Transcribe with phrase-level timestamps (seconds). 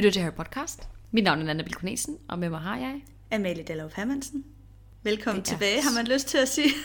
[0.00, 0.88] lytter til Harry Podcast.
[1.10, 3.00] Mit navn er Nana Bilkonesen, og med mig har jeg...
[3.32, 4.44] Amalie Dallov Hermansen.
[5.02, 6.68] Velkommen tilbage, har man lyst til at sige.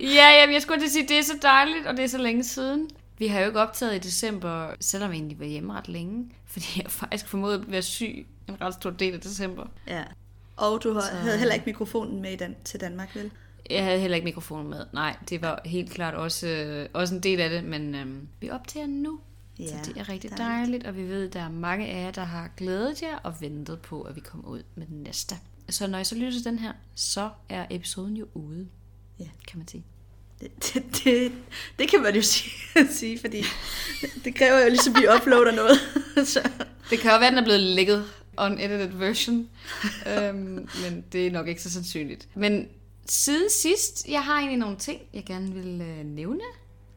[0.00, 2.18] Ja, jamen, jeg skulle til at sige, det er så dejligt, og det er så
[2.18, 2.90] længe siden.
[3.18, 6.66] Vi har jo ikke optaget i december, selvom jeg egentlig var hjemme ret længe, fordi
[6.82, 9.66] jeg faktisk formåede at være syg en ret stor del af december.
[9.86, 10.02] ja.
[10.56, 13.30] Og du har, Så- havde heller ikke mikrofonen med i dan- til Danmark, vel?
[13.70, 14.84] Jeg havde heller ikke mikrofonen med.
[14.92, 18.50] Nej, det var helt klart også, øh, også en del af det, men øhm, vi
[18.50, 19.20] optager nu.
[19.62, 20.46] Ja, så det er rigtig dejligt.
[20.48, 23.34] dejligt, og vi ved, at der er mange af jer, der har glædet jer og
[23.40, 25.34] ventet på, at vi kommer ud med den næste.
[25.68, 28.68] Så når jeg så lytter til den her, så er episoden jo ude,
[29.18, 29.28] Ja.
[29.48, 29.84] kan man sige.
[30.40, 31.32] Det, det, det,
[31.78, 32.52] det kan man jo sige,
[32.90, 33.42] sige fordi
[34.24, 35.78] det kræver jo ligesom, at vi uploader noget.
[36.28, 36.50] Så,
[36.90, 38.04] Det kan jo være, at den er blevet lækket
[38.38, 39.48] unedited version,
[40.06, 42.28] øhm, men det er nok ikke så sandsynligt.
[42.34, 42.68] Men
[43.06, 46.40] siden sidst, jeg har egentlig nogle ting, jeg gerne vil øh, nævne,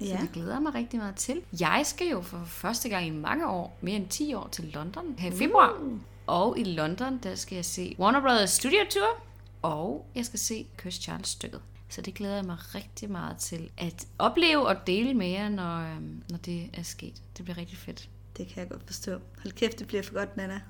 [0.01, 0.05] ja.
[0.05, 1.41] Som jeg glæder mig rigtig meget til.
[1.59, 5.15] Jeg skal jo for første gang i mange år, mere end 10 år, til London
[5.17, 5.77] her i februar.
[5.81, 5.99] Uh.
[6.27, 9.23] Og i London, der skal jeg se Warner Brothers Studio Tour,
[9.61, 11.61] og jeg skal se Chris Charles stykket.
[11.89, 15.95] Så det glæder jeg mig rigtig meget til at opleve og dele med jer, når,
[15.95, 17.13] øhm, når det er sket.
[17.37, 18.09] Det bliver rigtig fedt.
[18.37, 19.11] det kan jeg godt forstå.
[19.11, 20.61] Hold kæft, det bliver for godt, Nana.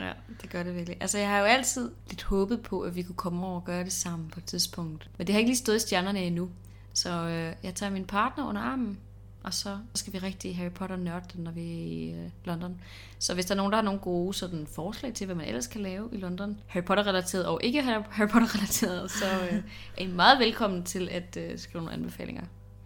[0.00, 0.12] Ja,
[0.42, 0.96] det gør det virkelig.
[1.00, 3.84] Altså, jeg har jo altid lidt håbet på, at vi kunne komme over og gøre
[3.84, 5.10] det sammen på et tidspunkt.
[5.18, 6.50] Men det har ikke lige stået i stjernerne endnu.
[6.96, 8.98] Så øh, jeg tager min partner under armen,
[9.42, 12.80] og så skal vi rigtig Harry Potter nørde når vi er i øh, London.
[13.18, 15.66] Så hvis der er nogen, der har nogle gode sådan, forslag til, hvad man ellers
[15.66, 19.62] kan lave i London, Harry Potter-relateret og ikke Harry Harry Potter-relateret, så øh,
[19.98, 22.44] er I meget velkommen til at øh, skrive nogle anbefalinger.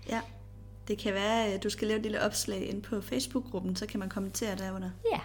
[0.08, 0.20] Ja,
[0.88, 4.00] det kan være, at du skal lave et lille opslag ind på Facebook-gruppen, så kan
[4.00, 4.90] man kommentere derunder.
[5.12, 5.20] Ja,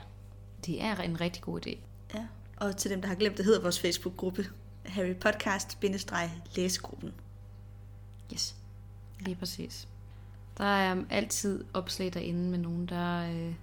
[0.65, 1.77] det er en rigtig god idé.
[2.13, 2.25] Ja.
[2.57, 4.45] Og til dem, der har glemt, det hedder vores Facebook-gruppe,
[4.85, 7.13] Harry Podcast-læsegruppen.
[8.33, 8.55] Yes,
[9.19, 9.87] lige præcis.
[10.57, 13.53] Der er altid opslag derinde med nogen, der øh,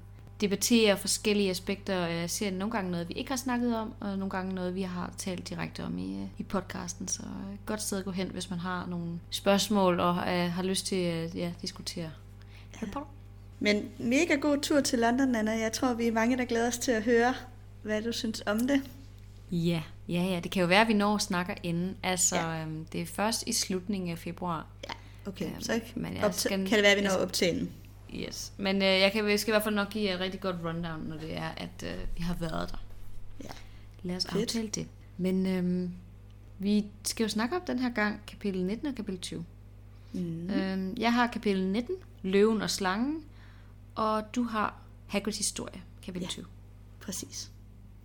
[0.40, 2.54] debatterer forskellige aspekter af serien.
[2.54, 5.48] Nogle gange noget, vi ikke har snakket om, og nogle gange noget, vi har talt
[5.48, 7.08] direkte om i, øh, i podcasten.
[7.08, 10.62] Så øh, godt sted at gå hen, hvis man har nogle spørgsmål og øh, har
[10.62, 12.10] lyst til at ja, diskutere
[12.78, 13.00] Potter.
[13.60, 15.52] Men mega god tur til London, Anna.
[15.52, 17.34] Jeg tror, vi er mange, der glæder os til at høre,
[17.82, 18.82] hvad du synes om det.
[19.50, 20.40] Ja, ja, ja.
[20.40, 21.96] Det kan jo være, at vi når snakker inden.
[22.02, 22.52] Altså, Ja.
[22.52, 22.62] ja.
[22.62, 24.66] øhm, det er først i slutningen af februar.
[24.88, 24.92] Ja,
[25.26, 25.46] okay.
[25.46, 27.70] Øhm, så men jeg opta- skal- kan det være, at vi når op til enden.
[28.14, 28.52] Yes.
[28.56, 30.56] Men øh, jeg, kan, jeg skal i hvert fald nok give jer et rigtig godt
[30.64, 32.76] rundown, når det er, at øh, vi har været der.
[33.44, 33.48] Ja.
[34.02, 34.42] Lad os Fedt.
[34.42, 34.86] aftale det.
[35.18, 35.90] Men øh,
[36.58, 39.44] vi skal jo snakke om den her gang kapitel 19 og kapitel 20.
[40.12, 40.50] Mm.
[40.50, 43.24] Øh, jeg har kapitel 19, Løven og Slangen,
[43.94, 44.74] og du har
[45.06, 46.28] Hagrids historie, kapitel Ja.
[46.30, 46.44] 20.
[47.00, 47.50] Præcis.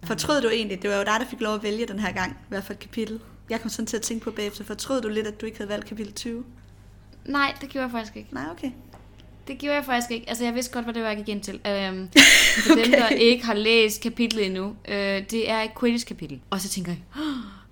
[0.04, 2.32] Fortrød du egentlig, det var jo dig, der fik lov at vælge den her gang,
[2.32, 3.20] i hvert fald kapitel.
[3.50, 5.70] Jeg kom sådan til at tænke på bagefter, fortrød du lidt, at du ikke havde
[5.70, 6.44] valgt kapitel 20?
[7.26, 8.30] Nej, det gjorde jeg faktisk ikke.
[8.34, 8.72] Nej, okay.
[9.48, 10.30] Det gjorde jeg faktisk ikke.
[10.30, 11.54] Altså, jeg vidste godt, hvad det var, jeg gik ind til.
[11.68, 12.10] Øhm,
[12.68, 14.96] for dem, der ikke har læst kapitlet endnu, øh,
[15.32, 16.40] det er et Quidditch-kapitel.
[16.50, 17.24] Og så tænker jeg, "Åh,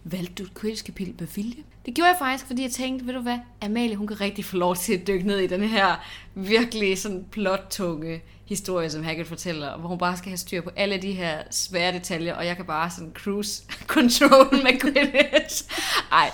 [0.03, 1.63] valgte du et Quidditch-kapitel med vilje?
[1.85, 4.57] Det gjorde jeg faktisk, fordi jeg tænkte, ved du hvad, Amalie, hun kan rigtig få
[4.57, 5.95] lov til at dykke ned i den her
[6.35, 10.97] virkelig sådan plot-tunge historie, som Hagrid fortæller, hvor hun bare skal have styr på alle
[11.01, 15.63] de her svære detaljer, og jeg kan bare sådan cruise control med Quidditch.
[16.11, 16.31] Ej,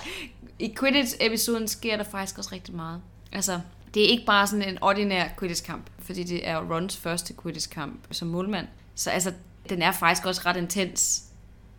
[0.61, 3.01] i Quidditch-episoden sker der faktisk også rigtig meget.
[3.31, 3.59] Altså,
[3.93, 8.27] det er ikke bare sådan en ordinær Quidditch-kamp, fordi det er Rons første Quidditch-kamp som
[8.27, 8.67] målmand.
[8.95, 9.33] Så altså,
[9.69, 11.23] den er faktisk også ret intens,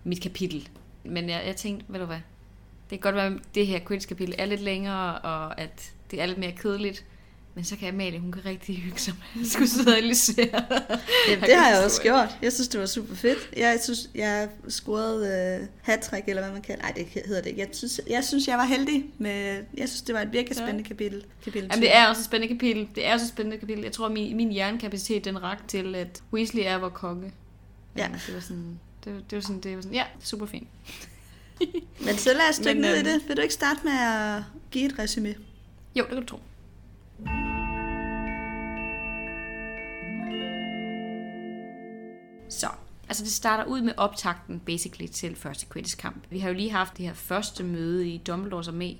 [0.05, 0.69] mit kapitel.
[1.05, 2.21] Men jeg, jeg tænkte, ved du hvad,
[2.91, 6.27] det kan godt være, at det her Quidditch-kapitel er lidt længere, og at det er
[6.27, 7.05] lidt mere kedeligt.
[7.55, 10.47] Men så kan Amalie, hun kan rigtig hygge sig med at skulle sidde og analysere.
[11.29, 12.29] Jamen, det har jeg også gjort.
[12.43, 13.39] Jeg synes, det var super fedt.
[13.57, 16.83] Jeg synes, jeg scorede uh, hat eller hvad man kalder.
[16.83, 17.61] Nej, det hedder det ikke.
[17.61, 19.65] Jeg synes, jeg synes, jeg var heldig med...
[19.77, 20.65] Jeg synes, det var et virkelig Ja.
[20.65, 21.25] spændende kapitel.
[21.45, 22.89] kapitel Jamen, det er også et spændende kapitel.
[22.95, 23.83] Det er også et spændende kapitel.
[23.85, 27.33] Jeg tror, min, min hjernekapacitet, den rakte til, at Weasley er vor konge.
[27.97, 28.05] Ja.
[28.05, 30.69] Øhm, Det var sådan, det, det var sådan, det var sådan, ja, super fint.
[32.01, 33.29] Men så lad os dykke ned i øhm, det.
[33.29, 35.35] Vil du ikke starte med at give et resume?
[35.97, 36.39] Jo, det kan du tro.
[42.49, 42.69] Så,
[43.09, 46.25] altså det starter ud med optakten, basically, til første Quidditch-kamp.
[46.31, 48.97] Vi har jo lige haft det her første møde i Dumbledores armé.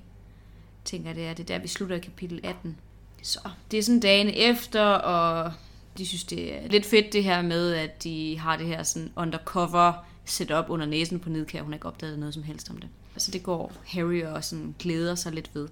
[0.85, 2.77] Tænker det er det er der, vi slutter i kapitel 18.
[3.21, 3.39] Så,
[3.71, 5.53] det er sådan dagen efter, og
[5.97, 9.11] de synes, det er lidt fedt det her med, at de har det her sådan
[9.15, 9.93] undercover
[10.25, 11.61] setup under næsen på Nidkær.
[11.61, 12.89] Hun har ikke opdaget noget som helst om det.
[13.15, 15.67] Altså det går Harry og sådan glæder sig lidt ved.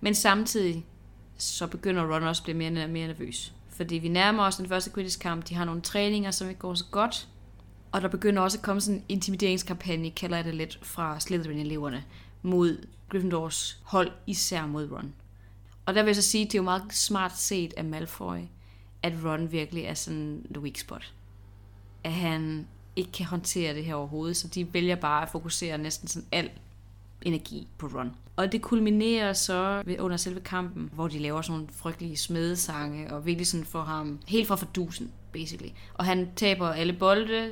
[0.00, 0.84] Men samtidig
[1.36, 3.52] så begynder Ron også at blive mere og mere nervøs.
[3.68, 5.48] Fordi vi nærmer os den første Quidditch-kamp.
[5.48, 7.28] De har nogle træninger, som ikke går så godt.
[7.92, 12.04] Og der begynder også at komme sådan en intimideringskampagne, kalder jeg det lidt, fra Slytherin-eleverne
[12.42, 15.14] mod Gryffindors hold, især mod Ron.
[15.86, 18.38] Og der vil jeg så sige, at det er jo meget smart set af Malfoy,
[19.02, 21.12] at Ron virkelig er sådan the weak spot.
[22.04, 22.66] At han
[22.96, 26.52] ikke kan håndtere det her overhovedet, så de vælger bare at fokusere næsten sådan alt
[27.24, 28.12] energi på Ron.
[28.36, 33.12] Og det kulminerer så ved, under selve kampen, hvor de laver sådan nogle frygtelige smedesange,
[33.12, 35.70] og virkelig sådan får ham helt fra fordusen, basically.
[35.94, 37.50] Og han taber alle bolde.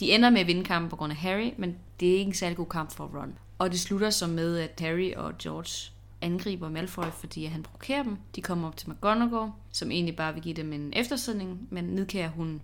[0.00, 2.34] De ender med at vinde kampen på grund af Harry, men det er ikke en
[2.34, 3.38] særlig god kamp for Ron.
[3.58, 8.16] Og det slutter så med, at Harry og George angriber Malfoy, fordi han provokerer dem.
[8.36, 12.28] De kommer op til McGonagall, som egentlig bare vil give dem en eftersidning, men nedkærer
[12.28, 12.62] hun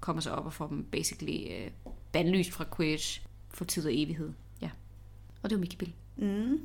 [0.00, 1.70] kommer så op og får dem basically øh,
[2.12, 4.30] bandlyst fra Quidditch for tid og evighed.
[5.42, 5.94] Og det var mit kapitel.
[6.16, 6.60] Mm.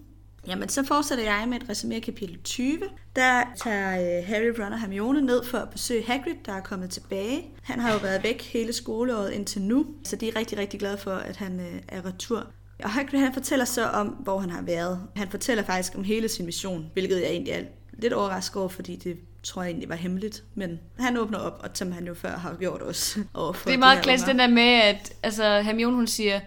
[0.48, 2.80] Jamen, så fortsætter jeg med et resumé kapitel 20.
[3.16, 6.90] Der tager øh, Harry, Ron og Hermione ned for at besøge Hagrid, der er kommet
[6.90, 7.46] tilbage.
[7.64, 10.98] Han har jo været væk hele skoleåret indtil nu, så de er rigtig, rigtig glade
[10.98, 12.48] for, at han øh, er retur.
[12.84, 15.02] Og Hagrid han fortæller så om, hvor han har været.
[15.16, 18.96] Han fortæller faktisk om hele sin mission, hvilket jeg egentlig er lidt overrasket over, fordi
[18.96, 20.44] det tror jeg egentlig var hemmeligt.
[20.56, 23.20] Men han åbner op, og som han jo før har gjort også.
[23.34, 26.40] Overfor Det er meget klassisk den der med, at altså, Hermione hun siger,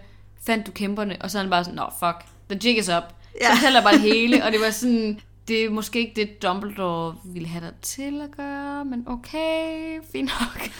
[0.47, 1.17] fandt du kæmperne?
[1.21, 2.93] Og så er han bare sådan, nå fuck, the jig is up.
[2.93, 3.01] Ja.
[3.41, 3.49] Ja.
[3.49, 7.15] Så fortæller bare det hele, og det var sådan, det er måske ikke det, Dumbledore
[7.25, 10.69] ville have dig til at gøre, men okay, fint nok.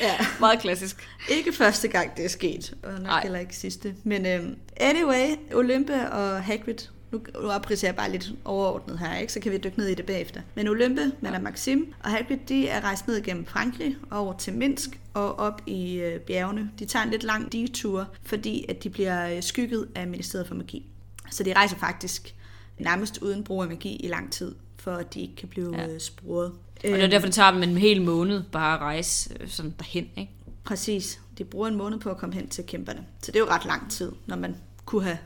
[0.00, 0.26] Ja.
[0.40, 1.08] meget klassisk.
[1.30, 3.22] Ikke første gang, det er sket, og nok Nej.
[3.22, 3.94] Heller ikke sidste.
[4.04, 6.78] Men øhm, anyway, Olympe og Hagrid,
[7.12, 9.32] nu, nu opridser jeg bare lidt overordnet her, ikke?
[9.32, 10.40] så kan vi dykke ned i det bagefter.
[10.54, 15.00] Men Olympe, og Maxim og Hagrid, de er rejst ned gennem Frankrig, over til Minsk
[15.14, 16.70] og op i øh, bjergene.
[16.78, 20.54] De tager en lidt lang detur, fordi at de bliver øh, skygget af Ministeriet for
[20.54, 20.86] Magi.
[21.30, 22.34] Så de rejser faktisk
[22.78, 25.86] nærmest uden brug af magi i lang tid, for at de ikke kan blive Ja.
[25.86, 25.98] ja.
[25.98, 26.52] sporet.
[26.76, 29.74] Og det er derfor, det tager dem en hel måned bare at rejse øh, sådan
[29.78, 30.32] derhen, ikke?
[30.64, 31.20] Præcis.
[31.38, 33.04] De bruger en måned på at komme hen til kæmperne.
[33.22, 35.18] Så det er jo ret lang tid, når man kunne have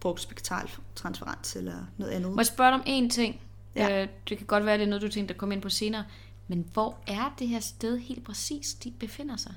[0.00, 2.30] brugt spektral transferens eller noget andet.
[2.30, 3.40] Må jeg spørge dig om én ting?
[3.76, 4.02] Ja.
[4.02, 6.04] Øh, det kan godt være, det er noget, du tænkte at komme ind på senere.
[6.48, 9.54] Men hvor er det her sted helt præcis, de befinder sig?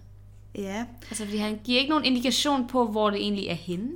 [0.56, 3.92] Ja, Altså, fordi han giver ikke nogen indikation på, hvor det egentlig er henne.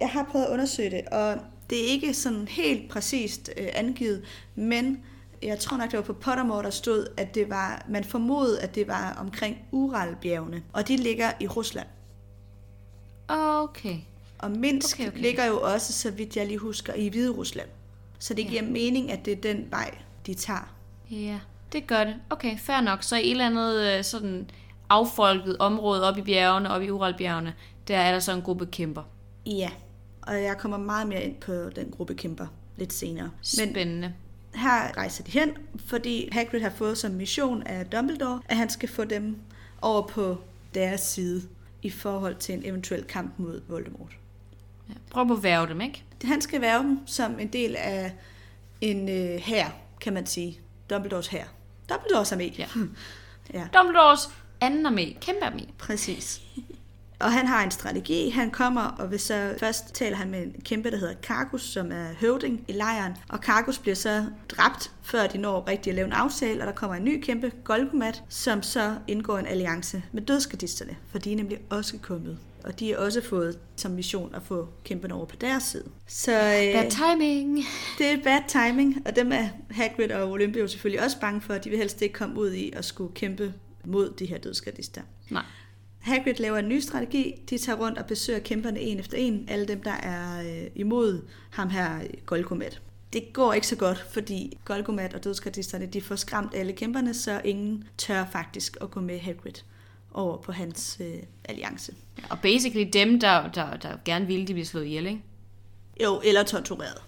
[0.00, 1.36] jeg har prøvet at undersøge det, og
[1.70, 4.24] det er ikke sådan helt præcist øh, angivet,
[4.54, 5.04] men
[5.42, 8.74] jeg tror nok, det var på Pottermore, der stod, at det var, man formodede, at
[8.74, 11.86] det var omkring Uralbjergene, og de ligger i Rusland.
[13.28, 13.96] Okay.
[14.38, 17.68] Og Minsk Okay, okay, ligger jo også, så vidt jeg lige husker, i Hvide Rusland.
[18.18, 18.48] Så det Ja.
[18.50, 20.74] giver mening, at det er den vej, de tager.
[21.10, 21.40] Ja,
[21.72, 22.14] det gør det.
[22.30, 23.02] Okay, fair nok.
[23.02, 24.50] Så i et eller andet øh, sådan
[24.88, 27.54] affolket område op i bjergene, op i Uralbjergene,
[27.88, 29.02] der er der så en gruppe kæmper.
[29.46, 29.70] Ja,
[30.22, 32.46] og jeg kommer meget mere ind på den gruppe kæmper
[32.76, 33.30] lidt senere.
[33.58, 34.14] Men Spændende.
[34.54, 35.50] her rejser de hen,
[35.86, 39.36] fordi Hagrid har fået som mission af Dumbledore, at han skal få dem
[39.82, 40.36] over på
[40.74, 41.42] deres side
[41.82, 44.12] i forhold til en eventuel kamp mod Voldemort.
[44.88, 44.94] Ja.
[45.10, 46.04] Prøv at værve dem, ikke?
[46.24, 48.12] Han skal værve dem som en del af
[48.80, 49.66] en øh, hær,
[50.00, 50.60] kan man sige.
[50.90, 51.44] Dumbledores hær.
[51.88, 52.58] Dumbledores armé.
[52.58, 52.66] Ja.
[53.54, 53.68] ja.
[53.74, 54.30] Dumbledores
[54.60, 55.64] anden armé, kæmpe armé.
[55.78, 56.40] Præcis.
[57.20, 58.30] Og han har en strategi.
[58.30, 61.92] Han kommer, og hvis så først taler han med en kæmpe, der hedder Kargus, som
[61.92, 63.12] er høvding i lejren.
[63.28, 66.72] Og Kargus bliver så dræbt, før de når rigtig at lave en aftale, og der
[66.72, 71.36] kommer en ny kæmpe, Golgomat, som så indgår en alliance med dødskadisterne, for de er
[71.36, 72.38] nemlig også kommet.
[72.64, 75.84] Og de har også fået som mission at få kæmperne over på deres side.
[76.06, 77.58] Så øh, Bad timing.
[77.98, 81.54] det er bad timing, og dem er Hagrid og Olympia jo selvfølgelig også bange for,
[81.54, 85.02] at de vil helst ikke komme ud i at skulle kæmpe mod de her dødskadister.
[85.30, 85.42] Nej.
[85.98, 87.42] Hagrid laver en ny strategi.
[87.50, 89.44] De tager rundt og besøger kæmperne en efter en.
[89.48, 92.80] Alle dem, der er øh, imod ham her, Golgomat.
[93.12, 97.40] Det går ikke så godt, fordi Golgomat og dødskardisterne, de får skræmt alle kæmperne, så
[97.44, 99.52] ingen tør faktisk at gå med Hagrid
[100.18, 101.94] over på hans øh, alliance.
[102.30, 105.22] Og basically dem, der, der, der gerne ville, de bliver slået ihjel, ikke?
[106.02, 107.02] Jo, eller tortureret.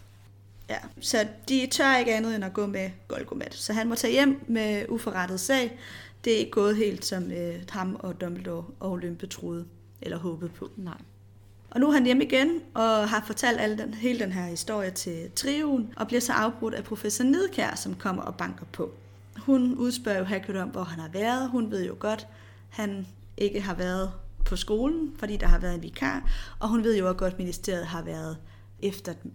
[0.68, 3.54] Ja, så de tør ikke andet end at gå med Golgomat.
[3.54, 5.78] Så han må tage hjem med uforrettet sag.
[6.24, 9.64] Det er ikke gået helt, som øh, ham og Dumbledore og Olympe troede
[10.02, 10.70] eller håbede på.
[10.76, 10.98] Nej.
[11.70, 14.90] Og nu er han hjemme igen og har fortalt alle den, hele den her historie
[14.90, 18.90] til trioen, og bliver så afbrudt af professor Nedkær, som kommer og banker på.
[19.36, 21.50] Hun udspørger jo Hagrid om, hvor han har været.
[21.50, 22.26] Hun ved jo godt,
[22.70, 24.12] han ikke har været
[24.44, 27.38] på skolen, fordi der har været en vikar, og hun ved jo også godt, at
[27.38, 28.36] ministeriet har været
[28.82, 29.32] efter dem.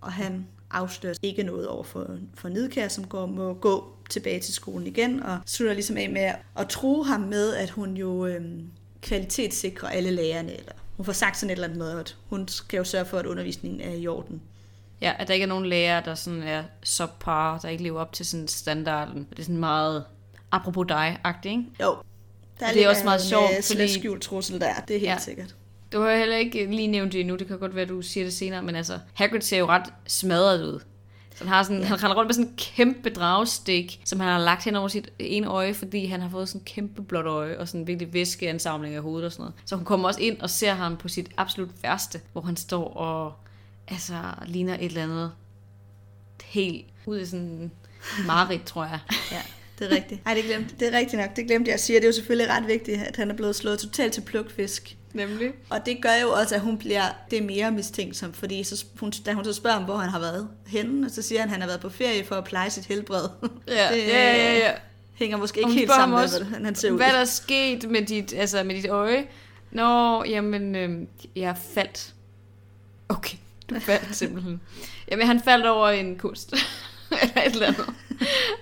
[0.00, 4.54] Og han afslører ikke noget over for, for Nedkær, som går, må gå tilbage til
[4.54, 8.70] skolen igen, og slutter ligesom af med at, tro ham med, at hun jo øhm,
[9.00, 12.76] kvalitetssikrer alle lærerne, eller hun får sagt sådan et eller andet med, at hun skal
[12.76, 14.42] jo sørge for, at undervisningen er i orden.
[15.00, 18.12] Ja, at der ikke er nogen lærer, der sådan er subpar, der ikke lever op
[18.12, 19.26] til sådan standarden.
[19.30, 20.04] Det er sådan meget
[20.50, 21.64] apropos dig-agtigt, ikke?
[21.82, 21.96] Jo,
[22.66, 25.10] der Det er også meget en, sjovt, øh, fordi- skjult trussel der, det er helt
[25.12, 25.18] Ja.
[25.18, 25.54] sikkert.
[25.92, 28.32] Du har heller ikke lige nævnt det endnu, det kan godt være, du siger det
[28.34, 30.80] senere, men altså, Hagrid ser jo ret smadret ud.
[31.34, 31.84] Så han, har sådan, ja.
[31.86, 35.08] han render rundt med sådan en kæmpe dragstik, som han har lagt hen over sit
[35.18, 38.12] ene øje, fordi han har fået sådan en kæmpe blåt øje, og sådan en virkelig
[38.12, 39.54] væskeansamling af hovedet og sådan noget.
[39.64, 42.84] Så hun kommer også ind og ser ham på sit absolut værste, hvor han står
[42.94, 43.32] og
[43.88, 44.14] altså,
[44.46, 45.32] ligner et eller andet
[46.44, 47.70] helt ud i sådan
[48.26, 48.98] mareridt, tror jeg.
[49.32, 49.40] Ja,
[49.82, 50.24] det er rigtigt.
[50.24, 51.36] Nej, det, glemte, det er rigtigt nok.
[51.36, 51.96] Det glemte jeg at sige.
[51.96, 54.96] Det er jo selvfølgelig ret vigtigt, at han er blevet slået totalt til plukfisk.
[55.12, 55.52] Nemlig.
[55.70, 59.32] Og det gør jo også, at hun bliver det mere mistænksom, fordi så, hun, da
[59.32, 61.60] hun så spørger ham, hvor han har været henne, og så siger han, at han
[61.60, 63.28] har været på ferie for at pleje sit helbred.
[63.68, 64.72] Ja, det, ja, ja, ja.
[65.14, 66.96] hænger måske ikke helt sammen ham med, også, hvordan han ser ud.
[66.96, 69.24] Hvad er der sket med dit, altså med dit øje?
[69.70, 72.14] Nå, jamen, øh, jeg faldt.
[73.08, 73.36] Okay,
[73.70, 74.60] du faldt simpelthen.
[75.10, 76.54] Jamen, han faldt over en kust.
[77.22, 77.86] eller et eller andet.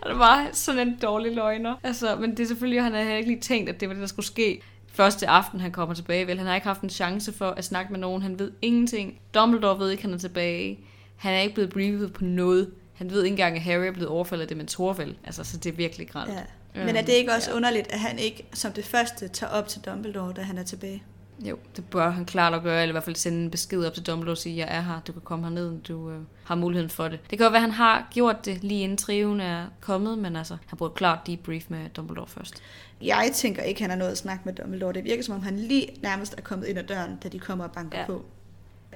[0.03, 1.75] Og det var sådan en dårlig løgner.
[1.83, 4.07] Altså, men det er selvfølgelig, han havde ikke lige tænkt, at det var det, der
[4.07, 4.63] skulle ske.
[4.93, 7.93] Første aften, han kommer tilbage, vel, han har ikke haft en chance for at snakke
[7.93, 8.23] med nogen.
[8.23, 9.21] Han ved ingenting.
[9.35, 10.79] Dumbledore ved ikke, han er tilbage.
[11.17, 12.71] Han er ikke blevet briefet på noget.
[12.95, 15.17] Han ved ikke engang, at Harry er blevet overfaldet af dementorer, vel.
[15.25, 16.33] Altså, så det er virkelig grænt.
[16.75, 16.85] Ja.
[16.85, 17.57] Men er det ikke også ja.
[17.57, 21.03] underligt, at han ikke som det første tager op til Dumbledore, da han er tilbage?
[21.49, 23.95] Jo, det bør han klart at gøre, eller i hvert fald sende en besked op
[23.95, 26.91] til Dumbledore og sige, jeg er her, du kan komme herned, du øh, har muligheden
[26.91, 27.19] for det.
[27.31, 30.37] Det kan jo være, at han har gjort det lige inden triven er kommet, men
[30.37, 32.55] altså, han burde klart debrief med Dumbledore først.
[33.03, 34.93] Jeg tænker ikke, han har noget at snakke med Dumbledore.
[34.93, 37.65] Det virker som om, han lige nærmest er kommet ind ad døren, da de kommer
[37.65, 38.07] og banker Ja.
[38.07, 38.25] på.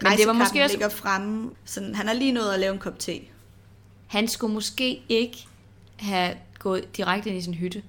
[0.03, 1.51] Men det var måske også- ligger fremme.
[1.65, 3.21] Sådan, han har lige nået at lave en kop te.
[4.07, 5.47] Han skulle måske ikke
[5.97, 7.83] have gået direkte ind i sin hytte.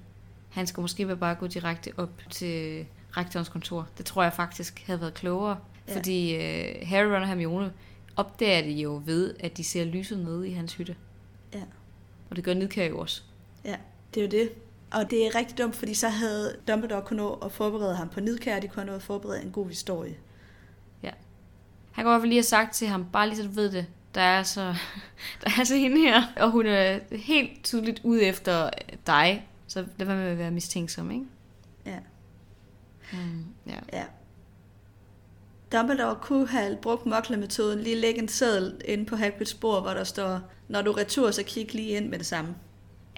[0.49, 2.85] Han skulle måske bare gå direkte op til
[3.17, 3.87] rektorens kontor.
[3.97, 5.57] Det tror jeg faktisk havde været klogere.
[5.87, 5.93] Ja.
[5.93, 5.97] Ja.
[5.97, 7.73] Fordi øh, Harry, Ron og Hermione
[8.15, 10.95] opdager det jo ved, at de ser lyset nede i hans hytte.
[11.53, 11.61] Ja.
[12.29, 13.21] Og det gør Nidkær jo også.
[13.65, 13.75] Ja,
[14.13, 14.49] det er jo det.
[14.91, 18.19] Og det er rigtig dumt, fordi så havde Dumbledore kunnet nå at forberede ham på
[18.19, 20.15] nidkær, og de kunne nået at forberede en god historie.
[21.95, 23.71] Han kan i hvert fald lige have sagt til ham, bare lige så du ved
[23.71, 24.61] det, der er så,
[25.43, 28.69] der er så hende her, og hun er helt tydeligt ude efter
[29.07, 31.25] dig, så lad være med at være mistænksom, ikke?
[31.85, 31.99] Ja.
[33.13, 33.79] Mm, ja.
[33.93, 34.03] ja.
[35.71, 40.03] Dumbledore kunne have brugt moklemetoden, lige lægge en seddel inde på Hagrids bord, hvor der
[40.03, 42.55] står, når du retur, så kig lige ind med det samme.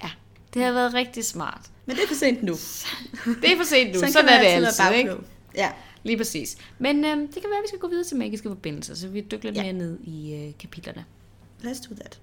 [0.04, 0.10] ja,
[0.54, 1.62] det har været rigtig smart.
[1.86, 2.54] Men det er for sent nu.
[3.42, 5.16] Det er for sent nu, Sådan sådan, er det altid, ikke?
[5.56, 5.72] Ja.
[6.04, 6.58] Lige præcis.
[6.80, 9.22] Men øhm, det kan være, at vi skal gå videre til magiske forbindelser, så vi
[9.22, 9.64] dykker lidt Ja.
[9.64, 11.06] mere ned i øh, kapitlerne.
[11.64, 12.20] Let's do that.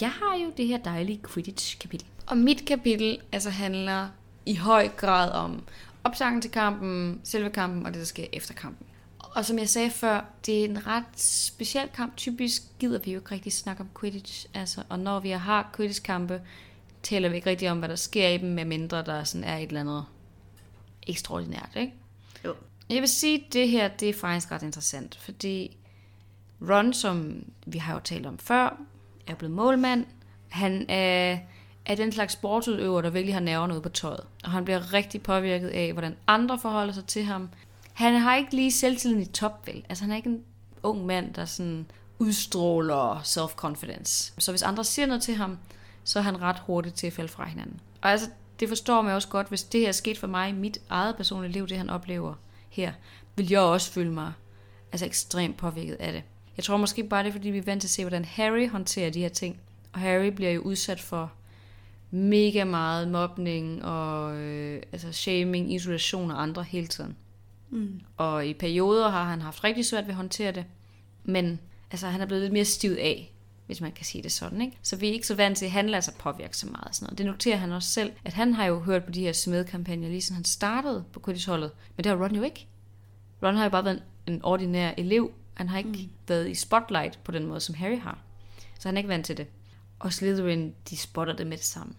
[0.00, 2.06] Jeg har jo det her dejlige Quidditch-kapitel.
[2.26, 4.08] Og mit kapitel altså handler
[4.46, 5.62] i høj grad om
[6.04, 8.86] opsangen til kampen, selve kampen og det, der sker efter kampen.
[9.18, 12.16] Og som jeg sagde før, det er en ret speciel kamp.
[12.16, 14.46] Typisk gider vi jo ikke rigtig snakke om Quidditch.
[14.54, 16.42] Altså, og når vi har Quidditch-kampe,
[17.02, 19.68] taler vi ikke rigtig om, hvad der sker i dem, medmindre der sådan er et
[19.68, 20.04] eller andet
[21.06, 21.92] ekstraordinært, ikke?
[22.44, 22.54] Jo.
[22.90, 25.76] Jeg vil sige, at det her det er faktisk ret interessant, fordi
[26.62, 28.80] Ron, som vi har jo talt om før,
[29.30, 30.04] er blevet målmand.
[30.48, 31.38] Han er,
[31.86, 34.24] er den slags sportsudøver, der virkelig har nerverne ude på tøjet.
[34.44, 37.48] Og han bliver rigtig påvirket af, hvordan andre forholder sig til ham.
[37.92, 39.84] Han har ikke lige selvtilliden i top, vel?
[39.88, 40.42] Altså han er ikke en
[40.82, 41.86] ung mand, der sådan
[42.18, 44.32] udstråler self-confidence.
[44.38, 45.58] Så hvis andre siger noget til ham,
[46.04, 47.80] så er han ret hurtigt til at falde fra hinanden.
[48.02, 50.52] Og altså, det forstår man også godt, hvis det her er sket for mig i
[50.52, 52.34] mit eget personlige liv, det han oplever
[52.68, 52.92] her,
[53.36, 54.32] vil jeg også føle mig
[54.92, 56.22] altså ekstremt påvirket af det.
[56.60, 58.68] Jeg tror måske bare, det er, fordi vi er vant til at se, hvordan Harry
[58.68, 59.60] håndterer de her ting.
[59.92, 61.32] Og Harry bliver jo udsat for
[62.10, 67.16] mega meget mobning og øh, altså shaming, isolation og andre hele tiden.
[67.70, 68.00] Mm.
[68.16, 70.64] Og i perioder har han haft rigtig svært ved at håndtere det.
[71.24, 73.32] Men altså, han er blevet lidt mere stivet af,
[73.66, 74.60] hvis man kan sige det sådan.
[74.60, 74.78] Ikke?
[74.82, 76.96] Så vi er ikke så vant til, at han lader sig påvirke så meget.
[76.96, 77.18] Sådan noget.
[77.18, 80.20] Det noterer han også selv, at han har jo hørt på de her smedkampagner, lige
[80.20, 81.70] siden han startede på Quidditch-holdet.
[81.96, 82.66] Men det har Ron jo ikke.
[83.42, 85.30] Ron har jo bare været en, en ordinær elev.
[85.54, 86.10] Han har ikke mm.
[86.28, 88.18] været i spotlight på den måde, som Harry har.
[88.78, 89.46] Så han er ikke vant til det.
[89.98, 91.94] Og Slytherin, de spotter det med det samme.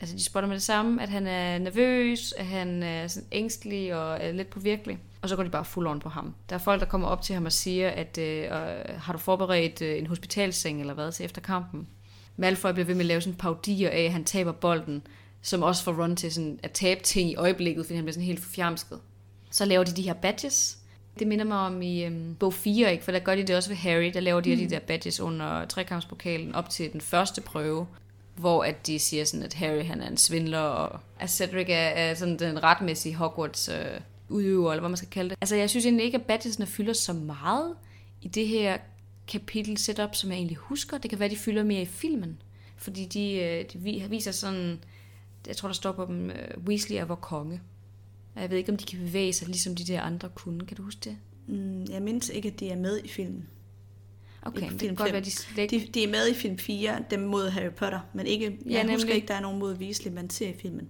[0.00, 3.94] Altså, de spotter med det samme, at han er nervøs, at han er sådan ængstelig
[3.94, 4.98] og er lidt påvirkelig.
[5.22, 6.34] Og så går de bare full on på ham.
[6.48, 8.50] Der er folk, der kommer op til ham og siger, at øh,
[8.98, 11.88] har du forberedt øh, en hospitalseng eller hvad til efter kampen?
[12.36, 15.02] Malfoy bliver ved med at lave sådan paudier af, at han taber bolden,
[15.42, 18.26] som også får Ron til sådan at tabe ting i øjeblikket, fordi han bliver sådan
[18.26, 19.00] helt forfjamsket.
[19.50, 20.78] Så laver de de her badges.
[21.18, 23.04] Det minder mig om i øhm, bog 4, ikke?
[23.04, 24.10] for der gør de det også ved Harry.
[24.14, 24.58] Der laver de mm.
[24.60, 27.86] de der badges under trekampspokalen op til den første prøve,
[28.36, 31.74] hvor at de siger sådan, at Harry han er en svindler, og at Cedric er,
[31.74, 35.38] er sådan den retmæssige Hogwarts øh, udøver, eller hvad man skal kalde det.
[35.40, 37.74] Altså jeg synes egentlig ikke, at badgesene fylder så meget
[38.22, 38.76] i det her
[39.28, 40.98] kapitel setup, som jeg egentlig husker.
[40.98, 42.38] Det kan være, de fylder mere i filmen,
[42.76, 44.78] fordi de, øh, de vi- viser sådan,
[45.46, 47.60] jeg tror der står på dem, øh, Weasley er vor konge.
[48.36, 50.66] Og jeg ved ikke, om de kan bevæge sig, ligesom de der andre kunne.
[50.66, 51.16] Kan du huske det?
[51.46, 53.48] Mm, jeg mindes ikke, at de er med i filmen.
[54.42, 55.70] Okay, I men det film kan godt være, de slet.
[55.70, 58.86] De, de er med i film 4, dem mod Harry Potter, men ikke, jeg Ja,
[58.86, 60.88] ja, husker ikke, der er nogen mod Weasley, man ser i filmen.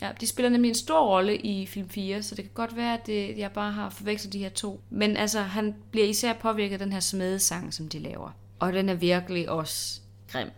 [0.00, 2.94] Ja, de spiller nemlig en stor rolle i film 4, så det kan godt være,
[3.00, 4.80] at det, jeg bare har forvekslet de her to.
[4.90, 8.36] Men altså, han bliver især påvirket af den her smedesang, som de laver.
[8.58, 10.00] Og den er virkelig også
[10.32, 10.48] grim.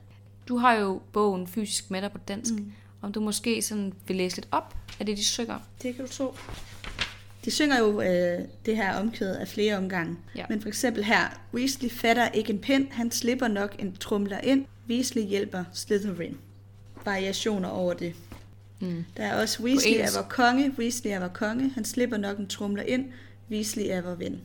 [0.49, 2.53] Du har jo bogen fysisk med dig på dansk.
[2.55, 2.73] Mm.
[3.05, 5.59] Om du måske sådan vil læse lidt op af det, de synger.
[5.83, 6.35] Det kan du tro.
[7.45, 10.17] De synger jo øh, det her omkvæd af flere omgange.
[10.37, 10.45] Ja.
[10.49, 14.65] Men for eksempel her, Weasley fatter ikke en pind, han slipper nok en trumler ind.
[14.89, 16.37] Weasley hjælper Slytherin.
[17.05, 18.15] Variationer over det.
[18.81, 19.05] Mm.
[19.17, 22.47] Der er også Weasley er vor konge, Weasley er vor konge, han slipper nok en
[22.47, 23.07] trumler ind.
[23.51, 24.41] Weasley er vor ven.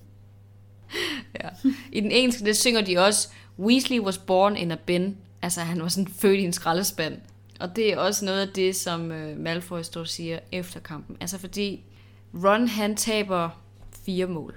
[1.44, 1.50] Ja.
[1.92, 5.18] I den engelske, det synger de også, Weasley was born in a bin.
[5.42, 7.18] Altså, han var sådan født i en skraldespand.
[7.60, 11.18] Og det er også noget af det, som øh, Malfoy står og siger efter kampen.
[11.22, 11.84] Altså, fordi
[12.34, 13.50] Ron, han taber
[14.06, 14.56] fire mål.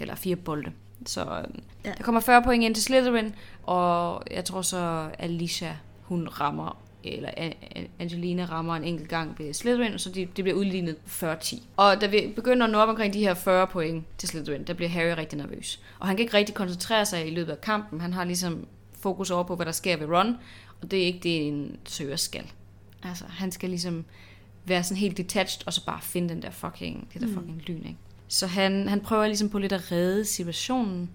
[0.00, 0.72] Eller fire bolde.
[1.06, 1.54] Så øh,
[1.84, 1.92] ja.
[1.98, 7.30] Der kommer 40 point ind til Slytherin, og jeg tror så, Alicia, hun rammer, eller
[7.98, 11.62] Angelina rammer en enkelt gang ved Slytherin, så det, det bliver udlignet 40-10.
[11.76, 14.74] Og da vi begynder at nå op omkring de her 40 point til Slytherin, der
[14.74, 15.80] bliver Harry rigtig nervøs.
[15.98, 18.00] Og han kan ikke rigtig koncentrere sig i løbet af kampen.
[18.00, 18.66] Han har ligesom
[19.00, 20.36] fokus over på, hvad der sker ved Ron,
[20.82, 22.52] og det er ikke det, en søger skal.
[23.02, 24.04] Altså, han skal ligesom
[24.64, 27.76] være sådan helt detached, og så bare finde den der fucking, det der fucking lyn,
[27.76, 27.96] ikke?
[28.28, 31.10] Så han, han prøver ligesom på lidt at redde situationen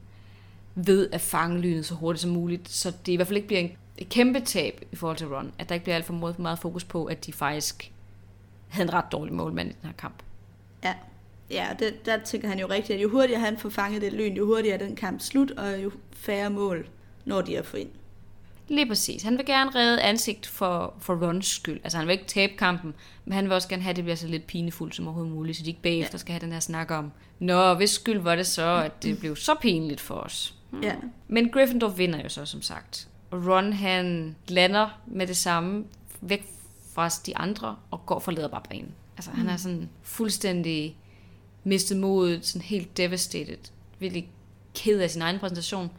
[0.76, 3.62] ved at fange lynet så hurtigt som muligt, så det i hvert fald ikke bliver
[3.62, 5.52] en, et kæmpe tab i forhold til Ron.
[5.60, 7.92] At der ikke bliver alt for meget, meget fokus på, at de faktisk
[8.68, 10.24] havde en ret dårlig målmand i den her kamp.
[10.84, 10.94] Ja,
[11.50, 14.14] ja og det, der tænker han jo rigtigt, at jo hurtigere han får fanget det
[14.14, 16.88] lyn, jo hurtigere er den kamp slut, og jo færre mål
[17.26, 17.90] når de at få ind.
[18.68, 19.24] Lige præcis.
[19.24, 21.80] Han vil gerne redde ansigt for, for Rons skyld.
[21.84, 22.94] Altså han vil ikke tabe kampen,
[23.26, 25.58] men han vil også gerne have, at det bliver så lidt pinefuldt som overhovedet muligt,
[25.58, 26.18] så de ikke bagefter ja.
[26.18, 29.36] skal have den her snak om, Nå, hvis skyld var det så, at det blev
[29.36, 30.56] så pinligt for os.
[30.84, 30.96] Ja,
[31.28, 33.08] Men Gryffindor vinder jo så, som sagt.
[33.34, 35.86] Ron, han lander med det samme
[36.22, 36.46] væk
[36.94, 38.92] fra de andre, og går for lederbarbanen.
[39.18, 39.38] Altså, mm.
[39.38, 40.98] han er sådan fuldstændig
[41.64, 44.30] mistet modet, sådan helt devastated, virkelig
[44.76, 45.92] ked af sin egen præsentation.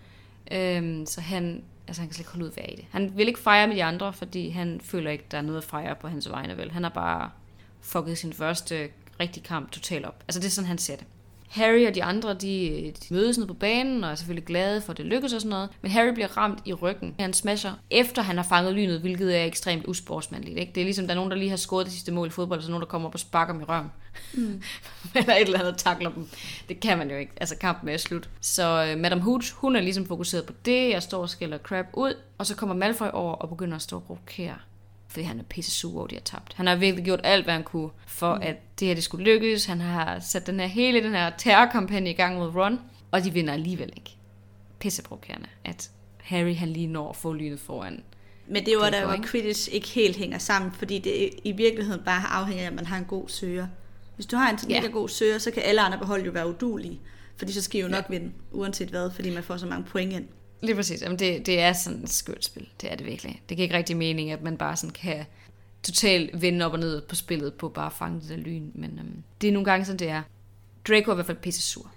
[0.51, 2.85] Øhm, så han, altså, han kan slet ikke holde ud ved i det.
[2.91, 5.65] Han vil ikke fejre med de andre, fordi han føler ikke, der er noget at
[5.65, 6.71] fejre på hans vegne, vel.
[6.71, 7.31] Han har bare
[7.81, 8.89] fucket sin første
[9.21, 10.25] rigtige kamp totalt op.
[10.29, 11.07] Altså, det er sådan, han ser det.
[11.49, 14.93] Harry og de andre, de, de mødes nede på banen, og er selvfølgelig glade for,
[14.93, 15.71] at det lykkes og sådan noget.
[15.83, 17.15] Men Harry bliver ramt i ryggen.
[17.19, 20.59] Han smasher, efter han har fanget lynet, hvilket er ekstremt usportsmandligt.
[20.59, 20.73] Ikke?
[20.75, 22.59] Det er ligesom, der er nogen, der lige har scoret det sidste mål i fodbold,
[22.59, 23.91] og så er nogen, der kommer op og sparker dem i røven.
[24.35, 24.63] Mm.
[25.15, 26.29] eller et eller andet takler dem.
[26.69, 27.33] Det kan man jo ikke.
[27.37, 28.29] Altså, kampen er slut.
[28.41, 30.91] Så øh, Madame Hooch, hun er ligesom fokuseret på det.
[30.91, 32.15] Jeg står og skælder crap ud.
[32.39, 34.55] Og så kommer Malfoy over og begynder at stå og provokere
[35.09, 36.53] fordi han er pisse sur over, de har tabt.
[36.55, 38.43] Han har virkelig gjort alt, hvad han kunne, for mm.
[38.43, 39.65] at det her det skulle lykkes.
[39.67, 43.31] Han har sat den her, hele den her terrorkampagne i gang mod Ron, og de
[43.33, 44.11] vinder alligevel ikke.
[44.79, 45.91] Pisseprovokerende, at
[46.21, 48.03] Harry han lige når at få lynet foran.
[48.49, 49.29] men det er jo, Det der hvor ikke?
[49.29, 52.99] Quidditch ikke helt hænger sammen, fordi det i virkeligheden bare afhænger af, at man har
[52.99, 53.67] en god søger.
[54.15, 54.81] Hvis du har en Ja.
[54.81, 57.01] mega god søger, så kan alle andre behold jo være udulige,
[57.37, 60.13] fordi så skal I jo nok vinde, uanset hvad, fordi man får så mange point
[60.13, 60.25] ind.
[60.61, 61.03] Lige præcis.
[61.03, 62.69] Jamen det, det er sådan et skørt spil.
[62.81, 63.43] Det er det virkelig.
[63.49, 65.25] Det giver ikke rigtig mening, at man bare sådan kan
[65.83, 68.71] totalt vende op og ned på spillet på bare at fange det der lyn.
[68.75, 70.23] Men øhm, det er nogle gange sådan, det er.
[70.89, 71.91] Draco er i hvert fald pisse sur.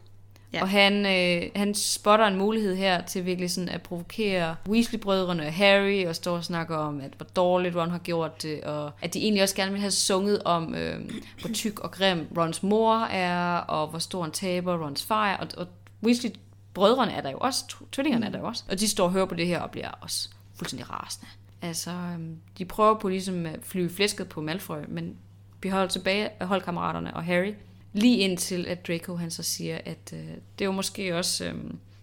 [0.54, 0.62] Ja.
[0.62, 5.54] Og han, øh, han spotter en mulighed her til virkelig sådan at provokere Weasley-brødrene og
[5.54, 9.14] Harry, og står og snakker om, at hvor dårligt Ron har gjort det, og at
[9.14, 11.00] de egentlig også gerne vil have sunget om, øh,
[11.42, 15.38] hvor tyk og grim Rons mor er, og hvor stor en taber Rons far er,
[15.38, 15.68] og, og
[16.04, 16.32] Weasley
[16.74, 19.26] brødrene er der jo også, tvillingerne er der jo også, og de står og hører
[19.26, 21.28] på det her og bliver også fuldstændig rasende.
[21.62, 25.16] Altså, øhm, de prøver på ligesom at flyve flæsket på Malfoy, men
[25.60, 27.54] bliver holdt tilbage af holdkammeraterne og Harry,
[27.94, 31.56] lige indtil at Draco han så siger, at øh, det er jo måske også, øh,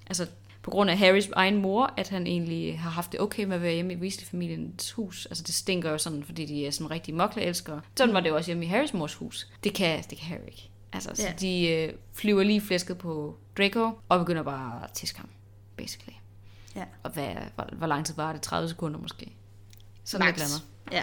[0.07, 0.27] altså
[0.63, 3.63] på grund af Harrys egen mor, at han egentlig har haft det okay med at
[3.63, 5.27] være hjemme i Weasley-familiens hus.
[5.27, 7.81] Altså det stinker jo sådan, fordi de er sådan rigtig mokleelskere.
[7.97, 9.49] Sådan var det jo også hjemme i Harrys mors hus.
[9.65, 10.71] Det kan, det kan Harry ikke.
[10.93, 11.33] Altså, så Ja.
[11.41, 15.29] de øh, flyver lige flæsket på Draco, og begynder bare at tiske ham,
[15.77, 16.15] basically.
[16.77, 16.85] Ja.
[17.03, 18.43] Og hvad, hvor, hvor lang tid var det?
[18.43, 19.33] 30 sekunder måske?
[20.05, 20.41] Sådan Max.
[20.41, 20.67] andet.
[20.93, 21.03] Ja.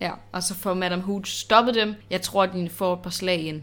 [0.00, 1.94] Ja, og så får Madame Hooch stoppet dem.
[2.10, 3.62] Jeg tror, at de får et par slag ind.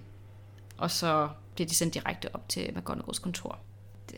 [0.78, 3.60] Og så bliver de sendt direkte op til McGonagalls kontor.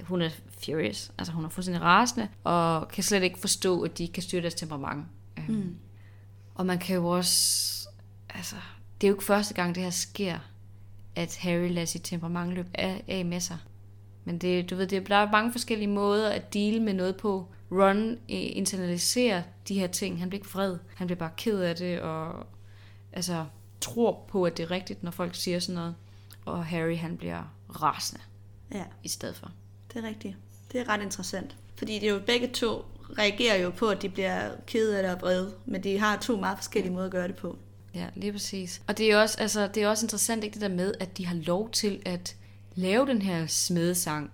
[0.04, 0.30] Hun er
[0.66, 1.12] furious.
[1.18, 2.28] Altså hun er fuldstændig rasende.
[2.44, 5.06] Og kan slet ikke forstå, at de ikke kan styre deres temperament.
[5.48, 5.76] Mm.
[6.56, 7.72] Og man kan jo også...
[8.30, 8.56] Altså,
[9.02, 10.40] det er jo ikke første gang, det her sker,
[11.16, 13.58] at Harry lader sit temperament løbe af, af med sig.
[14.24, 17.48] Men det, du ved, det, der er mange forskellige måder at deal med noget på.
[17.72, 20.20] Ron eh, internaliserer de her ting.
[20.20, 20.78] Han bliver ikke vred.
[20.96, 22.46] Han bliver bare ked af det, og
[23.14, 23.46] altså,
[23.82, 25.96] tror på, at det er rigtigt, når folk siger sådan noget.
[26.46, 28.22] Og Harry, han bliver rasende.
[28.74, 29.52] Ja, i stedet for.
[29.94, 30.36] det er rigtigt.
[30.72, 31.56] Det er ret interessant.
[31.76, 32.86] Fordi det er jo begge to
[33.18, 36.36] reagerer jo på, at de bliver kede af det og vrede, men de har to
[36.36, 37.58] meget forskellige måder at gøre det på.
[37.96, 38.82] Ja, lige præcis.
[38.88, 41.26] Og det er også, altså, det er også interessant, ikke, det der med, at de
[41.26, 42.36] har lov til at
[42.76, 44.32] lave den her smedesang,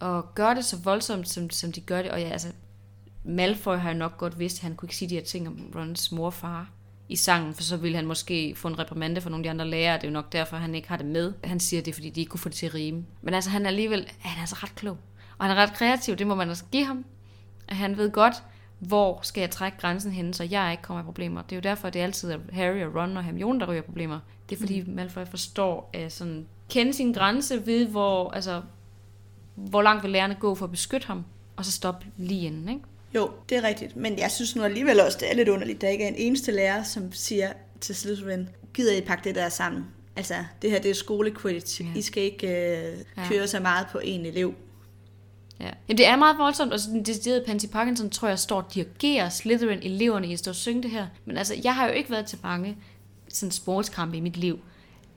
[0.00, 2.10] og gøre det så voldsomt, som, som de gør det.
[2.10, 2.48] Og ja, altså,
[3.24, 5.72] Malfoy har jo nok godt vidst, at han kunne ikke sige de her ting om
[5.74, 6.70] Rons mor og far
[7.08, 9.70] i sangen, for så ville han måske få en reprimande fra nogle af de andre
[9.70, 9.96] lærere.
[9.96, 11.32] Det er jo nok derfor, han ikke har det med.
[11.44, 13.04] Han siger det, fordi de ikke kunne få det til at rime.
[13.22, 14.98] Men altså, han er alligevel, han er altså ret klog.
[15.38, 17.04] Og han er ret kreativ, det må man altså give ham.
[17.68, 18.34] At han ved godt,
[18.86, 21.42] hvor skal jeg trække grænsen hen, så jeg ikke kommer i problemer.
[21.42, 23.82] Det er jo derfor, at det altid er Harry og Ron og Hermione, der ryger
[23.82, 24.20] problemer.
[24.48, 24.92] Det er fordi mm.
[24.92, 28.62] Malfoy forstår at sådan, kende sin grænse ved, hvor, altså,
[29.54, 31.24] hvor langt vil lærerne gå for at beskytte ham,
[31.56, 32.80] og så stoppe lige inden, ikke?
[33.14, 33.96] Jo, det er rigtigt.
[33.96, 36.52] Men jeg synes nu alligevel også, det er lidt underligt, der ikke er en eneste
[36.52, 39.84] lærer, som siger til Slytherin, gider I pakke det der sammen?
[40.16, 41.82] Altså, det her det er skole Quidditch.
[41.82, 41.86] Ja.
[41.86, 41.98] Ja.
[41.98, 43.28] I skal ikke øh, Ja.
[43.28, 44.54] køre så meget på en elev.
[45.62, 45.70] Ja.
[45.88, 49.28] Jamen, det er meget voldsomt, og sådan decideret Pansy Parkinson, tror jeg, står og dirigerer
[49.28, 51.06] Slytherin eleverne i at stå og synge det her.
[51.24, 52.76] Men altså, jeg har jo ikke været til mange
[53.28, 54.60] sådan sportskampe i mit liv.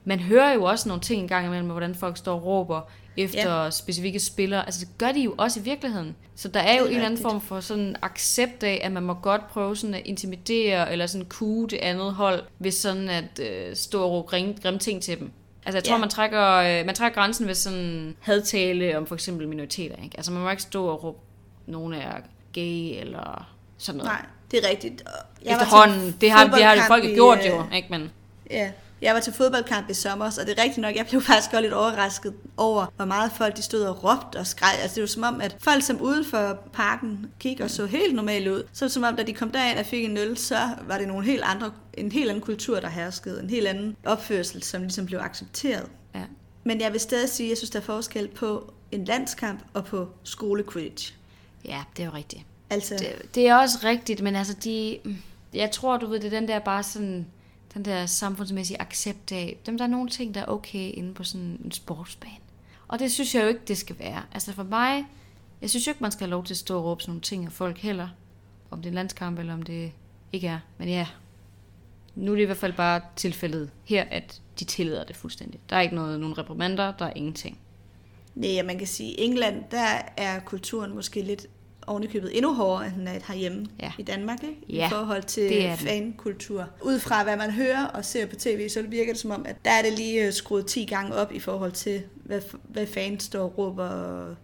[0.04, 2.80] Man hører jo også nogle ting en gang imellem, hvordan folk står og råber
[3.16, 3.70] efter ja.
[3.70, 4.64] specifikke spillere.
[4.64, 6.16] Altså, det gør de jo også i virkeligheden.
[6.34, 9.02] Så der er jo er en eller anden form for sådan accept af, at man
[9.02, 13.40] må godt prøve sådan at intimidere, eller sådan kue det andet hold, ved sådan at
[13.42, 14.28] øh, stå og råbe
[14.62, 15.30] grimme ting til dem.
[15.66, 16.00] Altså, jeg tror, Ja.
[16.00, 19.96] man, trækker, øh, man trækker grænsen ved sådan hadtale om for eksempel minoriteter.
[20.04, 20.16] Ikke?
[20.16, 21.18] Altså, man må ikke stå og råbe,
[21.66, 22.12] nogen er
[22.52, 23.48] gay eller
[23.78, 24.12] sådan noget.
[24.12, 25.02] Nej, det er rigtigt.
[25.44, 27.88] Jeg var Efterhånden, det har, det har folk gjort øh, jo, ikke?
[27.90, 28.10] Men,
[28.50, 28.70] Ja,
[29.02, 31.62] jeg var til fodboldkamp i sommer, og det er rigtigt nok, jeg blev faktisk godt
[31.62, 34.78] lidt overrasket over, hvor meget folk de stod og råbte og skreg.
[34.82, 38.14] Altså det var som om, at folk som uden for parken kiggede og så helt
[38.14, 38.62] normalt ud.
[38.72, 41.24] Så som om, da de kom derind og fik en øl, så var det nogle
[41.26, 43.42] helt andre, en helt anden kultur, der herskede.
[43.42, 45.86] En helt anden opførsel, som ligesom blev accepteret.
[46.14, 46.22] ja.
[46.64, 49.84] Men jeg vil stadig sige, at jeg synes, der er forskel på en landskamp og
[49.84, 51.14] på skole Quidditch.
[51.64, 52.42] ja, det er jo rigtigt.
[52.70, 54.98] Altså, Det, det er også rigtigt, men altså, de,
[55.54, 57.26] jeg tror, du ved, det er den der bare sådan,
[57.76, 61.24] den der samfundsmæssige accept af, dem der er nogle ting, der er okay inde på
[61.24, 62.34] sådan en sportsbane.
[62.88, 64.22] Og det synes jeg jo ikke, det skal være.
[64.32, 65.04] Altså for mig,
[65.60, 67.20] jeg synes jo ikke, man skal have lov til at stå og råbe sådan nogle
[67.20, 68.08] ting af folk heller.
[68.70, 69.92] Om det er en landskamp, eller om det
[70.32, 70.58] ikke er.
[70.78, 71.06] Men ja,
[72.14, 75.60] nu er det i hvert fald bare tilfældet her, at de tillader det fuldstændig.
[75.70, 77.58] Der er ikke noget, nogen reprimander, der er ingenting.
[78.34, 81.46] nej, man kan sige, i England, der er kulturen måske lidt
[81.86, 83.92] ovenikøbet endnu hårdere, end er herhjemme Ja.
[83.98, 84.60] i Danmark, ikke?
[84.68, 86.64] Ja, i forhold til det er fankultur.
[86.82, 89.56] Ud fra hvad man hører og ser på tv, så virker det som om, at
[89.64, 93.22] der er det lige øh, skruet 10 gange op i forhold til, hvad, hvad fans
[93.22, 94.36] står og råber og,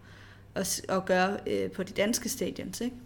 [0.55, 2.81] og, og gør øh, på de danske stadions.
[2.81, 2.97] Ikke?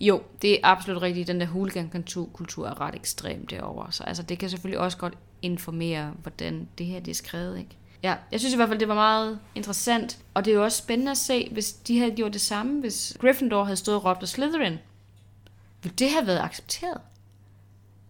[0.00, 1.28] Jo, det er absolut rigtigt.
[1.28, 3.92] Den der hooligan-kultur er ret ekstrem derovre.
[3.92, 7.58] Så altså, det kan selvfølgelig også godt informere, hvordan det her det er skrevet.
[7.58, 7.76] Ikke?
[8.02, 10.18] Ja, jeg synes i hvert fald, det var meget interessant.
[10.34, 13.16] Og det er jo også spændende at se, hvis de havde gjort det samme, hvis
[13.20, 14.78] Gryffindor havde stået og råbt af Slytherin.
[15.82, 17.00] Ville det have været accepteret?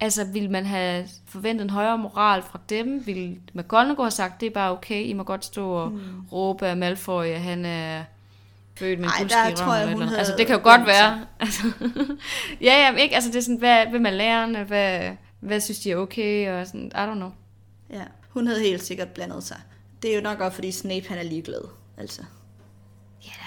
[0.00, 3.06] Altså, ville man have forventet en højere moral fra dem?
[3.06, 6.26] Ville McGonagall have sagt, det er bare okay, I må godt stå og mm.
[6.32, 8.04] råbe af Malfoy, at han er
[8.78, 10.16] født med en der tror jeg, hun noget.
[10.16, 11.20] Altså, havde det kan jo godt være.
[11.40, 11.62] Altså,
[12.60, 13.14] ja, ja, men ikke?
[13.14, 14.64] Altså, det er sådan, hvad, hvem er lærerne?
[14.64, 16.50] Hvad, hvad synes de er okay?
[16.50, 17.30] Og sådan, I don't know.
[17.90, 19.60] Ja, hun havde helt sikkert blandet sig.
[20.02, 21.60] Det er jo nok også, fordi Snape han er ligeglad.
[21.96, 22.22] Altså.
[23.24, 23.46] Ja da.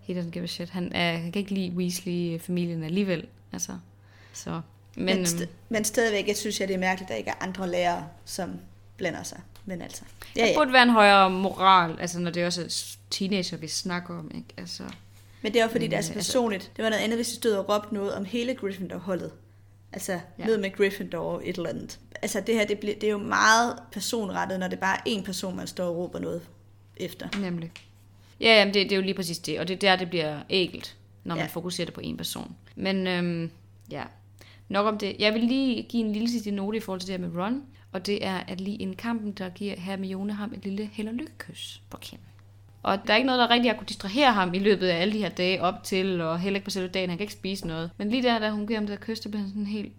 [0.00, 0.70] He doesn't give a shit.
[0.70, 3.26] Han, er, han kan ikke lide Weasley-familien alligevel.
[3.52, 3.72] Altså,
[4.32, 4.60] så...
[4.96, 7.30] Men, Men, øhm, st- men stadigvæk, jeg synes jeg, det er mærkeligt, at der ikke
[7.30, 8.50] er andre lærere, som
[8.96, 9.40] blander sig.
[9.64, 10.02] Men altså,
[10.36, 10.54] ja, der ja.
[10.56, 14.48] burde være en højere moral, altså når det også er teenager, vi snakker om, ikke?
[14.56, 14.82] Altså,
[15.42, 16.72] Men det er jo fordi, Men, det er så øh, altså- personligt.
[16.76, 19.32] Det var noget andet, hvis de stod og råbte noget om hele Gryffindor-holdet.
[19.92, 20.44] Altså Ja.
[20.44, 22.00] noget med Gryffindor et eller andet.
[22.22, 25.24] Altså det her, det, bliver, det er jo meget personrettet, når det bare er én
[25.24, 26.42] person, man står og råber noget
[26.96, 27.28] efter.
[27.40, 27.72] nemlig.
[28.40, 30.40] Ja, jamen, det, det er jo lige præcis det, og det er der, det bliver
[30.50, 31.48] ægelt, når man Ja.
[31.48, 32.56] fokuserer det på en person.
[32.76, 33.50] Men øhm,
[33.90, 34.04] ja,
[34.68, 35.16] nok om det.
[35.18, 37.62] Jeg vil lige give en lille sidste note i forhold til det her med Ron,
[37.92, 41.14] og det er, at lige inden kampen, der giver Hermione ham et lille held og
[41.14, 42.26] lykkekys på kinden.
[42.82, 45.14] Og der er ikke noget, der rigtig har kunne distrahere ham i løbet af alle
[45.14, 47.66] de her dage op til, og heller ikke på selve dagen, han kan ikke spise
[47.66, 47.90] noget.
[47.96, 49.92] Men lige der, da hun giver ham det der kys, der bliver han sådan helt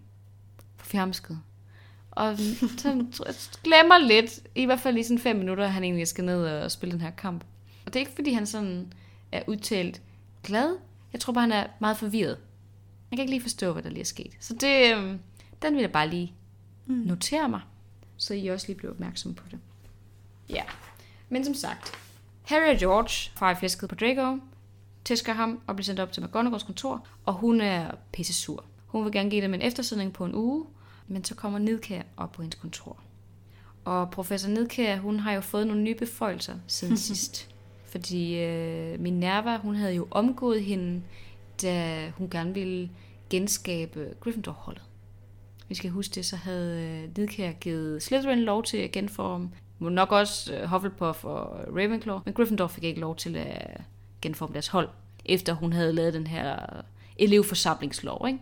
[0.76, 1.38] forfjamsket.
[2.10, 6.24] Og så glemmer lidt, i hvert fald i sådan fem minutter, at han egentlig skal
[6.24, 7.44] ned og spille den her kamp.
[7.86, 8.92] Og det er ikke, fordi han sådan
[9.32, 10.02] er udtalt
[10.42, 10.76] glad.
[11.12, 12.38] Jeg tror bare, han er meget forvirret.
[13.10, 14.32] Jeg kan ikke lige forstå, hvad der lige er sket.
[14.40, 15.18] Så det, øhm,
[15.62, 16.32] den vil jeg bare lige
[16.86, 17.60] notere mig,
[18.16, 19.58] så I også lige bliver opmærksomme på det.
[20.48, 20.62] Ja,
[21.28, 21.92] men som sagt,
[22.44, 24.38] Harry og George farer i flæsket på Draco,
[25.04, 28.64] tæsker ham og bliver sendt op til McGonagalls kontor, og hun er pisse sur.
[28.86, 30.64] Hun vil gerne give dem en eftersidning på en uge,
[31.08, 32.98] men så kommer Nidkær op på hendes kontor.
[33.84, 37.48] Og professor Nidkær, hun har jo fået nogle nye beføjelser siden sidst.
[37.84, 41.02] fordi øh, Minerva, hun havde jo omgået hende,
[41.62, 42.90] da hun gerne ville
[43.30, 44.82] genskabe Gryffindor-holdet.
[45.68, 49.50] Vi skal huske det, så havde øh, Nidkær givet Slytherin lov til at genforme,
[49.92, 53.80] nok også øh, Hufflepuff og Ravenclaw, men Gryffindor fik ikke lov til at
[54.22, 54.88] genforme deres hold,
[55.24, 56.56] efter hun havde lavet den her
[57.16, 58.38] elevforsamlingslov, ikke?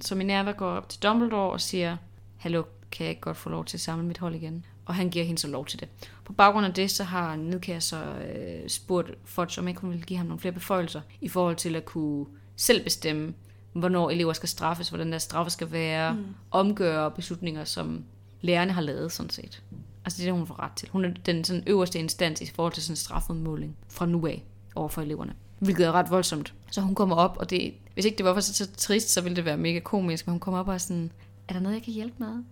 [0.00, 1.96] Så Minerva går op til Dumbledore og siger,
[2.36, 2.62] hallo,
[2.92, 4.64] kan jeg ikke godt få lov til at samle mit hold igen?
[4.84, 5.88] Og han giver hende så lov til det.
[6.24, 10.04] På baggrund af det, så har Nidkær så øh, spurgt Fudge, om ikke hun ville
[10.04, 13.34] give ham nogle flere beføjelser, i forhold til at kunne selv bestemme,
[13.72, 16.24] hvornår elever skal straffes, hvordan deres straffe skal være, mm.
[16.50, 18.04] omgøre beslutninger, som
[18.40, 19.62] lærerne har lavet, sådan set.
[20.04, 20.88] Altså det er det, hun får ret til.
[20.92, 24.88] Hun er den sådan øverste instans i forhold til sådan strafudmåling fra nu af over
[24.88, 25.34] for eleverne.
[25.58, 26.54] Hvilket er ret voldsomt.
[26.70, 29.36] Så hun kommer op, og det, hvis ikke det var så, så trist, så ville
[29.36, 31.12] det være mega komisk, men hun kommer op og er sådan,
[31.48, 32.44] er der noget, jeg kan hjælpe med?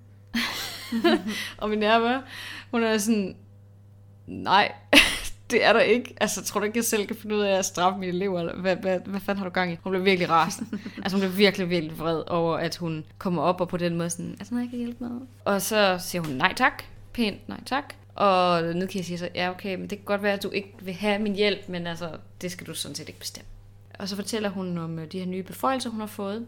[1.59, 2.23] og min nerve,
[2.71, 3.37] hun er sådan,
[4.27, 4.73] nej,
[5.51, 6.15] det er der ikke.
[6.21, 8.41] Altså, tror du ikke, jeg selv kan finde ud af at straffe mine elever?
[8.41, 9.77] Eller hvad, hvad, hvad fanden har du gang i?
[9.83, 10.79] Hun blev virkelig rasende.
[11.03, 14.11] altså, hun blev virkelig, virkelig vred over, at hun kommer op og på den måde
[14.11, 15.21] sådan, er der noget, jeg kan hjælpe med?
[15.45, 16.83] Og så siger hun, nej tak.
[17.21, 17.95] Pænt, nej tak.
[18.15, 20.95] Og jeg siger så, ja okay, men det kan godt være, at du ikke vil
[20.95, 23.49] have min hjælp, men altså, det skal du sådan set ikke bestemme.
[23.99, 26.47] Og så fortæller hun om øh, de her nye beføjelser, hun har fået.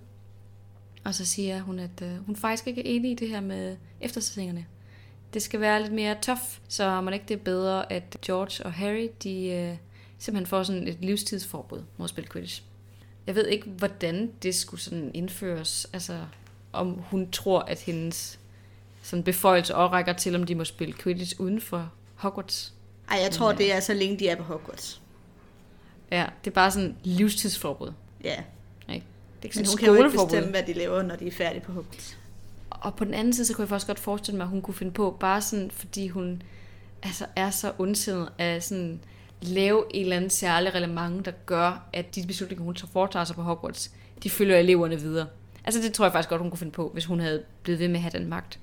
[1.04, 3.76] Og så siger hun, at øh, hun faktisk ikke er enig i det her med
[4.00, 4.66] eftersætningerne.
[5.34, 8.72] Det skal være lidt mere tough, så man ikke det er bedre, at George og
[8.72, 9.76] Harry, de øh,
[10.18, 12.62] simpelthen får sådan et livstidsforbud mod at spille Quidditch.
[13.26, 15.86] Jeg ved ikke, hvordan det skulle sådan indføres.
[15.92, 16.20] Altså,
[16.72, 18.38] om hun tror, at hendes
[19.02, 22.74] sådan beføjelse rækker til, om de må spille Quidditch uden for Hogwarts.
[23.10, 23.64] Ej, jeg tror, Men, ja.
[23.64, 25.00] det er så længe de er på Hogwarts.
[26.10, 27.92] Ja, det er bare sådan livstidsforbud.
[28.24, 28.36] Ja.
[28.88, 29.06] Ikke?
[29.42, 31.60] Det er Men hun kan jo ikke bestemme, hvad de laver, når de er færdige
[31.60, 32.18] på Hogwarts.
[32.70, 34.74] Og på den anden side, så kunne jeg faktisk godt forestille mig, at hun kunne
[34.74, 36.42] finde på, bare sådan, fordi hun
[37.02, 39.00] altså, er så ondsindet af sådan
[39.42, 43.36] lave en eller anden særlig relevant, der gør, at de beslutninger, hun så foretager sig
[43.36, 43.90] på Hogwarts,
[44.22, 45.26] de følger eleverne videre.
[45.64, 47.88] Altså det tror jeg faktisk godt, hun kunne finde på, hvis hun havde blevet ved
[47.88, 48.58] med at have den magt.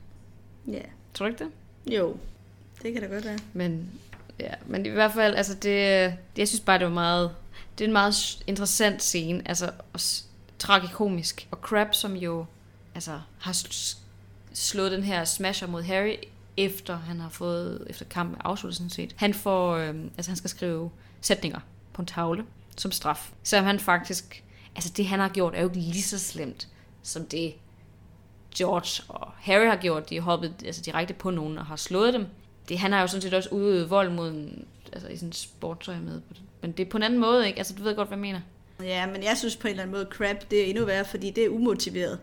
[0.71, 0.82] Ja.
[1.13, 1.51] Tror du ikke det?
[1.93, 2.17] Jo,
[2.82, 3.39] det kan da godt være.
[3.53, 3.89] Men,
[4.39, 5.77] ja, men i hvert fald, altså det,
[6.38, 7.32] jeg synes bare, det var meget,
[7.77, 10.23] det er en meget interessant scene, altså også
[10.60, 11.47] tragikomisk.
[11.51, 12.45] Og Crab, som jo
[12.95, 13.63] altså, har
[14.53, 16.15] slået den her smasher mod Harry,
[16.58, 19.13] efter han har fået, efter kampen afsluttet sådan set.
[19.17, 21.60] Han får, øh, altså han skal skrive sætninger
[21.93, 22.45] på en tavle
[22.77, 23.32] som straf.
[23.43, 24.43] Så han faktisk,
[24.75, 26.67] altså det han har gjort er jo ikke lige så slemt,
[27.03, 27.53] som det
[28.59, 30.09] George og Harry har gjort.
[30.09, 32.25] De har hoppet altså, direkte på nogen og har slået dem.
[32.69, 35.95] Det, han har jo sådan set også udøvet vold mod en, altså i sådan sportøj
[35.95, 36.21] med.
[36.61, 37.57] Men det er på en anden måde, ikke?
[37.57, 38.39] Altså, du ved godt, hvad jeg mener.
[38.83, 41.29] Ja, men jeg synes på en eller anden måde, crap, det er endnu værre, fordi
[41.29, 42.19] det er umotiveret.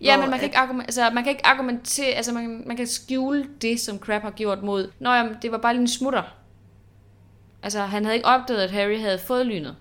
[0.00, 2.86] Ja, men man kan, ikke argumentere, altså, man kan ikke argumentere, altså man, man kan
[2.86, 6.22] skjule det, som Crab har gjort mod, Nå jamen, det var bare lige en smutter.
[7.62, 9.76] Altså, han havde ikke opdaget, at Harry havde fået lynet.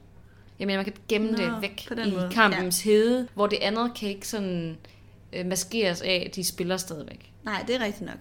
[0.59, 2.29] Jeg mener, man kan gemme Nå, det væk i måde.
[2.31, 2.91] kampens ja.
[2.91, 4.77] hede, hvor det andet kan ikke sådan
[5.35, 7.31] øh, maskeres af, at de spiller stadigvæk.
[7.43, 8.19] Nej, det er rigtigt nok.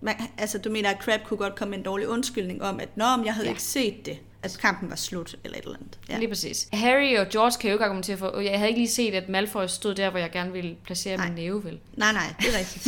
[0.00, 2.96] Man, altså, du mener, at Crab kunne godt komme med en dårlig undskyldning om, at
[2.96, 3.50] Nå, jeg havde ja.
[3.50, 4.18] ikke set det
[4.54, 5.98] at kampen var slut, eller et eller andet.
[6.08, 6.18] Ja.
[6.18, 6.68] Lige præcis.
[6.72, 9.66] Harry og George kan jo ikke argumentere for, jeg havde ikke lige set, at Malfoy
[9.66, 11.26] stod der, hvor jeg gerne ville placere nej.
[11.26, 11.78] min næve, vel?
[11.96, 12.86] Nej, nej, det er rigtigt.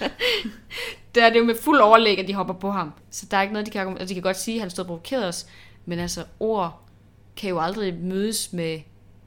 [1.14, 2.92] der er det jo med fuld overlæg, at de hopper på ham.
[3.10, 4.00] Så der er ikke noget, de kan argumentere.
[4.00, 5.46] Altså, de kan godt sige, at han stod og provokerede os,
[5.86, 6.82] men altså, ord
[7.36, 8.80] kan jo aldrig mødes med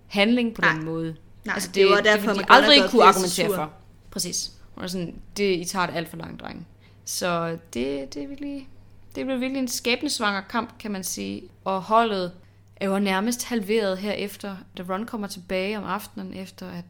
[0.07, 0.73] handling på nej.
[0.73, 1.15] den måde.
[1.45, 3.73] Nej, altså, det, det var derfor, det, man aldrig kunne argumentere for.
[4.11, 4.51] Præcis.
[4.75, 6.67] Og sådan, det, I tager det alt for langt, dreng.
[7.05, 8.69] Så det, det er virkelig
[9.15, 11.43] det blev virkelig en skæbnesvanger kamp, kan man sige.
[11.63, 12.31] Og holdet
[12.75, 16.85] er jo nærmest halveret herefter, da Ron kommer tilbage om aftenen, efter at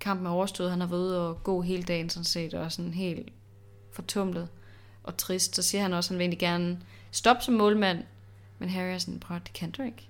[0.00, 0.70] kampen er overstået.
[0.70, 3.28] Han har været ude og gå hele dagen, sådan set, og sådan helt
[3.92, 4.48] fortumlet
[5.02, 5.56] og trist.
[5.56, 7.98] Så siger han også, at han vil egentlig gerne stoppe som målmand.
[8.58, 10.08] Men Harry er sådan, prøv det kan du ikke.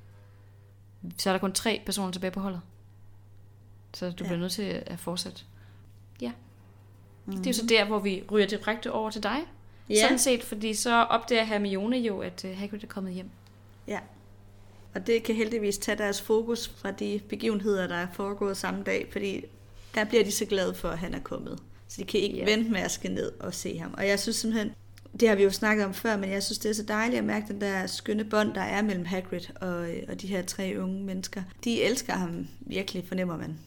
[1.19, 2.61] Så er der kun tre personer tilbage på holdet.
[3.95, 4.29] Så du ja.
[4.29, 5.43] bliver nødt til at fortsætte.
[6.21, 6.33] Ja.
[7.25, 7.43] Mm-hmm.
[7.43, 7.69] Det er jo så mhm.
[7.69, 9.39] der, hvor vi ryger direkte over til dig.
[9.91, 10.01] Ja.
[10.01, 13.31] Sådan set, fordi så opdager Hermione jo, at uh, Hagrid er kommet hjem.
[13.89, 13.99] Ja.
[14.95, 19.09] Og det kan heldigvis tage deres fokus fra de begivenheder, der er foregået samme dag,
[19.13, 19.45] fordi
[19.95, 21.59] der bliver de så glade for, at han er kommet.
[21.89, 22.45] Så de kan ikke ja.
[22.45, 23.95] vente med at skal ned og se ham.
[23.99, 24.73] Og jeg synes simpelthen,
[25.21, 27.25] det har vi jo snakket om før, men jeg synes, det er så dejligt at
[27.25, 31.05] mærke den der skønne bånd, der er mellem Hagrid og, og de her tre unge
[31.05, 31.43] mennesker.
[31.65, 33.59] De elsker ham virkelig, fornemmer man.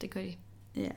[0.00, 0.34] Det gør de.
[0.76, 0.88] Ja.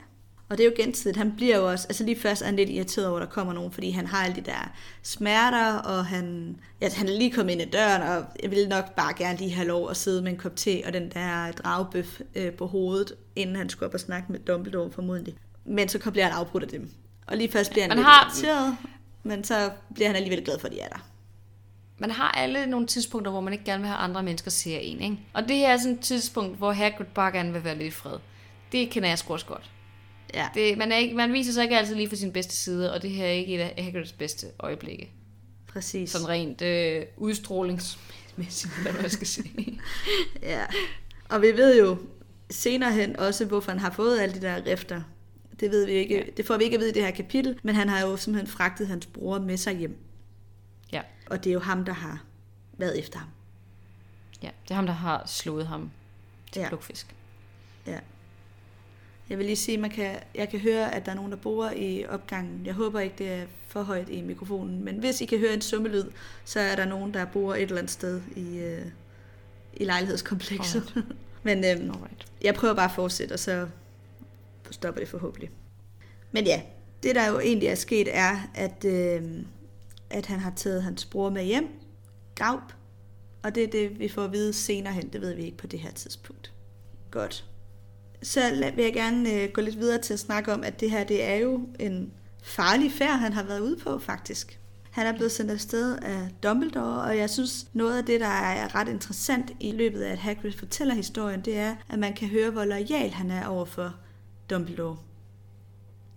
[0.48, 1.16] Og det er jo gensidigt.
[1.16, 3.52] Han bliver jo også, altså lige først er han lidt irriteret over, at der kommer
[3.52, 7.52] nogen, fordi han har alle de der smerter, og han, ja, han er lige kommet
[7.52, 10.32] ind i døren, og jeg vil nok bare gerne lige have lov at sidde med
[10.32, 14.00] en kop te og den der dragbøf øh, på hovedet, inden han skulle op og
[14.00, 15.34] snakke med Dumbledore formodentlig.
[15.64, 16.90] Men så bliver han afbrudt af dem.
[17.26, 18.24] Og lige først bliver han lidt har...
[18.26, 18.76] irriteret,
[19.22, 21.06] men så bliver han alligevel glad for, at de er der.
[21.98, 25.00] man har alle nogle tidspunkter, hvor man ikke gerne vil have andre mennesker ser en,
[25.00, 25.18] ikke?
[25.32, 27.90] Og det her er sådan et tidspunkt, hvor Hagrid bare gerne vil være lidt i
[27.90, 28.18] fred.
[28.72, 29.70] Det kender jeg sgu også godt.
[30.34, 30.48] Ja.
[30.54, 33.02] Det, man, er ikke, man viser sig ikke altid lige for sin bedste side, og
[33.02, 35.10] det her er ikke et af Hagrids bedste øjeblikke.
[35.66, 36.10] Præcis.
[36.10, 39.80] Sådan rent øh, udstrålingsmæssigt, hvad man skal sige.
[40.42, 40.64] Ja.
[41.28, 41.98] Og vi ved jo
[42.50, 45.02] senere hen også, hvorfor han har fået alle de der rifter.
[45.60, 46.16] Det ved vi ikke.
[46.16, 46.22] Ja.
[46.36, 48.52] Det får vi ikke at vide i det her kapitel, men han har jo simpelthen
[48.52, 49.96] fragtet hans bror med sig hjem.
[50.92, 52.24] Ja, Og det er jo ham, der har
[52.78, 53.28] været efter ham.
[54.42, 54.50] ja.
[54.62, 55.90] Det er ham, der har slået ham
[56.52, 56.68] til ja.
[56.68, 57.14] plukfisk.
[57.86, 57.98] Ja.
[59.30, 61.70] Jeg vil lige sige, man kan, jeg kan høre, at der er nogen, der bor
[61.70, 62.66] i opgangen.
[62.66, 64.84] Jeg håber ikke, det er for højt i mikrofonen.
[64.84, 66.04] Men hvis I kan høre en summelyd,
[66.44, 68.86] så er der nogen, der bor et eller andet sted i, øh,
[69.72, 71.04] i lejlighedskomplekset.
[71.42, 72.26] men øhm, Alright.
[72.42, 73.68] jeg prøver bare at fortsætte, og så
[74.70, 75.50] stopper det forhåbentlig.
[76.32, 76.62] Men ja,
[77.02, 79.22] det der jo egentlig er sket er, at, øh,
[80.10, 81.68] at han har taget hans bror med hjem,
[82.34, 82.72] Gaup,
[83.42, 85.08] og det er det, vi får at vide senere hen.
[85.08, 86.52] Det ved vi ikke på det her tidspunkt.
[87.10, 87.44] Godt.
[88.22, 91.04] Så vil jeg gerne øh, gå lidt videre til at snakke om, at det her
[91.04, 94.60] det er jo en farlig færd, han har været ude på faktisk.
[94.90, 98.74] Han er blevet sendt afsted af Dumbledore, og jeg synes, noget af det, der er
[98.74, 102.50] ret interessant i løbet af, at Hagrid fortæller historien, det er, at man kan høre,
[102.50, 103.94] hvor lojal han er over for
[104.50, 104.96] Dumbledore.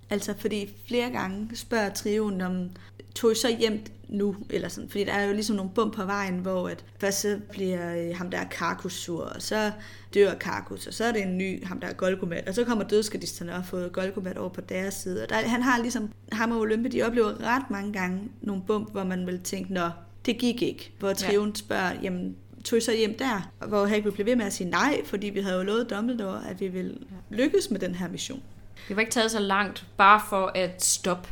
[0.09, 2.69] Altså, fordi flere gange spørger trioen om,
[3.15, 4.35] tog så hjem nu?
[4.49, 7.39] Eller sådan, fordi der er jo ligesom nogle bump på vejen, hvor at først så
[7.51, 9.71] bliver øh, ham der Karkus sur, og så
[10.13, 12.83] dør Karkus, og så er det en ny, ham der er Golgomat, og så kommer
[12.83, 15.23] dødskadisterne og har fået Golgomat over på deres side.
[15.23, 18.91] Og der, han har ligesom, ham og Olympe, de oplever ret mange gange nogle bump,
[18.91, 19.89] hvor man vil tænke, nå,
[20.25, 20.91] det gik ikke.
[20.99, 23.51] Hvor trioen spørger, jamen, tog så hjem der?
[23.67, 26.59] Hvor Hagrid blev ved med at sige nej, fordi vi havde jo lovet Dumbledore, at
[26.59, 26.97] vi ville
[27.29, 28.41] lykkes med den her mission.
[28.87, 31.29] Det var ikke taget så langt, bare for at stoppe.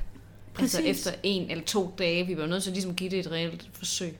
[0.61, 1.07] Altså Præcis.
[1.07, 2.27] efter en eller to dage.
[2.27, 4.17] Vi var nødt til at ligesom give det et reelt forsøg.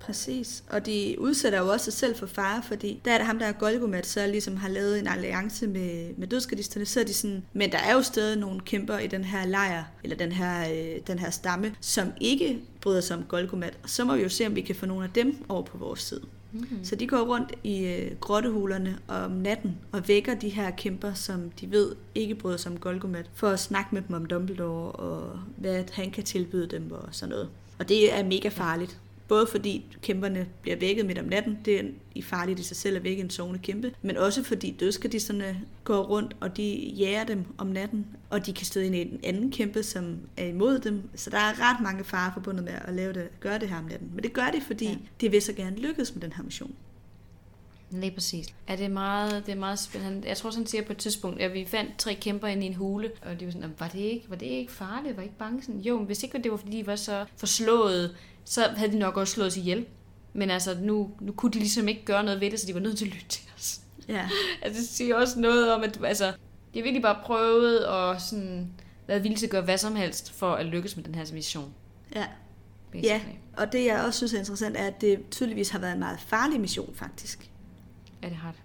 [0.00, 0.64] Præcis.
[0.70, 3.46] Og de udsætter jo også sig selv for fare, fordi der er det ham, der
[3.46, 7.42] er Golgomat, så ligesom har lavet en alliance med, med dødskadisterne, så er de sådan,
[7.52, 11.00] men der er jo stadig nogle kæmper i den her lejr, eller den her, øh,
[11.06, 13.78] den her stamme, som ikke bryder sig om Golgomat.
[13.82, 15.78] Og så må vi jo se, om vi kan få nogle af dem over på
[15.78, 16.22] vores side.
[16.52, 16.84] Mm-hmm.
[16.84, 21.50] Så de går rundt i øh, grottehulerne om natten og vækker de her kæmper, som
[21.50, 25.38] de ved ikke bryder sig om Golgomat, for at snakke med dem om Dumbledore og
[25.56, 27.48] hvad han kan tilbyde dem og sådan noget.
[27.78, 28.98] Og det er mega farligt.
[29.32, 32.96] Både fordi kæmperne bliver vækket midt om natten, det er i farligt i sig selv
[32.96, 37.44] at vække en sovende kæmpe, men også fordi dødskadisterne går rundt, og de jager dem
[37.58, 41.02] om natten, og de kan støde ind i en anden kæmpe, som er imod dem.
[41.14, 43.84] Så der er ret mange farer forbundet med at lave det, gøre det her om
[43.84, 44.10] natten.
[44.14, 44.96] Men det gør de, fordi ja.
[45.20, 46.74] De vil så gerne lykkes med den her mission.
[47.90, 48.46] Lige præcis.
[48.66, 50.28] Er det meget, det er meget spændende.
[50.28, 52.74] Jeg tror, sådan siger på et tidspunkt, at vi fandt tre kæmper inde i en
[52.74, 55.16] hule, og de var sådan, "Jamen, var det ikke, var det ikke farligt?
[55.16, 55.62] Var I ikke bange?
[55.62, 58.98] Sådan, jo, men hvis ikke det var, fordi de var så forslået, så havde de
[58.98, 59.86] nok også slået os ihjel.
[60.32, 62.80] Men altså, nu, nu kunne de ligesom ikke gøre noget ved det, så de var
[62.80, 63.80] nødt til at lytte til os.
[64.08, 64.28] Ja,
[64.62, 66.26] Altså, det siger også noget om, at altså,
[66.74, 68.72] de har virkelig bare prøvet at sådan,
[69.06, 71.74] været villige til at gøre hvad som helst for at lykkes med den her mission.
[72.14, 72.26] ja.
[72.92, 73.08] basically.
[73.08, 73.20] Ja,
[73.62, 76.20] og det jeg også synes er interessant, er, at det tydeligvis har været en meget
[76.20, 77.50] farlig mission, faktisk.
[78.22, 78.60] Ja, det har det.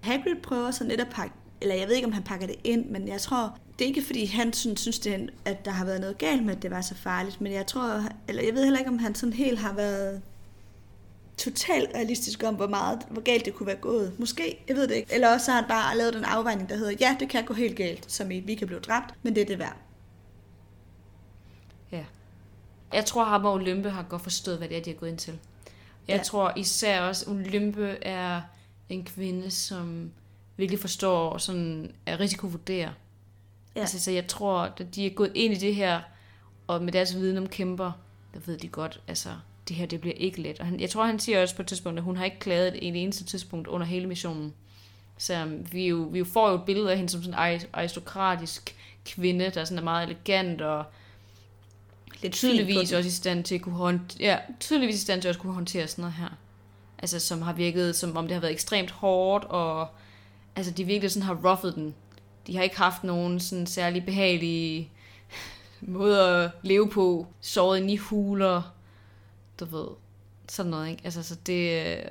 [0.00, 2.86] Hagrid prøver så netop at pakke, eller jeg ved ikke, om han pakker det ind,
[2.86, 6.00] men jeg tror, det er ikke fordi, han synes, synes det, at der har været
[6.00, 8.78] noget galt med, at det var så farligt, men jeg tror, eller jeg ved heller
[8.78, 10.22] ikke, om han sådan helt har været
[11.38, 14.18] totalt realistisk om, hvor meget, hvor galt det kunne være gået.
[14.18, 15.14] Måske, jeg ved det ikke.
[15.14, 17.54] Eller også så har han bare lavet den afvejning, der hedder, ja, det kan gå
[17.54, 19.76] helt galt, som i, vi kan blive dræbt, men det er det værd.
[21.92, 22.04] Ja.
[22.92, 25.18] Jeg tror, ham og Olympe har godt forstået, hvad det er, de har gået ind
[25.18, 25.38] til.
[26.08, 26.22] Jeg ja.
[26.22, 28.40] tror især også, Olympe er
[28.88, 30.10] en kvinde, som
[30.58, 32.92] virkelig forstår sådan at risikovurdere.
[33.76, 33.80] Ja.
[33.80, 36.00] Altså, så jeg tror, at de er gået ind i det her,
[36.66, 37.92] og med deres viden om kæmper,
[38.34, 39.28] der ved de godt, altså,
[39.68, 40.60] det her, det bliver ikke let.
[40.60, 42.88] Og han, jeg tror, han siger også på et tidspunkt, at hun har ikke klaget
[42.88, 44.54] et eneste tidspunkt under hele missionen.
[45.18, 47.60] Så um, vi, jo, vi jo får jo et billede af hende som sådan en
[47.72, 50.84] aristokratisk kvinde, der sådan er meget elegant og
[52.22, 55.38] Lidt tydeligvis også i stand til at kunne håndtere, ja, tydeligvis i stand til at
[55.38, 56.28] kunne håndtere sådan noget her.
[56.98, 59.88] Altså, som har virket, som om det har været ekstremt hårdt, og
[60.56, 61.94] altså, de virkelig sådan har ruffet den.
[62.46, 64.90] De har ikke haft nogen sådan særlig behagelige
[65.80, 68.74] måde at leve på, sovet ind i huler,
[69.60, 69.86] du ved,
[70.48, 71.02] sådan noget, ikke?
[71.04, 71.86] Altså, så det...
[71.86, 72.04] øh,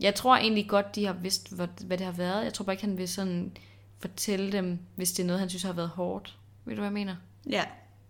[0.00, 2.44] Jeg tror egentlig godt, de har vidst, hvad, hvad det har været.
[2.44, 3.52] Jeg tror bare ikke, han vil sådan
[3.98, 6.36] fortælle dem, hvis det er noget, han synes har været hårdt.
[6.64, 7.16] Ved du, hvad jeg mener?
[7.50, 7.64] Ja,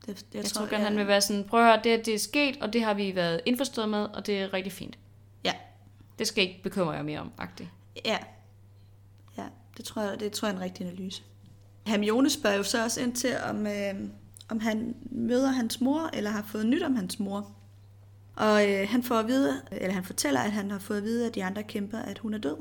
[0.07, 0.71] det, jeg, Jeg, jeg tror ja.
[0.71, 2.95] gerne, han vil være sådan, prøv at høre, det, det er sket, og det har
[2.95, 4.99] vi været indforstået med, og det er rigtig fint.
[5.45, 5.53] Ja,
[6.19, 7.69] Det skal ikke bekymre jer mere om, agtigt.
[8.05, 8.19] Ja.
[9.81, 11.23] Det tror jeg, det tror jeg er en rigtig analyse.
[11.87, 13.95] Hermione spørger jo så også ind til, om, øh,
[14.49, 17.53] om han møder hans mor, eller har fået nyt om hans mor.
[18.37, 21.27] Og øh, han får at vide, eller han fortæller, at han har fået at vide
[21.27, 22.57] af de andre kæmper, at hun er død.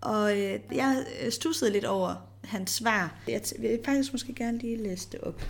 [0.00, 3.14] Og øh, jeg øh, stussede lidt over hans svar.
[3.28, 5.42] Jeg vil faktisk måske gerne lige læse det op.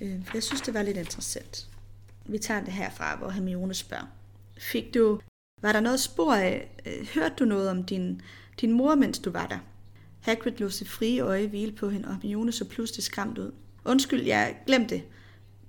[0.00, 1.68] Øh, for jeg synes, det var lidt interessant.
[2.26, 4.06] Vi tager det herfra, hvor Hermione spørger.
[4.58, 5.20] Fik du,
[5.62, 8.22] var der noget spor af, øh, hørte du noget om din,
[8.60, 9.58] din mor, mens du var der?
[10.20, 13.52] Hagrid lå sit frie øje hvile på hende, og Hermione så pludselig skræmt ud.
[13.84, 15.02] Undskyld, jeg glemte det.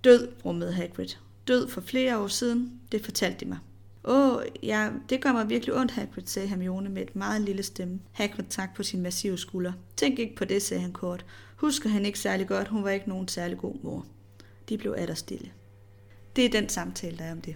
[0.04, 1.08] Død, brummede Hagrid.
[1.48, 3.58] Død for flere år siden, det fortalte de mig.
[4.04, 8.00] Åh, ja, det gør mig virkelig ondt, Hagrid, sagde Hermione med et meget lille stemme.
[8.12, 9.74] Hagrid tak på sin massive skulder.
[9.96, 11.26] Tænk ikke på det, sagde han kort.
[11.56, 14.06] Husker han ikke særlig godt, hun var ikke nogen særlig god mor.
[14.70, 15.52] De blev atter stille.
[16.36, 17.56] Det er den samtale, der er om det.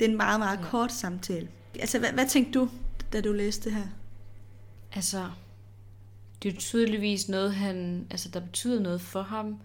[0.00, 0.64] Det er en meget, meget ja.
[0.64, 1.48] kort samtale.
[1.80, 2.68] Altså, hvad, hvad tænkte du,
[3.12, 3.86] da du læste det her?
[4.92, 5.30] Altså,
[6.42, 9.60] det er tydeligvis noget, han, altså, der betyder noget for ham.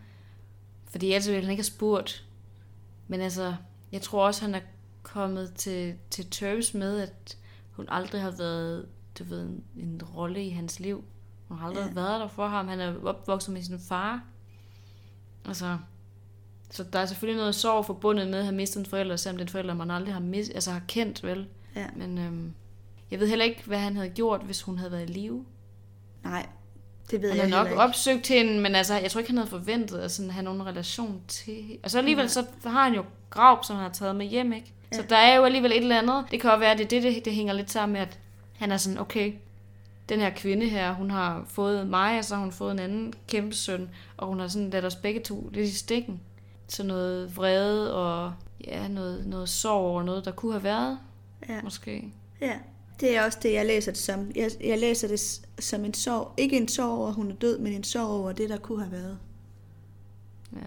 [0.85, 2.25] Fordi ellers ville han ikke have spurgt.
[3.07, 3.55] Men altså,
[3.91, 4.61] jeg tror også, han er
[5.03, 7.37] kommet til, til terms med, at
[7.71, 8.87] hun aldrig har været
[9.19, 11.03] du ved, en, en rolle i hans liv.
[11.47, 11.93] Hun har aldrig ja.
[11.93, 12.67] været der for ham.
[12.67, 14.23] Han er opvokset med sin far.
[15.45, 15.77] Altså,
[16.71, 19.47] så der er selvfølgelig noget sorg forbundet med at have mistet en forælder, selvom den
[19.47, 21.47] forælder, man aldrig har, mis, altså har kendt, vel?
[21.75, 21.87] Ja.
[21.95, 22.53] Men øhm,
[23.15, 25.45] jeg ved heller ikke, hvad han havde gjort, hvis hun havde været i live.
[26.23, 26.45] Nej,
[27.11, 27.79] det ved han jeg nok ikke.
[27.79, 31.21] opsøgt hende, men altså, jeg tror ikke, han havde forventet at sådan have nogen relation
[31.27, 32.27] til Og så alligevel, ja.
[32.27, 34.73] så har han jo grav, som han har taget med hjem, ikke?
[34.91, 34.97] Ja.
[34.97, 36.25] Så der er jo alligevel et eller andet.
[36.31, 38.19] Det kan jo være, at det, det, det, det hænger lidt sammen med, at
[38.57, 39.33] han er sådan, okay,
[40.09, 43.13] den her kvinde her, hun har fået mig, og så har hun fået en anden
[43.27, 46.21] kæmpe søn, og hun har sådan ladt os begge to lidt i stikken.
[46.67, 48.33] Så noget vrede og
[48.67, 50.97] ja, noget, noget sorg over noget, der kunne have været,
[51.49, 51.61] Ja.
[51.63, 52.13] måske.
[52.41, 52.53] Ja,
[52.99, 54.31] det er også det, jeg læser det som.
[54.35, 55.19] Jeg, jeg læser det
[55.59, 56.33] som en sorg.
[56.37, 58.79] Ikke en sorg over, at hun er død, men en sorg over det, der kunne
[58.83, 59.17] have været.
[60.53, 60.57] Ja.
[60.57, 60.63] Ja,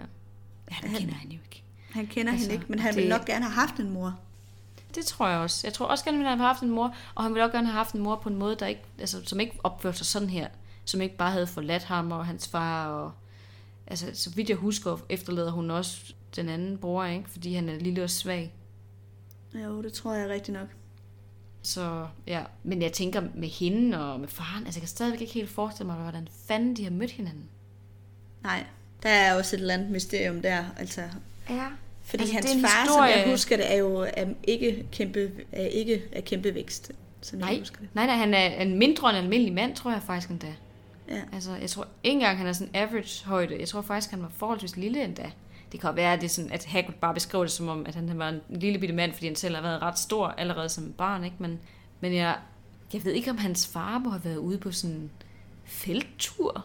[0.68, 1.62] det Han- kender han jo ikke.
[1.90, 4.18] Han kender Altså, hende ikke, men han det- ville nok gerne have haft en mor.
[4.94, 5.60] Det tror jeg også.
[5.66, 7.66] Jeg tror også gerne, at han have haft en mor, og han ville også gerne
[7.66, 10.30] have haft en mor på en måde, der ikke, altså, som ikke opførte sig sådan
[10.30, 10.48] her.
[10.84, 12.88] Som ikke bare havde forladt ham og hans far.
[12.88, 13.12] Og,
[13.86, 16.00] altså, så vidt jeg husker, efterlader hun også
[16.36, 17.30] den anden bror, ikke?
[17.30, 18.52] fordi han er lille og svag.
[19.54, 20.68] Jo, det tror jeg rigtig nok.
[21.62, 25.32] Så ja, men jeg tænker med hende og med faren, altså jeg kan stadigvæk ikke
[25.32, 27.44] helt forestille mig, hvordan fanden de har mødt hinanden.
[28.42, 28.64] Nej,
[29.02, 30.64] der er også et eller andet mysterium der.
[30.78, 31.00] Altså,
[31.50, 31.66] Ja.
[32.04, 34.86] fordi Altså, det er hans far, historie- som jeg husker det, er jo er ikke,
[34.92, 36.92] kæmpe, er ikke af kæmpe vækst.
[37.20, 37.88] Som Nej, jeg husker det.
[37.94, 40.54] nej, nej, han er en mindre end en almindelig mand, tror jeg faktisk endda.
[41.08, 41.20] Ja.
[41.32, 43.56] Altså, jeg tror ikke engang, han er sådan average højde.
[43.60, 45.30] Jeg tror faktisk, han var forholdsvis lille endda.
[45.72, 47.94] Det kan være, at, det er sådan, at Hagrid bare beskriver det som om, at
[47.94, 50.92] han var en lille bitte mand, fordi han selv har været ret stor allerede som
[50.92, 51.36] barn, ikke?
[51.38, 51.58] Men,
[52.00, 52.36] men jeg,
[52.92, 55.10] jeg ved ikke, om hans far må have været ude på sådan en
[55.64, 56.64] felttur,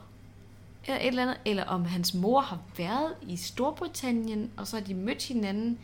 [0.85, 4.83] eller et eller andet, eller om hans mor har været i Storbritannien, og så har
[4.83, 5.79] de mødt hinanden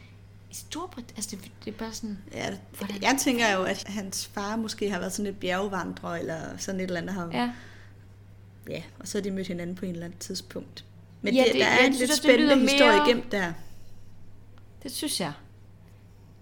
[0.51, 1.15] i Storbritannien.
[1.17, 2.17] Altså, det, det er bare sådan...
[2.33, 3.01] Ja, Hvordan?
[3.01, 6.83] jeg tænker jo, at hans far måske har været sådan et bjergvandrer, eller sådan et
[6.83, 7.13] eller andet.
[7.13, 7.51] Har, Ja,
[8.69, 10.85] ja, og så har de mødt hinanden på en eller anden tidspunkt.
[11.21, 13.31] Men Ja, det, det- der er en synes lidt det lyder spændende historie mere- gemt
[13.31, 13.53] der.
[14.83, 15.33] Det synes jeg.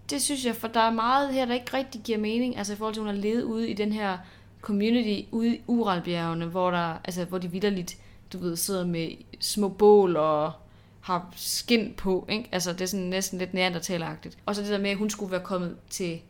[0.09, 2.57] Det synes jeg, for der er meget her, der ikke rigtig giver mening.
[2.57, 4.17] Altså i forhold til, at hun har levet ude i den her
[4.61, 7.97] community ude i Uralbjergene, hvor, der, altså, hvor de vidderligt,
[8.33, 9.09] du ved, sidder med
[9.39, 10.51] små bål og
[11.01, 12.25] har skin på.
[12.29, 12.49] Ikke?
[12.51, 14.37] Altså det er sådan næsten lidt neandertaleragtigt.
[14.45, 16.21] Og så det der med, at hun skulle være kommet til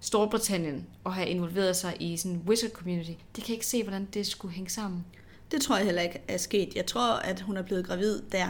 [0.00, 3.10] Storbritannien og have involveret sig i sådan en wizard community.
[3.10, 5.04] Det kan jeg ikke se, hvordan det skulle hænge sammen.
[5.50, 6.74] Det tror jeg heller ikke er sket.
[6.76, 8.46] Jeg tror, at hun er blevet gravid der,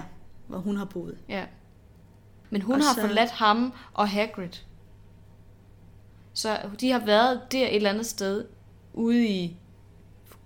[0.47, 1.19] hvor hun har boet.
[1.29, 1.45] Ja.
[2.51, 4.49] Men hun Og har så- forladt ham og Hagrid.
[6.35, 8.45] Så de har været der et eller andet sted,
[8.93, 9.57] ude i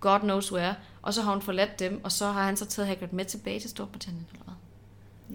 [0.01, 2.89] God knows where, og så har hun forladt dem, og så har han så taget
[2.89, 4.55] Hagrid med tilbage til Storbritannien, eller hvad?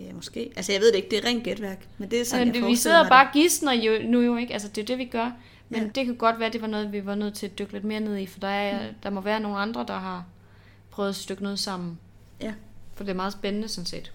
[0.06, 0.52] Ja, måske.
[0.56, 1.10] Altså, jeg ved det ikke.
[1.10, 1.88] Det er rent gætværk.
[1.98, 4.54] Men det er sådan, Men jeg vi sidder mig bare gidsner jo, nu jo, ikke?
[4.54, 5.32] Altså, det er det, vi gør.
[5.70, 5.86] Men Ja.
[5.86, 5.92] ja.
[5.96, 8.00] det kan godt være, det var noget, vi var nødt til at dykke lidt mere
[8.00, 10.26] ned i, for der, er, der må være nogle andre, der har
[11.00, 12.00] prøvet at stykke noget sammen.
[12.42, 12.54] Ja.
[12.94, 14.12] For det er meget spændende, sådan set.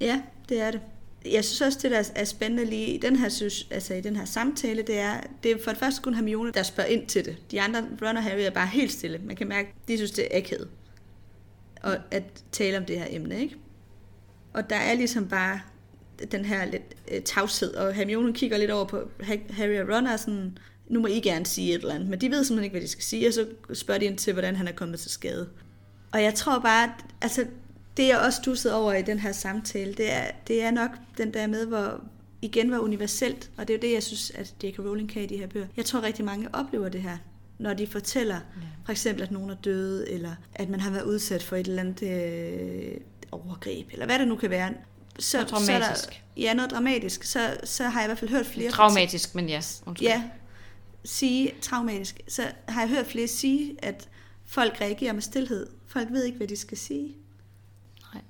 [0.00, 0.80] Ja, det er det.
[1.24, 4.24] Jeg synes også, det der er spændende lige i den her, altså i den her
[4.24, 7.36] samtale, det er, det er for det første kun Hermione, der spørger ind til det.
[7.50, 9.18] De andre, Ron og Harry, er bare helt stille.
[9.18, 10.68] Man kan mærke, de synes, det er akavet
[11.82, 12.22] og at
[12.52, 13.56] tale om det her emne, ikke?
[14.52, 15.60] Og der er ligesom bare
[16.32, 20.06] den her lidt øh, tavshed, og Hermione kigger lidt over på Ha- Harry og Ron
[20.06, 20.58] og sådan,
[20.88, 22.88] nu må I gerne sige et eller andet, men de ved simpelthen ikke, hvad de
[22.88, 25.48] skal sige, og så spørger de ind til, hvordan han er kommet til skade.
[26.12, 27.46] Og jeg tror bare, altså,
[27.96, 31.34] det jeg også stusset over i den her samtale, det er, det er nok den
[31.34, 32.00] der med, hvor
[32.42, 34.78] igen var universelt, og det er jo det, jeg synes, at J.K.
[34.78, 35.66] Rowling kan i de her bøger.
[35.76, 37.18] Jeg tror rigtig mange oplever det her,
[37.58, 38.40] når de fortæller,
[38.84, 41.82] for eksempel, at nogen er døde, eller at man har været udsat for et eller
[41.82, 42.94] andet øh,
[43.32, 44.70] overgreb, eller hvad det nu kan være.
[45.18, 46.22] så, Noget så er der, dramatisk.
[46.36, 49.82] ja, noget dramatisk, så, så har jeg i hvert fald hørt flere Traumatisk, men yes.
[49.86, 50.08] Undskyld.
[50.08, 50.22] ja,
[51.04, 54.08] sige traumatisk, så har jeg hørt flere sige, at
[54.46, 55.66] folk reagerer med stillhed.
[55.92, 57.14] Folk ved ikke, hvad de skal sige.
[58.14, 58.22] Nej.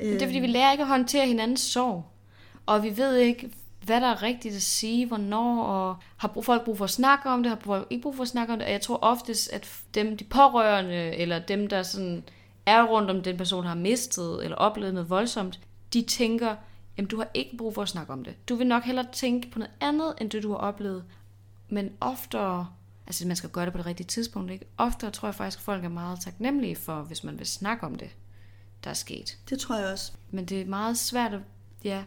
[0.00, 2.04] Øh, Men det er fordi, vi lærer ikke at håndtere hinandens sorg.
[2.66, 3.50] Og vi ved ikke,
[3.84, 7.28] hvad der er rigtigt at sige, hvornår, og har brug- folk brug for at snakke
[7.28, 8.66] om det, har folk ikke brug for at snakke om det.
[8.66, 12.24] Og jeg tror oftest, at dem, de pårørende, eller dem, der sådan
[12.66, 15.60] er rundt om den person, har mistet eller oplevet noget voldsomt,
[15.92, 16.56] de tænker,
[16.96, 18.48] jamen du har ikke brug for at snakke om det.
[18.48, 21.04] Du vil nok hellere tænke på noget andet, end det du har oplevet.
[21.68, 22.68] Men oftere,
[23.06, 24.66] altså man skal gøre det på det rigtige tidspunkt, ikke?
[24.76, 27.94] Oftere tror jeg faktisk, at folk er meget taknemmelige for, hvis man vil snakke om
[27.94, 28.10] det,
[28.84, 29.38] der er sket.
[29.50, 30.12] Det tror jeg også.
[30.30, 31.40] Men det er meget svært at,
[31.84, 32.04] ja,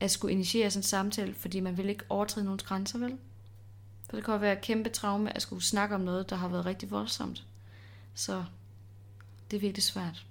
[0.00, 3.16] at skulle initiere sådan en samtale, fordi man vil ikke overtræde nogens grænser, vel?
[4.10, 6.48] For det kan jo være et kæmpe traume at skulle snakke om noget, der har
[6.48, 7.46] været rigtig voldsomt.
[8.14, 8.44] Så
[9.50, 10.26] det er virkelig svært.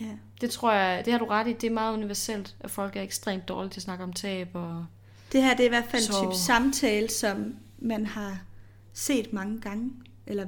[0.00, 0.16] Ja.
[0.40, 3.02] Det tror jeg, det har du ret i, det er meget universelt, at folk er
[3.02, 4.86] ekstremt dårlige til at snakke om tab og...
[5.32, 8.38] Det her det er i hvert fald en type samtale, som man har
[8.96, 9.92] set mange gange,
[10.26, 10.46] eller,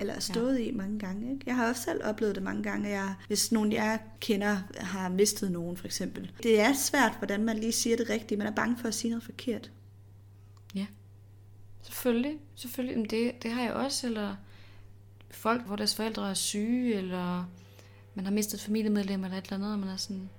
[0.00, 0.64] eller stået ja.
[0.64, 1.32] i mange gange.
[1.32, 1.42] Ikke?
[1.46, 5.52] Jeg har også selv oplevet det mange gange, jeg, hvis nogen jeg kender har mistet
[5.52, 6.32] nogen for eksempel.
[6.42, 8.38] Det er svært, hvordan man lige siger det rigtigt.
[8.38, 9.70] Man er bange for at sige noget forkert.
[10.74, 10.86] Ja,
[11.82, 12.38] selvfølgelig.
[12.54, 12.96] Selvfølgelig.
[12.96, 14.06] Men det, det har jeg også.
[14.06, 14.36] Eller
[15.30, 17.44] folk, hvor deres forældre er syge, eller
[18.14, 20.30] man har mistet et familiemedlem eller et eller andet, og man er sådan,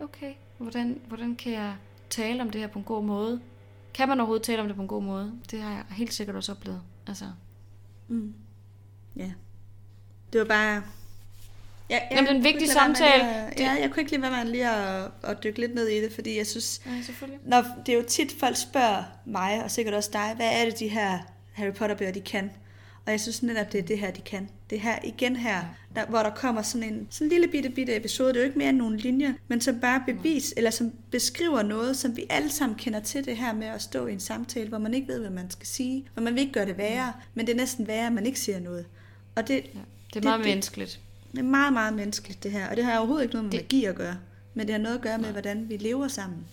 [0.00, 1.76] okay, hvordan, hvordan kan jeg
[2.10, 3.40] tale om det her på en god måde?
[3.96, 5.32] Kan man overhovedet tale om det på en god måde?
[5.50, 6.82] Det har jeg helt sikkert også oplevet.
[7.06, 7.24] Altså,
[8.08, 8.34] Mm.
[9.16, 9.30] Ja.
[10.32, 10.82] Det var bare...
[11.90, 13.22] Ja, Jamen, det en kunne vigtig ikke lade være med samtale.
[13.22, 15.88] Lige at, ja, jeg kunne ikke lide være med lige at, at dykke lidt ned
[15.88, 17.40] i det, fordi jeg synes, ja, selvfølgelig.
[17.44, 20.78] når, det er jo tit, folk spørger mig, og sikkert også dig, hvad er det,
[20.78, 21.18] de her
[21.52, 22.50] Harry Potter-bøger, de kan?
[23.06, 24.48] Og jeg synes netop, det er det her, de kan.
[24.70, 25.60] Det her igen her,
[25.96, 28.28] der, hvor der kommer sådan en sådan en lille bitte, bitte episode.
[28.28, 31.62] Det er jo ikke mere end nogle linjer, men som bare bevis, eller som beskriver
[31.62, 34.68] noget, som vi alle sammen kender til det her med at stå i en samtale,
[34.68, 37.12] hvor man ikke ved, hvad man skal sige, og man vil ikke gøre det værre,
[37.34, 38.86] men det er næsten værre, at man ikke siger noget.
[39.36, 39.80] Og det, Ja, det er
[40.14, 41.00] Det- meget det- menneskeligt.
[41.32, 43.62] det er meget, meget menneskeligt det her, og det har overhovedet ikke noget med Det-
[43.62, 44.16] magi at gøre,
[44.54, 46.46] men det har noget at gøre med, hvordan vi lever sammen.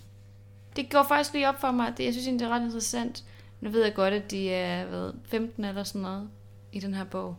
[0.76, 1.94] Det går faktisk lige op for mig.
[1.98, 3.24] Det, jeg synes det er ret interessant.
[3.62, 6.30] Nu ved jeg godt, at de er hvad, 15 eller sådan noget
[6.74, 7.36] i den her bog.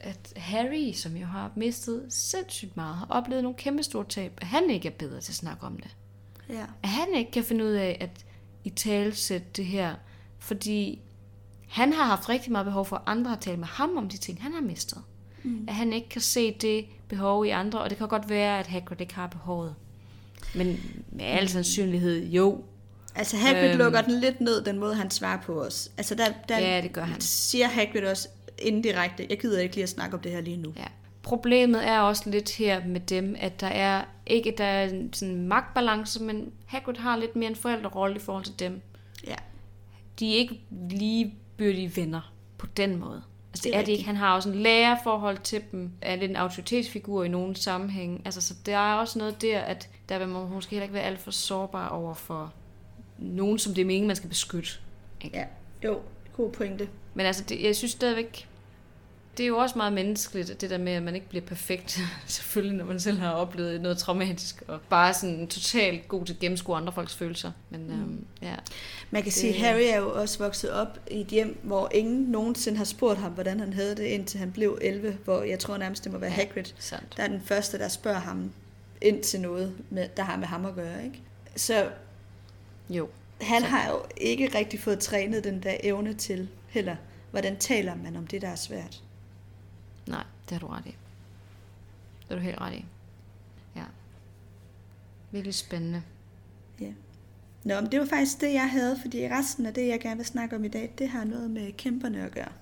[0.00, 4.46] At Harry, som jo har mistet sindssygt meget, har oplevet nogle kæmpe store tab, at
[4.46, 5.96] han ikke er bedre til at snakke om det.
[6.48, 6.64] Ja.
[6.82, 8.24] At han ikke kan finde ud af at
[8.64, 9.94] i talsætte det her,
[10.38, 11.00] fordi
[11.68, 14.16] han har haft rigtig meget behov for, at andre har talt med ham om de
[14.16, 14.98] ting, han har mistet.
[15.42, 15.64] Mm.
[15.68, 18.66] At han ikke kan se det behov i andre, og det kan godt være, at
[18.66, 19.74] Hagrid ikke har behovet.
[20.54, 20.80] Men
[21.12, 22.64] med al sandsynlighed, jo,
[23.14, 23.70] Altså Hagrid Øhm.
[23.70, 23.78] øhm.
[23.78, 25.90] lukker den lidt ned, den måde han svarer på os.
[25.96, 27.20] Altså der, der Ja, det gør han.
[27.20, 28.28] siger Hagrid også
[28.60, 30.72] indirekte, jeg gider ikke lige at snakke om det her lige nu.
[30.76, 30.86] Ja.
[31.22, 35.34] Problemet er også lidt her med dem, at der er ikke der er en sådan
[35.34, 38.80] en magtbalance, men Hagrid har lidt mere en forældrerolle i forhold til dem.
[39.26, 39.34] Ja.
[40.18, 43.22] De er ikke lige byrdige venner på den måde.
[43.52, 44.04] Altså, det, er er det ikke.
[44.04, 48.20] Han har også en lærerforhold til dem, er lidt en autoritetsfigur i nogle sammenhænge.
[48.24, 51.02] Altså, så der er også noget der, at der vil man måske heller ikke være
[51.02, 52.52] alt for sårbar over for
[53.18, 54.70] nogen, som det er meningen, man skal beskytte.
[55.20, 55.38] Ikke?
[55.38, 55.44] ja.
[55.84, 55.98] Jo,
[56.36, 56.88] god pointe.
[57.14, 58.48] Men altså, det, jeg synes stadigvæk,
[59.40, 62.76] det er jo også meget menneskeligt, det der med, at man ikke bliver perfekt, selvfølgelig,
[62.78, 66.76] når man selv har oplevet noget traumatisk, og bare sådan totalt god til at gennemskue
[66.76, 67.52] andre folks følelser.
[67.70, 67.92] Men mm.
[67.92, 68.54] øhm, ja,
[69.10, 71.90] Man kan Det- sige, at Harry er jo også vokset op i et hjem, hvor
[71.94, 75.58] ingen nogensinde har spurgt ham, hvordan han havde det, indtil han blev 11, hvor jeg
[75.58, 77.14] tror nærmest, det må være Hagrid, sandt.
[77.16, 78.50] der er den første, der spørger ham
[79.02, 81.04] ind til noget, med, der har med ham at gøre.
[81.04, 81.20] Ikke?
[81.56, 81.88] Så
[82.90, 83.08] Jo,
[83.40, 86.96] han Så- har jo ikke rigtig fået trænet den der evne til heller,
[87.30, 89.02] hvordan taler man om det, der er svært.
[90.06, 90.94] Nej, det har du ret i.
[92.22, 92.84] Det er du helt ret i.
[93.76, 93.84] Ja.
[95.30, 96.02] Virkelig spændende.
[97.64, 100.26] Nå, men det var faktisk det, jeg havde, fordi resten af det, jeg gerne vil
[100.26, 102.52] snakke om i dag, det har noget med kæmperne at gøre.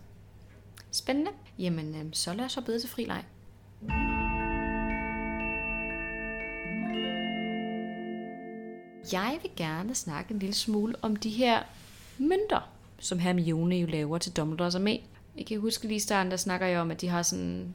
[0.91, 1.30] Spændende.
[1.59, 3.24] Jamen, øhm, så lad os så bede til fri leg.
[9.12, 11.62] Jeg vil gerne snakke en lille smule om de her
[12.18, 15.01] mønter, som Hermione jo laver til Dumbledores armé.
[15.39, 17.74] Jeg kan huske lige i starten, der snakker jeg om, at de har sådan,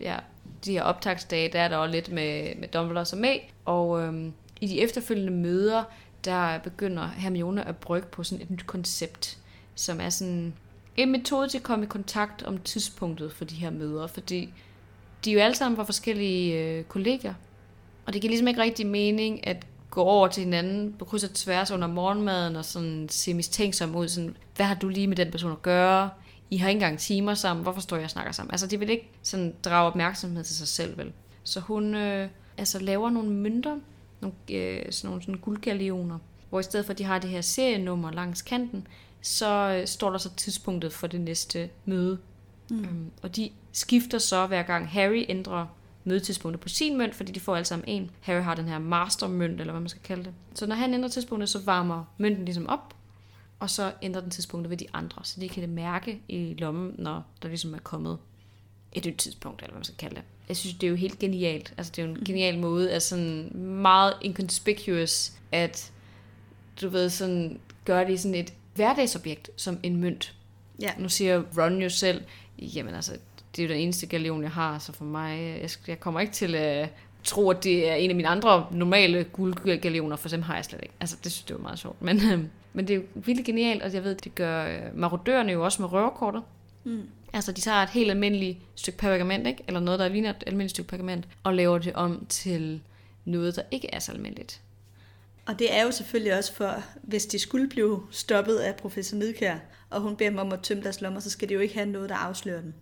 [0.00, 0.16] ja,
[0.64, 4.32] de her optagsdage, der er der også lidt med, med Dumbledore som med, og øhm,
[4.60, 5.84] i de efterfølgende møder,
[6.24, 9.38] der begynder Hermione at brygge på sådan et nyt koncept,
[9.74, 10.54] som er sådan
[10.96, 14.52] en metode til at komme i kontakt om tidspunktet for de her møder, fordi
[15.24, 17.34] de er jo alle sammen fra forskellige øh, kolleger,
[18.06, 21.34] og det giver ligesom ikke rigtig mening at gå over til hinanden på kryds og
[21.34, 25.30] tværs under morgenmaden og sådan se mistænksom ud, sådan, hvad har du lige med den
[25.30, 26.10] person at gøre?
[26.50, 28.52] I har ikke engang timer sammen, hvorfor står jeg og snakker sammen?
[28.52, 31.12] Altså, de vil ikke sådan drage opmærksomhed til sig selv, vel?
[31.44, 32.28] Så hun øh,
[32.58, 33.76] altså, laver nogle mønter,
[34.20, 36.18] nogle, øh, sådan nogle sådan guldgalioner,
[36.50, 38.86] hvor i stedet for, at de har det her serienummer langs kanten,
[39.22, 42.18] så øh, står der så tidspunktet for det næste møde.
[42.70, 42.78] Mm.
[42.78, 45.66] Um, og de skifter så hver gang Harry ændrer
[46.04, 48.10] mødetidspunktet på sin mønt, fordi de får alle sammen en.
[48.20, 50.32] Harry har den her mastermønt, eller hvad man skal kalde det.
[50.54, 52.94] Så når han ændrer tidspunktet, så varmer mønten ligesom op,
[53.60, 56.94] og så ændrer den tidspunktet ved de andre, så de kan det mærke i lommen,
[56.98, 58.18] når der ligesom er kommet
[58.92, 60.24] et nyt tidspunkt, eller hvad man skal kalde det.
[60.48, 61.74] Jeg synes, det er jo helt genialt.
[61.76, 65.92] Altså, det er jo en genial måde, at sådan meget inconspicuous, at
[66.80, 70.34] du ved, sådan, gøre det i sådan et hverdagsobjekt, som en mønt.
[70.80, 70.90] Ja.
[70.98, 72.22] Nu siger Ron jo selv,
[72.58, 73.12] jamen altså,
[73.56, 76.32] det er jo den eneste galion, jeg har, så for mig, jeg, jeg kommer ikke
[76.32, 76.88] til at
[77.24, 80.80] tro, at det er en af mine andre normale guldgalioner, for dem har jeg slet
[80.82, 80.94] ikke.
[81.00, 82.02] Altså, det synes jeg var meget sjovt.
[82.02, 85.52] Men, øh, men det er jo vildt genialt, og jeg ved, det gør øh, marodørerne
[85.52, 86.42] jo også med røverkortet.
[86.84, 87.02] Mm.
[87.32, 89.64] Altså, de tager et helt almindeligt stykke pergament, ikke?
[89.66, 92.80] eller noget, der ligner et almindeligt stykke pergament, og laver det om til
[93.24, 94.60] noget, der ikke er så almindeligt.
[95.46, 99.56] Og det er jo selvfølgelig også for, hvis de skulle blive stoppet af professor Midkær,
[99.90, 101.86] og hun beder dem om at tømme deres lommer, så skal de jo ikke have
[101.86, 102.74] noget, der afslører dem.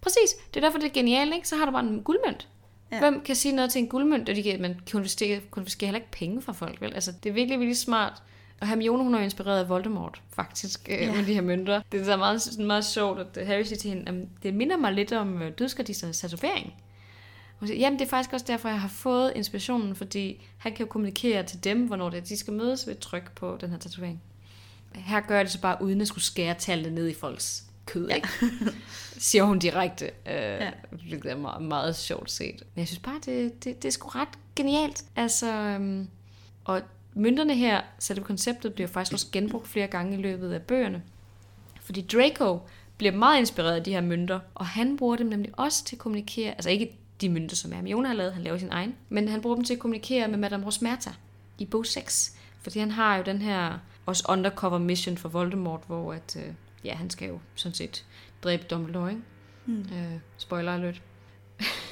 [0.00, 0.34] Præcis.
[0.54, 1.48] Det er derfor, det er genialt, ikke?
[1.48, 2.48] Så har du bare en guldmønt.
[2.92, 2.98] Ja.
[2.98, 6.10] Hvem kan sige noget til en guldmønt, og de kan, man konfiskerer, konfiskerer heller ikke
[6.12, 6.94] penge fra folk, vel?
[6.94, 8.22] Altså, det er virkelig, virkelig smart.
[8.60, 11.12] Og Hermione, hun er inspireret af Voldemort, faktisk, øh, ja.
[11.12, 11.82] med de her mønter.
[11.92, 14.92] Det er så meget, meget sjovt, at Harry siger til hende, at det minder mig
[14.92, 16.74] lidt om øh, dødskardisters tatovering.
[17.58, 20.86] Hun siger, jamen det er faktisk også derfor, jeg har fået inspirationen, fordi han kan
[20.86, 23.78] jo kommunikere til dem, hvornår det er, de skal mødes ved tryk på den her
[23.78, 24.22] tatovering.
[24.94, 28.08] Her gør jeg det så bare uden at skulle skære tallene ned i folks kød,
[28.08, 28.14] ja.
[28.14, 28.28] ikke?
[29.18, 30.70] Siger hun direkte, øh, ja.
[30.90, 32.62] hvilket er meget, meget sjovt set.
[32.74, 35.04] Men jeg synes bare, det, det, det er sgu ret genialt.
[35.16, 36.08] Altså, øhm,
[36.64, 36.82] og
[37.14, 41.02] mønterne her, det konceptet bliver faktisk også genbrugt flere gange i løbet af bøgerne.
[41.80, 42.60] Fordi Draco
[42.96, 46.00] bliver meget inspireret af de her mønter, og han bruger dem nemlig også til at
[46.00, 49.40] kommunikere, altså ikke de mønter, som Hermione har lavet, han laver sin egen, men han
[49.40, 51.10] bruger dem til at kommunikere med Madame Rosmerta
[51.58, 56.12] i bog 6, fordi han har jo den her også undercover mission for Voldemort, hvor
[56.12, 56.54] at, øh,
[56.84, 58.04] ja, han skal jo sådan set
[58.42, 59.22] dræbe Dumbledore, ikke?
[59.66, 59.80] Mm.
[59.80, 61.02] Øh, spoiler alert.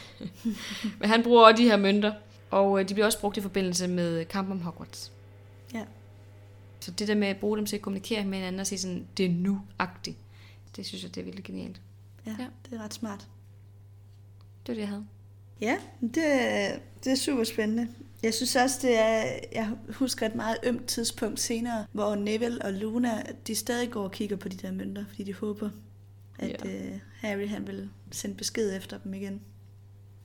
[1.01, 2.13] men han bruger også de her mønter,
[2.51, 5.13] og øh, de bliver også brugt i forbindelse med kampen om Hogwarts.
[5.75, 5.85] Ja.
[6.81, 9.07] Så det der med at bruge dem til at kommunikere med hinanden og sige sådan,
[9.17, 10.17] det er nu-agtigt,
[10.77, 11.81] det synes jeg, det er virkelig genialt.
[12.27, 13.29] Ja, ja, det er ret smart.
[14.67, 15.07] Det var det, jeg havde.
[15.61, 16.15] Ja, det,
[17.05, 17.89] det er super spændende.
[18.23, 22.73] Jeg synes også, det er, jeg husker et meget ømt tidspunkt senere, hvor Neville og
[22.73, 25.71] Luna, de stadig går og kigger på de der mønter, fordi de håber,
[26.39, 26.91] at ja.
[26.91, 29.41] uh, Harry han vil sende besked efter dem igen.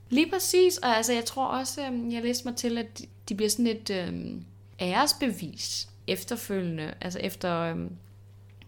[0.10, 3.50] Lige præcis, og altså jeg tror også, øhm, jeg læste mig til, at de bliver
[3.50, 4.46] sådan et øhm,
[4.80, 7.92] æresbevis efterfølgende, altså efter øhm,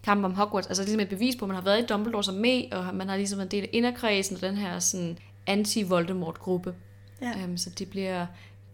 [0.04, 2.36] kampen om Hogwarts, altså ligesom et bevis på, at man har været i Dumbledore som
[2.36, 5.18] med, og man har ligesom en del af inderkredsen og den her sådan
[5.48, 6.76] anti-Voldemort-gruppe.
[7.22, 7.44] Ja.
[7.44, 8.26] Um, så det bliver,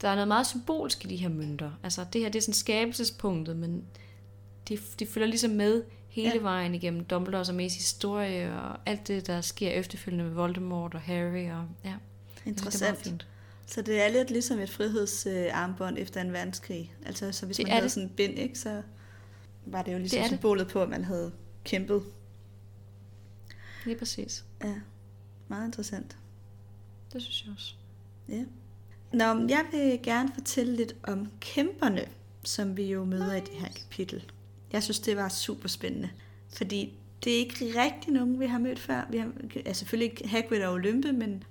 [0.02, 1.72] der er noget meget symbolsk i de her mønter.
[1.84, 3.84] Altså det her, det er sådan skabelsespunktet, men
[4.70, 6.42] de, de følger ligesom med hele ja.
[6.42, 11.02] vejen igennem Dumbledore og Mace historie, og alt det, der sker efterfølgende med Voldemort og
[11.02, 11.50] Harry.
[11.52, 11.94] Og, ja,
[12.46, 12.98] Interessant.
[12.98, 13.28] Det fint.
[13.66, 16.96] Så det er lidt ligesom et frihedsarmbånd efter en verdenskrig.
[17.06, 17.92] Altså så hvis det man havde det.
[17.92, 18.82] sådan en bind, ikke, så
[19.66, 20.74] var det jo ligesom det symbolet det.
[20.74, 21.32] på, at man havde
[21.64, 22.04] kæmpet.
[23.86, 24.46] Lige præcis.
[24.64, 24.76] Ja,
[25.48, 26.18] meget interessant.
[27.14, 27.74] Det synes jeg også.
[28.30, 28.44] Ja.
[29.14, 32.06] Nå, jeg vil gerne fortælle lidt om kæmperne,
[32.44, 33.38] som vi jo møder nice.
[33.38, 34.32] i det her kapitel.
[34.72, 36.10] Jeg synes, det var super spændende,
[36.56, 39.08] fordi det er ikke rigtig nogen, vi har mødt før.
[39.10, 39.32] Vi har
[39.66, 41.44] altså selvfølgelig ikke Hagrid og Olympe, men,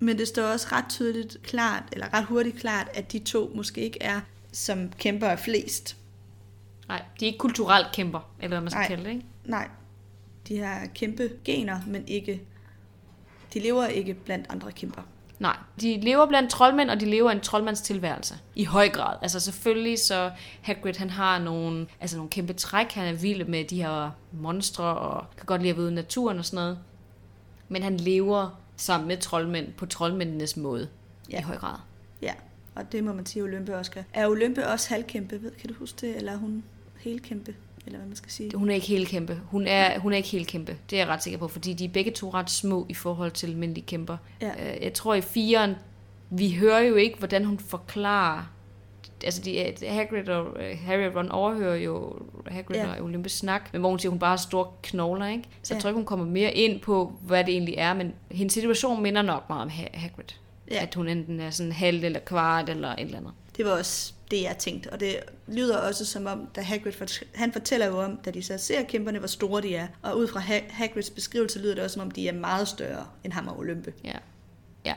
[0.00, 3.80] men det står også ret tydeligt klart, eller ret hurtigt klart, at de to måske
[3.80, 4.20] ikke er
[4.52, 5.96] som kæmper af flest.
[6.88, 9.24] Nej, de er ikke kulturelt kæmper, eller hvad man skal nej, kalde det, ikke?
[9.44, 9.68] Nej,
[10.48, 12.42] de har kæmpe gener, men ikke,
[13.54, 15.02] de lever ikke blandt andre kæmper.
[15.38, 18.34] Nej, de lever blandt troldmænd, og de lever en troldmands tilværelse.
[18.54, 19.16] I høj grad.
[19.22, 20.30] Altså selvfølgelig så
[20.62, 22.92] Hagrid, han har nogle, altså nogle kæmpe træk.
[22.92, 25.94] Han er vild med de her monstre, og kan godt lide at være ude i
[25.94, 26.78] naturen og sådan noget.
[27.68, 30.88] Men han lever sammen med troldmænd på troldmændenes måde.
[31.30, 31.38] Ja.
[31.38, 31.76] I høj grad.
[32.22, 32.32] Ja,
[32.74, 34.02] og det må man sige, Olympe også gør.
[34.14, 36.16] Er Olympe også halvkæmpe, ved, kan du huske det?
[36.16, 36.64] Eller er hun
[36.98, 37.54] helkæmpe?
[37.86, 38.54] Eller hvad man skal sige?
[38.54, 39.40] Hun er ikke helt kæmpe.
[39.50, 40.76] Hun er, hun er ikke helt kæmpe.
[40.90, 43.30] Det er jeg ret sikker på, fordi de er begge to ret små i forhold
[43.30, 44.16] til almindelige kæmper.
[44.40, 44.74] Ja.
[44.74, 45.74] Øh, jeg tror i firen,
[46.30, 48.44] vi hører jo ikke, hvordan hun forklarer
[49.24, 52.92] altså de, Hagrid og øh, Harry og Ron overhører jo Hagrid ja.
[52.92, 55.44] og Olympus snak, men hvor hun siger, hun bare har store knogler, ikke?
[55.62, 55.74] Så ja.
[55.74, 59.02] jeg tror ikke, hun kommer mere ind på, hvad det egentlig er, men hendes situation
[59.02, 60.24] minder nok meget om Hagrid.
[60.70, 60.82] Ja.
[60.82, 63.32] At hun enten er sådan halv eller kvart eller et eller andet.
[63.56, 64.92] Det var også det, jeg tænkte.
[64.92, 65.16] Og det
[65.46, 69.18] lyder også som om, da Hagrid, han fortæller jo om, da de så ser kæmperne,
[69.18, 69.86] hvor store de er.
[70.02, 70.40] Og ud fra
[70.70, 73.92] Hagrids beskrivelse lyder det også som om, de er meget større end ham og Olympe.
[74.04, 74.16] Ja.
[74.84, 74.94] Ja.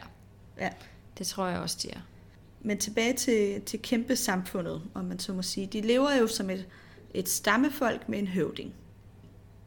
[0.60, 0.70] Ja.
[1.18, 2.00] Det tror jeg også, de er.
[2.64, 5.68] Men tilbage til, til kæmpe samfundet, om man så må sige.
[5.68, 6.66] De lever jo som et,
[7.14, 8.74] et stammefolk med en høvding.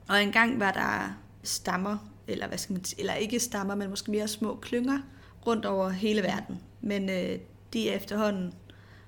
[0.09, 4.11] Og engang var der stammer, eller, hvad skal man sige, eller ikke stammer, men måske
[4.11, 4.99] mere små klynger
[5.47, 6.61] rundt over hele verden.
[6.81, 7.39] Men øh,
[7.73, 8.53] de er efterhånden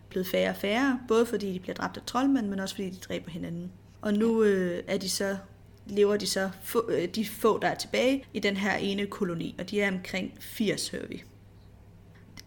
[0.08, 2.96] blevet færre og færre, både fordi de bliver dræbt af troldmænd, men også fordi de
[2.96, 3.72] dræber hinanden.
[4.00, 5.36] Og nu øh, er de så
[5.88, 9.54] lever de så få, øh, de få, der er tilbage i den her ene koloni,
[9.58, 11.22] og de er omkring 80, hører vi.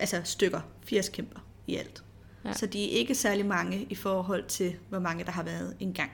[0.02, 2.04] Altså stykker, 80 kæmper i alt.
[2.46, 2.54] Ja.
[2.54, 6.12] Så de er ikke særlig mange i forhold til, hvor mange der har været engang.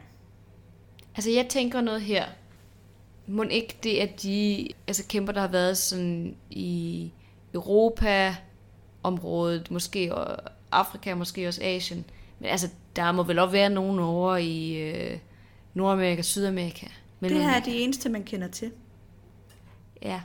[1.15, 2.25] Altså jeg tænker noget her.
[3.27, 7.11] Må ikke det, at de altså kæmper, der har været sådan i
[7.53, 8.35] Europa,
[9.03, 10.38] området, måske og
[10.71, 12.05] Afrika, måske også Asien.
[12.39, 15.17] Men altså, der må vel også være nogen over i øh,
[15.73, 16.88] Nordamerika, Sydamerika.
[17.21, 18.71] Det her er de eneste, man kender til.
[20.01, 20.21] Ja.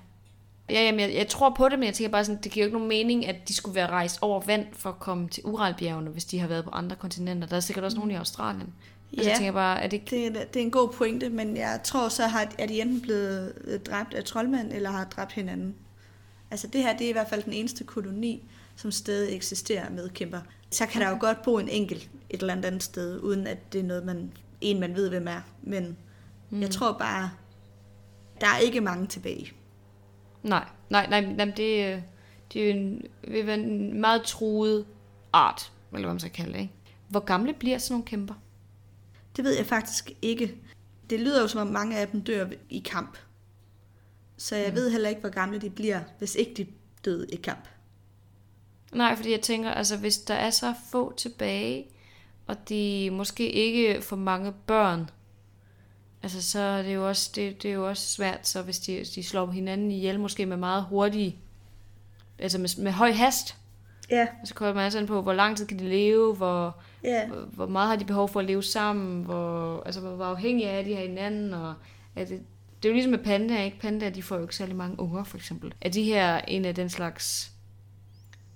[0.70, 2.66] Ja, jamen, jeg, jeg tror på det, men jeg tænker bare sådan, det giver jo
[2.68, 6.10] ikke nogen mening, at de skulle være rejst over vand for at komme til Uralbjergene,
[6.10, 7.48] hvis de har været på andre kontinenter.
[7.48, 8.74] Der er sikkert også nogen i Australien.
[9.12, 10.10] Altså, Ja, jeg tænker bare, er det ikke...
[10.10, 13.00] det, er- det er en god pointe, men jeg tror så, har, er de enten
[13.00, 15.74] blevet øh, dræbt af troldmænd, eller har dræbt hinanden.
[16.50, 18.42] Altså det her, det er i hvert fald den eneste koloni,
[18.76, 20.40] som stadig eksisterer med kæmper.
[20.70, 23.72] Så kan der jo godt bo en enkelt et eller andet andet sted, uden at
[23.72, 25.40] det er noget, man, en man ved, hvem er.
[25.62, 25.96] Men
[26.50, 26.60] mm.
[26.60, 27.30] jeg tror bare,
[28.40, 29.52] der er ikke mange tilbage.
[30.43, 32.03] Nej, nej, nej, nej det, øh,
[32.53, 34.86] det er jo en, vil være en meget truet
[35.32, 36.74] art, eller hvad man skal kalde det, ikke?
[37.09, 38.34] Hvor gamle bliver sådan nogle kæmper?
[39.36, 40.55] Det ved jeg faktisk ikke.
[41.11, 43.18] Det lyder jo som om mange af dem dør i kamp.
[44.36, 44.74] Så jeg mm.
[44.74, 46.66] ved heller ikke, hvor gamle de bliver, hvis ikke de
[47.05, 47.68] døde i kamp.
[48.93, 51.86] Nej, fordi jeg tænker, altså hvis der er så få tilbage,
[52.47, 55.11] og de måske ikke får mange børn,
[56.23, 59.05] altså så er det jo også, det, det er jo også svært, så hvis de,
[59.14, 61.37] de slår hinanden ihjel, måske med meget hurtige,
[62.39, 63.57] altså med, med høj hast,
[64.11, 67.29] Ja, så kommer man altså an på, hvor lang tid kan de leve, hvor, ja.
[67.29, 70.68] hvor, hvor meget har de behov for at leve sammen, hvor, altså hvor, hvor afhængige
[70.68, 71.75] er de af hinanden, og
[72.16, 72.41] er det,
[72.83, 73.79] det er jo ligesom med pandaer, ikke?
[73.79, 75.75] Pandaer, de får jo ikke særlig mange unger, for eksempel.
[75.81, 77.53] Er de her en af den slags,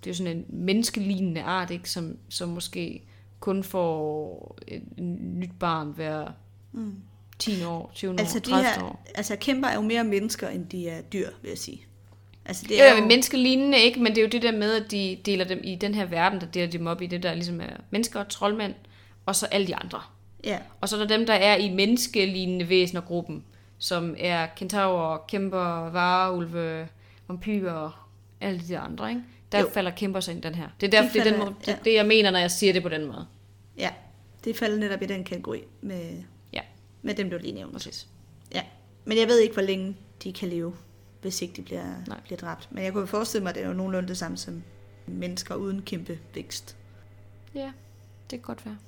[0.05, 1.91] det er jo sådan en menneskelignende art, ikke?
[1.91, 3.03] Som, som måske
[3.41, 4.83] kun får et
[5.19, 6.33] nyt barn hver
[6.73, 6.95] Mm.
[7.39, 9.05] 10 år, 20 Altså, år, de 30 her, år.
[9.14, 11.82] altså kæmper er jo mere mennesker, end de er dyr, vil jeg sige.
[12.45, 14.01] Altså, det er jo jo, menneskelignende, ikke?
[14.01, 16.41] Men det er jo det der med, at de deler dem i den her verden,
[16.41, 18.74] der deler dem op i det, der ligesom er mennesker, troldmænd,
[19.26, 20.01] og så alle de andre.
[20.45, 23.45] ja, Og så er der dem, der er i menneskelignende væsener-gruppen,
[23.78, 26.89] som er kentaurer, kæmper, vareulve,
[27.28, 28.09] vampyrer,
[28.41, 29.22] alle de andre, ikke?
[29.53, 29.68] Der Jo.
[29.74, 30.68] falder kæmper sig ind i den her.
[30.80, 31.72] Det er derfor, De det er den falder- måde, ja.
[31.72, 33.26] det, det, jeg mener, når jeg siger det på den måde.
[33.78, 33.91] ja.
[34.45, 36.11] Det falder netop i den kategori med,
[37.07, 37.72] med dem, du lige nævnte.
[37.72, 38.09] præcis.
[38.54, 38.62] Ja.
[39.04, 40.74] Men jeg ved ikke, hvor længe de kan leve,
[41.22, 42.20] hvis ikke de bliver, Nej.
[42.24, 42.68] bliver dræbt.
[42.72, 44.62] Men jeg kunne forestille mig, at det er jo nogenlunde det samme som
[45.07, 46.76] mennesker uden kæmpe vækst.
[47.54, 47.72] Ja,
[48.30, 48.78] det kan godt være.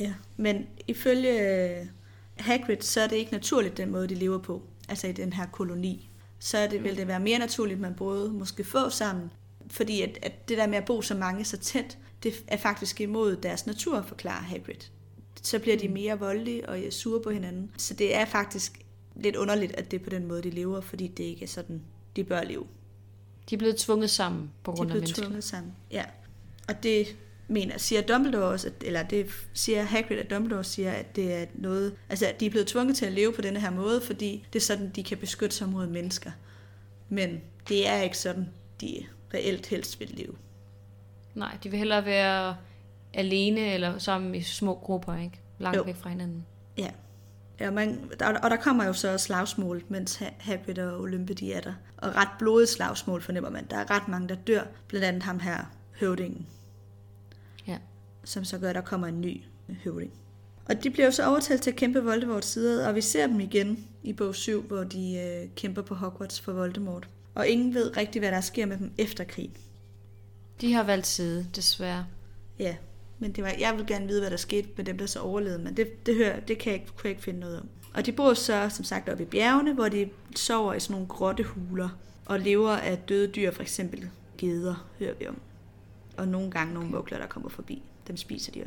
[0.00, 0.14] Ja.
[0.36, 1.40] Men ifølge
[1.80, 1.86] øh,
[2.36, 4.62] Hagrid, så er det ikke naturligt den måde, de lever på.
[4.88, 6.10] Altså i den her koloni.
[6.38, 9.30] Så er det, vil det være mere naturligt, at man både måske få sammen.
[9.68, 13.00] Fordi at, at det der med at bo så mange så tæt, det er faktisk
[13.00, 14.90] imod deres natur, forklarer Hagrid.
[15.42, 17.70] Så bliver de mere voldelige og er sure på hinanden.
[17.76, 18.80] Så det er faktisk
[19.14, 21.82] lidt underligt, at det er på den måde, de lever, fordi det ikke er sådan,
[22.16, 22.66] de bør leve.
[23.50, 25.22] De er blevet tvunget sammen på De grund af mennesker.
[25.22, 25.72] tvunget sammen.
[25.90, 26.04] Ja.
[26.68, 27.16] Og det
[27.48, 31.46] mener, siger Dumbledore også, at, eller det siger Hagrid, at Dumbledore siger, at det er
[31.54, 34.46] noget, altså at de er blevet tvunget til at leve på denne her måde, fordi
[34.52, 36.30] det er sådan, de kan beskytte sig mod mennesker.
[37.08, 38.48] Men det er ikke sådan,
[38.80, 40.34] de reelt helst vil leve.
[41.34, 42.56] Nej, de vil hellere være
[43.14, 45.40] alene eller sammen i små grupper, ikke?
[45.58, 45.82] Langt Jo.
[45.82, 46.46] væk fra hinanden.
[46.78, 46.90] Ja.
[47.60, 51.52] ja man, der, og der kommer jo så slagsmål, mens Ha- Hagrid og Olympe de
[51.52, 51.74] er der.
[51.96, 53.66] Og ret blodet slagsmål fornemmer man.
[53.70, 54.62] Der er ret mange, der dør.
[54.88, 55.64] Blandt andet ham her,
[56.00, 56.46] høvdingen.
[57.66, 57.78] Ja.
[58.24, 59.42] som så gør, at der kommer en ny
[59.84, 60.12] høvding.
[60.64, 63.40] Og de bliver jo så overtalt til at kæmpe Voldemorts side, og vi ser dem
[63.40, 67.08] igen i bog 7, hvor de øh, kæmper på Hogwarts for Voldemort.
[67.34, 69.56] Og ingen ved rigtigt, hvad der sker med dem efter krigen.
[70.60, 72.06] De har valgt side, desværre.
[72.58, 72.76] Ja,
[73.20, 75.58] men det var, jeg vil gerne vide, hvad der skete med dem, der så overlevede,
[75.58, 77.68] men det, det, hører, det kan jeg, ikke- kunne jeg ikke finde noget om.
[77.94, 81.08] Og de bor så, som sagt, oppe i bjergene, hvor de sover i sådan nogle
[81.08, 81.88] grottehuler,
[82.26, 84.08] og lever af døde dyr, for eksempel
[84.38, 85.40] geder, hører vi om.
[86.16, 87.82] Og nogle gange nogle mugler, der kommer forbi.
[88.08, 88.64] Dem spiser de.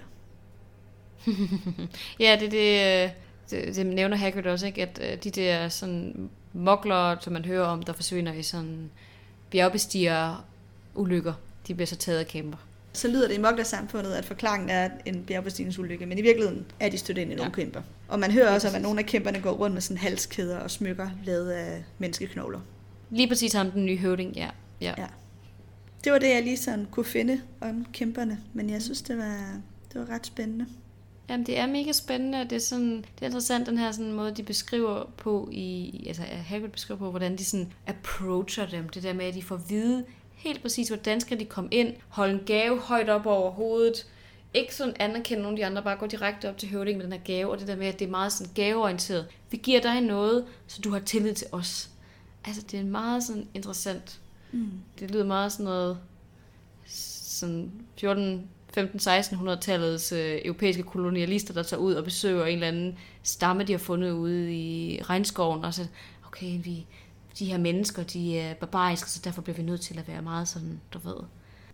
[2.19, 3.09] Ja, det, det, øh,
[3.49, 4.81] det, det nævner Hagrid også, ikke?
[4.81, 8.91] at øh, de der sådan mokler, som man hører om, der forsvinder i sådan
[9.51, 10.45] bjergbestiger
[10.95, 11.33] ulykker,
[11.67, 12.57] de bliver så taget af kæmper.
[12.93, 17.21] Så lyder det i Mokler-samfundet, at forklaringen er en bjergbestigningsulykke, men i virkeligheden er de
[17.21, 17.49] i nogle Ja.
[17.49, 17.81] kæmper.
[18.07, 20.71] Og man hører også om, at nogle af kæmperne går rundt med sådan halskæder og
[20.71, 22.59] smykker lavet af menneskeknogler.
[23.09, 24.49] Lige præcis ham, den nye høvding, ja.
[24.81, 24.93] ja.
[24.97, 25.07] Ja.
[26.03, 28.39] det var det, jeg lige sådan kunne finde om kæmperne.
[28.53, 29.59] Men jeg synes, det var,
[29.93, 30.65] det var ret spændende.
[31.29, 34.11] Jamen, det er mega spændende, og det er, sådan, det er interessant, den her sådan
[34.11, 38.89] måde, de beskriver på, i, altså Hagrid beskriver på, hvordan de sådan approacher dem.
[38.89, 40.03] Det der med, at de får at vide
[40.43, 44.07] helt præcis, hvordan skal de komme ind, holde en gave højt op over hovedet,
[44.53, 47.13] ikke sådan anerkende nogen af de andre, bare gå direkte op til høvdingen med den
[47.13, 49.27] her gave, og det der med, at det er meget sådan gaveorienteret.
[49.51, 51.89] Vi giver dig noget, så du har tillid til os.
[52.45, 54.19] Altså, det er meget sådan interessant.
[54.51, 54.71] Mm.
[54.99, 55.97] Det lyder meget sådan noget,
[56.85, 63.63] sådan 14, 15-1600-tallets øh, europæiske kolonialister, der tager ud og besøger en eller anden stamme,
[63.63, 65.87] de har fundet ude i regnskoven, og så,
[66.27, 66.85] okay, vi,
[67.39, 70.47] de her mennesker, de er barbariske, så derfor bliver vi nødt til at være meget
[70.47, 71.15] sådan, du ved,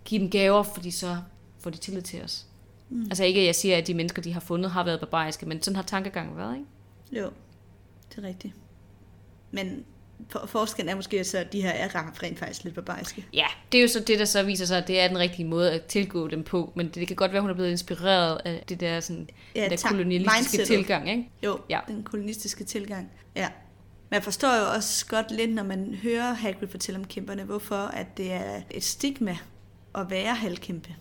[0.06, 1.18] give dem gaver, fordi så
[1.60, 2.46] får de tillid til os.
[2.90, 3.02] Mm.
[3.02, 5.62] Altså ikke, at jeg siger, at de mennesker, de har fundet, har været barbariske, men
[5.62, 7.22] sådan har tankegangen været, ikke?
[7.24, 7.32] Jo,
[8.10, 8.54] det er rigtigt.
[9.52, 9.84] Men
[10.30, 13.26] for, forskellen er måske så, at de her er rent faktisk lidt barbariske.
[13.34, 15.46] Ja, det er jo så det, der så viser sig, at det er den rigtige
[15.46, 16.72] måde at tilgå dem på.
[16.76, 19.68] Men det kan godt være, at hun er blevet inspireret af det der, sådan, ja,
[19.70, 21.30] der kolonialistiske tilgang, ikke?
[21.44, 21.80] Jo, ja.
[21.88, 23.12] den kolonialistiske tilgang.
[23.36, 23.48] Ja.
[24.10, 27.76] Men jeg forstår jo også godt lidt, når man hører Hagrid fortælle om kæmperne, hvorfor
[27.76, 29.38] at det er et stigma
[29.96, 30.96] at være halvkæmpe.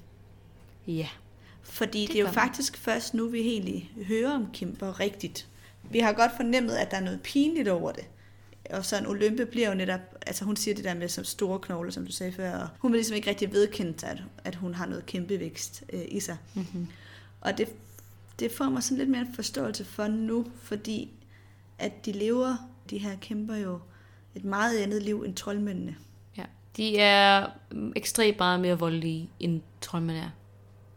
[0.87, 1.09] Ja.
[1.63, 5.47] Fordi det, det er jo faktisk først nu, vi egentlig hører om kæmper rigtigt.
[5.91, 8.05] Vi har godt fornemmet, at der er noget pinligt over det
[8.71, 11.59] og så en Olympe bliver jo netop, altså hun siger det der med som store
[11.59, 14.75] knogler, som du sagde før, og hun vil ligesom ikke rigtig vedkendt, at, at hun
[14.75, 16.37] har noget kæmpe vækst øh, i sig.
[16.55, 16.89] Mm-hmm.
[17.41, 17.69] Og det,
[18.39, 21.11] det får mig sådan lidt mere en forståelse for nu, fordi
[21.79, 22.57] at de lever,
[22.91, 23.79] de her kæmper jo,
[24.35, 25.97] et meget andet liv end troldmændene.
[26.37, 26.45] Ja,
[26.77, 27.47] de er
[27.97, 30.31] ekstremt meget mere voldelige, end troldmændene er.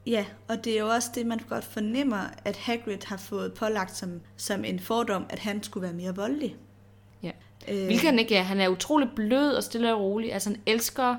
[0.06, 3.98] Ja, og det er jo også det, man godt fornemmer, at Hagrid har fået pålagt
[3.98, 6.56] som, som en fordom, at han skulle være mere voldelig.
[7.68, 7.86] Øh.
[7.86, 8.44] Hvilket han ikke er.
[8.44, 10.34] Han er utrolig blød og stille og rolig.
[10.34, 11.16] Altså han elsker,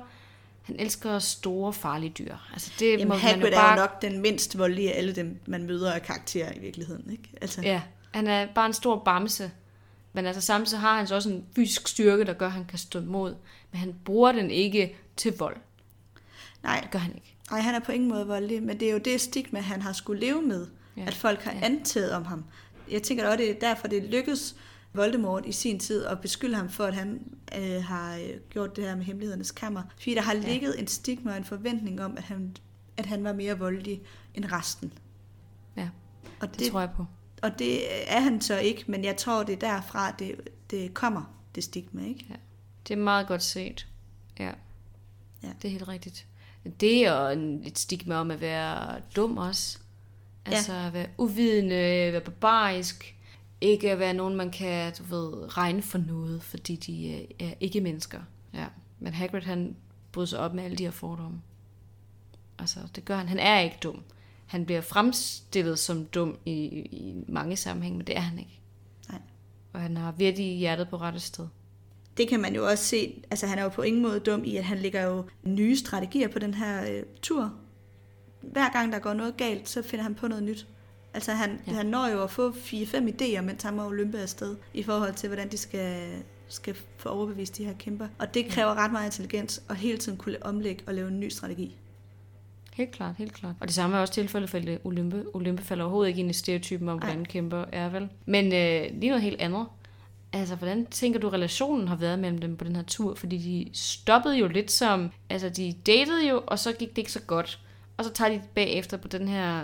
[0.61, 2.35] han elsker store, farlige dyr.
[2.53, 3.67] Altså, det Jamen, må Hagrid man jo bare...
[3.67, 7.11] er jo nok den mindst voldelige af alle dem, man møder af karakterer i virkeligheden.
[7.11, 7.29] Ikke?
[7.41, 7.61] Altså...
[7.61, 9.51] Ja, han er bare en stor bamse.
[10.13, 12.79] Men altså samtidig har han så også en fysisk styrke, der gør, at han kan
[12.79, 13.35] stå imod.
[13.71, 15.57] Men han bruger den ikke til vold.
[16.63, 16.79] Nej.
[16.79, 17.35] Det gør han ikke.
[17.51, 19.93] Nej, han er på ingen måde voldelig, men det er jo det stigma, han har
[19.93, 21.05] skulle leve med, ja.
[21.05, 21.59] at folk har ja.
[21.65, 22.45] antaget om ham.
[22.91, 24.55] Jeg tænker også, det er derfor, det lykkes
[24.93, 27.21] Voldemort i sin tid og beskylde ham for, at han
[27.57, 29.81] øh, har øh, gjort det her med hemmelighedernes kammer.
[29.97, 30.81] Fordi der har ligget ja.
[30.81, 32.55] en stigma og en forventning om, at han,
[32.97, 34.01] at han var mere voldelig
[34.35, 34.93] end resten.
[35.77, 35.89] Ja,
[36.39, 37.05] og det, det tror jeg på.
[37.43, 37.81] Og det
[38.11, 40.35] er han så ikke, men jeg tror, det er derfra, det,
[40.71, 42.25] det kommer, det stigma, ikke?
[42.29, 42.35] Ja.
[42.87, 43.87] Det er meget godt set.
[44.39, 44.51] Ja.
[45.43, 45.49] ja.
[45.61, 46.27] Det er helt rigtigt.
[46.79, 49.79] Det er en, et stigma om at være dum også.
[50.45, 50.87] Altså ja.
[50.87, 53.15] at være uvidende, være barbarisk,
[53.61, 57.81] ikke at være nogen, man kan du ved, regne for noget, fordi de er ikke
[57.81, 58.21] mennesker.
[58.53, 58.65] Ja.
[58.99, 59.75] Men Hagrid, han
[60.11, 61.41] bryder sig op med alle de her fordomme.
[62.59, 63.27] Altså, det gør han.
[63.27, 64.03] Han er ikke dum.
[64.53, 68.61] Han bliver fremstillet som dum i, i mange sammenhænge, men det er han ikke.
[69.09, 69.19] Nej.
[69.73, 71.47] Og han har virkelig hjertet på rette sted.
[72.17, 73.23] Det kan man jo også se.
[73.31, 76.27] Altså, han er jo på ingen måde dum i, at han lægger jo nye strategier
[76.27, 77.53] på den her øh, tur.
[78.41, 80.67] Hver gang der går noget galt, så finder han på noget nyt.
[81.13, 81.71] Altså han, ja.
[81.71, 82.53] han når jo at få 4-5
[82.95, 86.13] idéer, mens han må Olympe afsted, i forhold til, hvordan de skal,
[86.47, 88.07] skal få overbevist de her kæmper.
[88.19, 91.29] Og det kræver ret meget intelligens, og hele tiden kunne omlægge og lave en ny
[91.29, 91.77] strategi.
[92.73, 93.55] Helt klart, helt klart.
[93.59, 95.25] Og det samme er også tilfældet for Olympe.
[95.33, 97.25] Olympe falder overhovedet ikke ind i stereotypen om, hvordan Ej.
[97.25, 98.09] kæmper er vel.
[98.25, 99.65] Men øh, lige noget helt andet.
[100.33, 103.15] Altså, hvordan tænker du, relationen har været mellem dem på den her tur?
[103.15, 105.11] Fordi de stoppede jo lidt som...
[105.29, 107.59] Altså, de datede jo, og så gik det ikke så godt.
[107.97, 109.63] Og så tager de bagefter på den her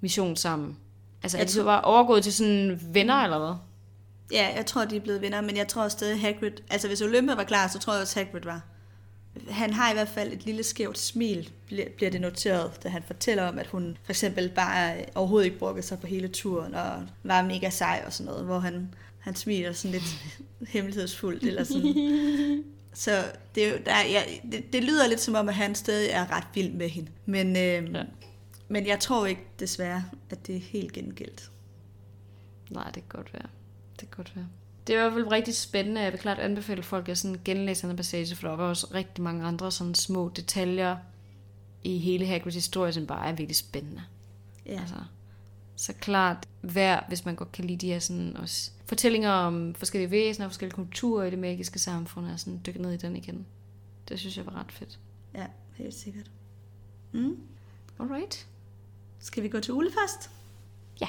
[0.00, 0.76] mission sammen?
[1.22, 3.54] Altså, er de så bare overgået til sådan venner, eller hvad?
[4.32, 6.52] Ja, jeg tror, de er blevet venner, men jeg tror stadig Hagrid...
[6.70, 8.60] Altså, hvis Olympia var klar, så tror jeg også, Hagrid var.
[9.48, 13.42] Han har i hvert fald et lille skævt smil, bliver det noteret, da han fortæller
[13.42, 17.42] om, at hun for eksempel bare overhovedet ikke brugte sig på hele turen, og var
[17.42, 20.16] mega sej og sådan noget, hvor han, han smiler sådan lidt
[20.72, 22.64] hemmelighedsfuldt, eller sådan.
[22.94, 23.24] Så
[23.54, 24.22] det, er der, ja,
[24.52, 27.10] det, det lyder lidt som om, at han stadig er ret vild med hende.
[27.26, 28.02] Men, øh, ja.
[28.68, 31.50] Men jeg tror ikke, desværre, at det er helt gengældt.
[32.70, 33.48] Nej, det kan godt være.
[34.00, 34.46] Det kan godt være.
[34.86, 36.00] Det er i hvert fald rigtig spændende.
[36.00, 39.24] Jeg vil klart anbefale folk at sådan genlæse den passage, for der var også rigtig
[39.24, 40.96] mange andre sådan små detaljer
[41.84, 44.02] i hele Hagrids historie, som bare er virkelig spændende.
[44.66, 44.80] Ja.
[44.80, 44.94] Altså,
[45.76, 50.10] så klart værd, hvis man godt kan lide de her sådan også fortællinger om forskellige
[50.10, 53.46] væsener og forskellige kulturer i det magiske samfund, og sådan dykke ned i den igen.
[54.08, 54.98] Det synes jeg var ret fedt.
[55.34, 56.30] Ja, helt sikkert.
[57.12, 57.38] Mm.
[58.00, 58.46] Alright.
[59.18, 60.30] Skal vi gå til ulefast?
[61.00, 61.08] Ja.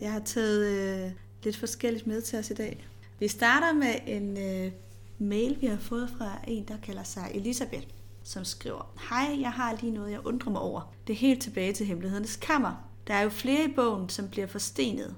[0.00, 1.10] Jeg har taget øh,
[1.42, 2.86] lidt forskelligt med til os i dag.
[3.18, 4.72] Vi starter med en øh,
[5.18, 7.86] mail, vi har fået fra en, der kalder sig Elisabeth,
[8.22, 10.94] som skriver, Hej, jeg har lige noget, jeg undrer mig over.
[11.06, 12.88] Det er helt tilbage til hemmelighedernes kammer.
[13.06, 15.14] Der er jo flere i bogen, som bliver forstenet.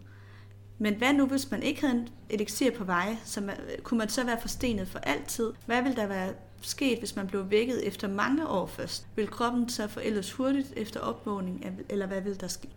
[0.78, 4.08] Men hvad nu, hvis man ikke havde en elixir på vej, så man, kunne man
[4.08, 5.52] så være forstenet for altid?
[5.66, 9.06] Hvad ville der være sket, hvis man blev vækket efter mange år først?
[9.16, 12.68] Vil kroppen så forældes hurtigt efter opvågning, eller hvad vil der ske?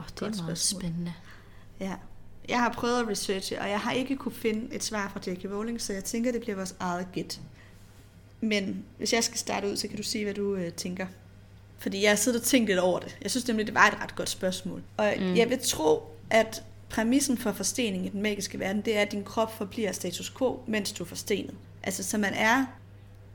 [0.00, 0.82] Oh, det er meget spørgsmål.
[0.82, 1.12] spændende.
[1.80, 1.94] Ja.
[2.48, 5.44] Jeg har prøvet at researche, og jeg har ikke kunne finde et svar fra J.K.
[5.44, 7.40] Rowling, så jeg tænker, det bliver vores eget gæt.
[8.40, 11.06] Men hvis jeg skal starte ud, så kan du sige, hvad du øh, tænker.
[11.78, 13.18] Fordi jeg har siddet og tænkt lidt over det.
[13.22, 14.82] Jeg synes nemlig, det var et ret godt spørgsmål.
[14.96, 15.36] Og mm.
[15.36, 19.24] jeg vil tro, at præmissen for forstening i den magiske verden, det er, at din
[19.24, 21.54] krop forbliver status quo, mens du er forstenet.
[21.82, 22.66] Altså, så man er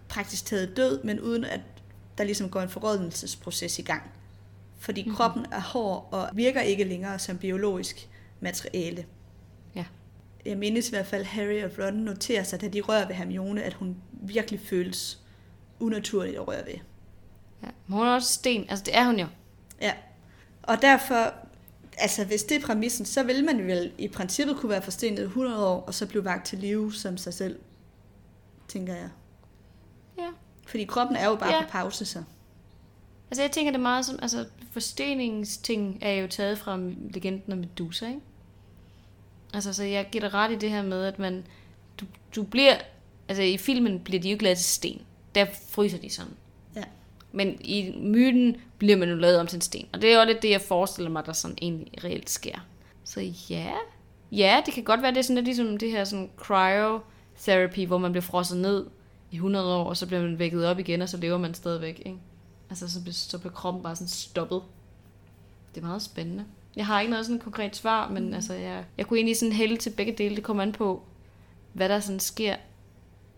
[0.07, 1.59] praktisk taget død, men uden at
[2.17, 4.03] der ligesom går en forrådnelsesproces i gang.
[4.85, 5.15] Fordi mm-hmm.
[5.15, 8.09] kroppen er hård og virker ikke længere som biologisk
[8.39, 9.05] materiale.
[9.75, 9.85] Ja.
[10.45, 13.63] Jeg mindes i hvert fald, Harry og Ron noterer sig, da de rører ved Hermione,
[13.63, 15.19] at hun virkelig føles
[15.79, 16.73] unaturligt at røre ved.
[17.63, 17.67] ja.
[17.87, 18.65] Men hun er også sten.
[18.69, 19.27] Altså, det er hun jo.
[19.81, 19.93] Ja.
[20.63, 21.33] Og derfor,
[21.97, 25.67] altså hvis det er præmissen, så vil man vel i princippet kunne være forstenet 100
[25.67, 27.59] år, og så blive vagt til live som sig selv,
[28.67, 29.09] tænker jeg.
[30.17, 30.29] Ja.
[30.67, 31.61] Fordi kroppen er jo bare Ja.
[31.61, 32.23] på pause, så.
[33.31, 36.79] Altså, jeg tænker det meget som, altså, forsteningsting er jo taget fra
[37.13, 38.19] legenden om Medusa, ikke?
[39.53, 41.45] Altså, så jeg giver dig ret i det her med, at man,
[41.99, 42.05] du,
[42.35, 42.75] du bliver,
[43.27, 45.01] altså i filmen bliver de jo lavet til sten.
[45.35, 46.33] Der fryser de sådan.
[46.75, 46.83] Ja.
[47.31, 49.87] Men i myten bliver man jo lavet om til en sten.
[49.93, 52.59] Og det er jo lidt det, jeg forestiller mig, der sådan egentlig reelt sker.
[53.03, 53.71] Så ja,
[54.31, 57.97] ja, det kan godt være, det er sådan lidt ligesom det her sådan cryotherapy, hvor
[57.97, 58.85] man bliver frosset ned
[59.31, 62.01] i 100 år, og så bliver man vækket op igen, og så lever man stadigvæk,
[62.05, 62.17] ikke?
[62.81, 64.61] Altså, så bliver, så bliver kroppen bare sådan stoppet.
[65.75, 66.45] Det er meget spændende.
[66.75, 68.33] Jeg har ikke noget sådan konkret svar, men mm.
[68.33, 70.35] altså, jeg, jeg kunne egentlig sådan hælde til begge dele.
[70.35, 71.03] Det kommer an på,
[71.73, 72.55] hvad der sådan sker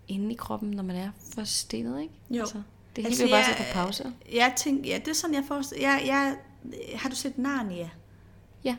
[0.07, 2.13] inde i kroppen, når man er forstenet, ikke?
[2.31, 2.39] Jo.
[2.41, 2.63] Altså, det
[3.03, 4.13] hele Altså, altså, bare jeg- på pause.
[4.33, 5.89] Jeg tænker, ja, det er sådan, jeg forestiller.
[5.89, 6.38] Jeg, jeg,
[6.95, 7.89] har du set Narnia?
[8.63, 8.75] Ja.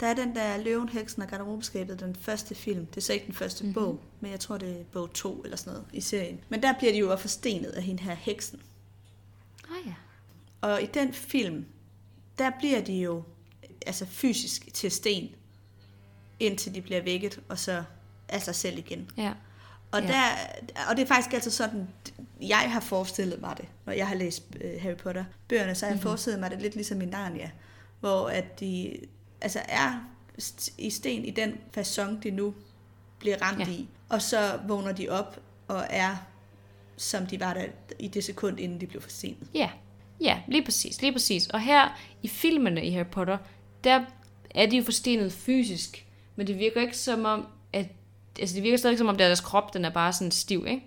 [0.00, 2.86] Der er den der Løven, Heksen og Garderobeskabet, den første film.
[2.86, 3.68] Det er så ikke den første Mhm.
[3.74, 3.84] mm-hmm.
[3.84, 6.40] bog, men jeg tror, det er bog 2 eller sådan noget i serien.
[6.48, 8.60] Men der bliver de jo forstenet af hende her heksen.
[9.86, 9.94] Ja.
[10.60, 11.66] Og i den film,
[12.38, 13.22] der bliver de jo
[13.86, 15.28] altså fysisk til sten,
[16.40, 17.82] indtil de bliver vækket, og så
[18.28, 19.10] af sig selv igen.
[19.16, 19.32] Ja.
[19.92, 20.06] Og, Ja.
[20.08, 20.22] der,
[20.90, 21.88] og det er faktisk altid sådan,
[22.40, 25.90] jeg har forestillet mig det, når jeg har læst øh, Harry Potter bøgerne, så har
[25.90, 25.98] jeg Mhm.
[25.98, 26.08] mm-hmm.
[26.08, 27.50] forestillet mig det lidt ligesom i Narnia,
[28.00, 28.96] hvor at de
[29.40, 30.04] altså er
[30.78, 32.54] i sten i den façon, de nu
[33.18, 33.68] bliver ramt ja.
[33.72, 36.16] i, og så vågner de op og er,
[37.00, 37.64] som de var der
[37.98, 39.48] i det sekund, inden de blev forstenet.
[39.54, 39.70] Ja,
[40.20, 41.46] ja, lige præcis, lige præcis.
[41.46, 43.38] Og her i filmene i Harry Potter,
[43.84, 44.00] der
[44.54, 47.86] er de jo forstenet fysisk, men det virker ikke som om, at
[48.40, 50.82] altså det virker stadig som om deres krop, den er bare sådan stiv, ikke?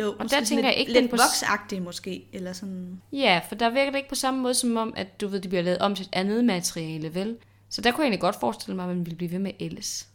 [0.00, 3.00] Jo, der måske tænker jeg ikke, lidt den på- voksagtig måske, eller sådan.
[3.12, 5.48] Ja, for der virker det ikke på samme måde som om, at du ved, de
[5.48, 7.36] bliver lavet om til et andet materiale, vel?
[7.68, 10.08] Så der kunne jeg egentlig godt forestille mig, at man ville blive ved med ellers.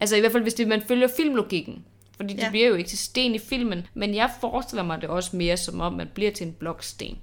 [0.00, 1.84] Altså i hvert fald, hvis det, man følger filmlogikken.
[2.18, 2.50] Fordi det Ja.
[2.50, 5.80] bliver jo ikke til sten i filmen, men jeg forestiller mig det også mere som
[5.80, 7.18] om, man bliver til en bloksten.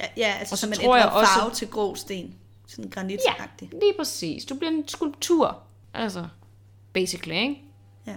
[0.00, 2.34] Ja, ja altså Og så som man tror jeg også- farve til grå sten.
[2.66, 3.68] Sådan granitagtig.
[3.72, 4.44] Lige præcis.
[4.44, 5.62] Du bliver en skulptur.
[5.94, 6.26] Altså,
[6.92, 7.62] basically, ikke?
[8.06, 8.14] Ja.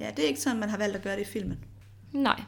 [0.00, 1.58] ja, det er ikke sådan, man har valgt at gøre det i filmen.
[2.12, 2.42] Nej,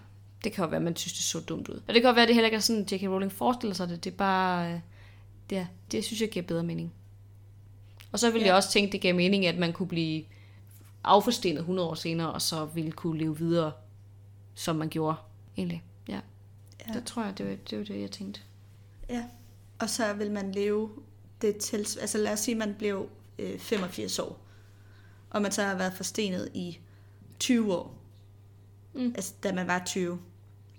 [0.45, 1.75] det kan jo være, at man synes, det så dumt ud.
[1.89, 3.03] Og det kan jo være, at det heller ikke er sådan, J.K.
[3.03, 4.05] Rowling forestiller sig det.
[4.05, 4.73] Det er bare...
[4.73, 4.79] øh,
[5.51, 6.93] Det, det synes jeg giver bedre mening.
[8.13, 8.47] Og så ville Ja.
[8.47, 10.25] jeg også tænke, det gav mening, at man kunne blive
[11.05, 13.73] afforstenet 100 år senere, og så ville kunne leve videre,
[14.55, 15.17] som man gjorde.
[15.57, 16.21] Egentlig, ja.
[16.89, 16.93] Ja.
[16.93, 18.41] Det tror jeg, det var, det var det, jeg tænkte.
[19.09, 19.25] Ja.
[19.79, 20.91] Og så vil man leve
[21.43, 21.79] det til...
[21.79, 24.39] Altså lad os sige, man blev øh, 85 år.
[25.31, 26.79] Og man så har været forstenet i
[27.39, 27.99] 20 år.
[28.93, 29.13] Mm.
[29.17, 30.19] Altså da man var 20.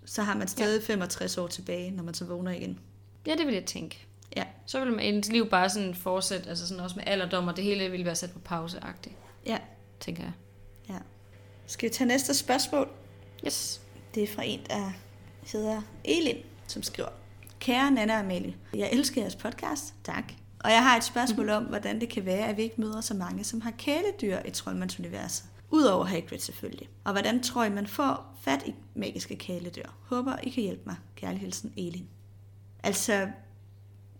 [0.05, 0.85] Så har man stadig ja.
[0.85, 2.79] 65 år tilbage, når man så vågner igen.
[3.27, 4.07] Ja, det vil jeg tænke.
[4.35, 4.43] Ja.
[4.65, 7.63] Så ville man ens liv bare sådan fortsætte, altså sådan også med alderdom, og det
[7.63, 9.15] hele ville være sat på pause-agtigt,
[9.45, 9.57] Ja.
[10.01, 10.31] Tænker jeg.
[10.89, 10.97] ja.
[11.65, 12.89] Skal vi tage næste spørgsmål?
[13.45, 13.81] Yes.
[14.15, 14.91] Det er fra en, der
[15.51, 16.37] hedder Elin,
[16.67, 17.09] som skriver,
[17.59, 19.93] Kære Nana og Amalie, jeg elsker jeres podcast.
[20.03, 20.33] Tak.
[20.63, 23.13] Og jeg har et spørgsmål om, hvordan det kan være, at vi ikke møder så
[23.13, 25.45] mange, som har kæledyr i Troldmandsuniverset.
[25.69, 26.89] Udover Hagrid selvfølgelig.
[27.03, 29.85] Og hvordan tror I, man får fat i magiske kæledyr?
[30.05, 30.95] Håber, I kan hjælpe mig.
[31.15, 32.07] Kærlig hilsen, Elin.
[32.83, 33.27] Altså,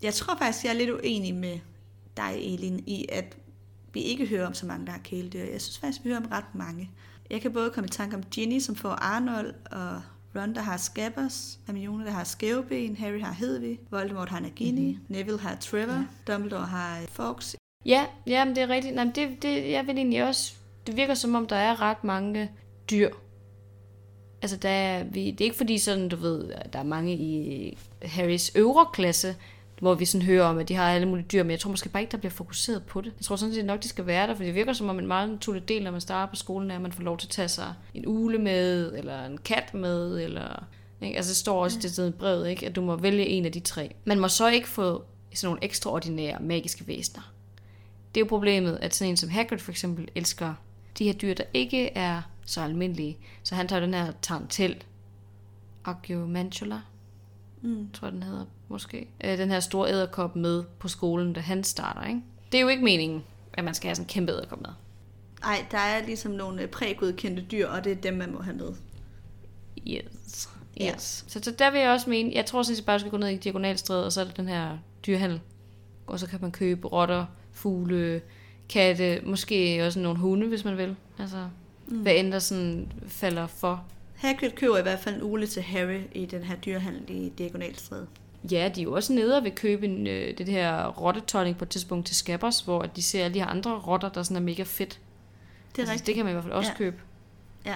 [0.02, 1.60] jeg tror faktisk, jeg er lidt uenig med
[2.18, 3.38] dig, Elin, i at
[3.94, 5.40] vi ikke hører om så mange, der har kæledyr.
[5.40, 6.92] Jeg synes faktisk, vi hører om ret mange.
[7.30, 10.02] Jeg kan både komme i tanke om Ginny, som får Arnold, og
[10.36, 15.16] Ron, der har Scabbers, Hermione, der har Skæveben, Harry har Hedvig, Voldemort har Nagini, mm-hmm.
[15.16, 16.34] Neville har Trevor, ja.
[16.34, 17.56] Dumbledore har Fawkes.
[17.86, 18.96] Ja, ja, men det er rigtigt.
[18.96, 20.54] Nej, men det, det, jeg vil egentlig også
[20.88, 22.52] det virker som om, der er ret mange
[22.90, 23.10] dyr.
[24.42, 27.78] Altså, der er, vi, det er ikke fordi sådan, du ved, der er mange i
[28.02, 29.36] Harrys øvre klasse,
[29.82, 31.90] hvor vi sådan hører om, at de har alle mulige dyr, men jeg tror måske
[31.90, 33.14] bare ikke, der bliver fokuseret på det.
[33.18, 35.08] Jeg tror sådan set nok, de skal være der, for det virker som om en
[35.08, 37.32] meget naturlig del, når man starter på skolen, er, at man får lov til at
[37.32, 40.66] tage sig en ule med, eller en kat med, eller...
[41.02, 41.16] Ikke?
[41.16, 42.66] Altså, det står også det sted i brevet, ikke?
[42.66, 43.96] at du må vælge en af de tre.
[44.06, 45.04] Man må så ikke få
[45.34, 47.34] sådan nogle ekstraordinære magiske væsener.
[48.16, 50.54] Det er jo problemet, at sådan en som Hagrid for eksempel elsker
[50.98, 53.18] de her dyr, der ikke er så almindelige.
[53.44, 54.84] Så han tager den her tarantel,
[55.86, 56.80] Argumentula,
[57.62, 57.90] mm.
[57.94, 59.08] tror den hedder måske.
[59.24, 62.08] Øh, den her store æderkop med på skolen, da han starter.
[62.08, 62.22] Ikke?
[62.52, 64.70] Det er jo ikke meningen, at man skal have sådan en kæmpe æderkop med.
[65.42, 68.56] Nej, der er ligesom nogle øh, prægodkendte dyr, og det er dem, man må have
[68.56, 68.74] med.
[69.88, 70.50] Yes.
[70.82, 71.26] Yes.
[71.28, 73.18] Så, så der vil jeg også mene, jeg tror sådan set bare, at skal gå
[73.18, 75.42] ned i diagonalstrædet, og så er der den her dyrhandel.
[76.08, 78.22] Og så kan man købe rotter, fugle,
[78.70, 80.96] katte, måske også nogle hunde, hvis man vil.
[81.20, 81.48] Altså,
[81.88, 82.02] mm.
[82.02, 83.86] hvad end der sådan falder for.
[84.22, 88.08] Hagrid køber i hvert fald en ule til Harry i den her dyrhandel i Diagonalstræde.
[88.52, 91.66] Ja, de er jo også nede og vil købe en, øh, det her rottetolling på
[91.66, 94.42] et tidspunkt til Scabbers, hvor de ser alle de her andre rotter, der sådan er
[94.42, 94.90] mega fedt.
[94.90, 96.06] Det er altså, rigtigt.
[96.08, 96.78] Det kan man i hvert fald også Ja.
[96.78, 96.98] købe.
[97.66, 97.76] Ja,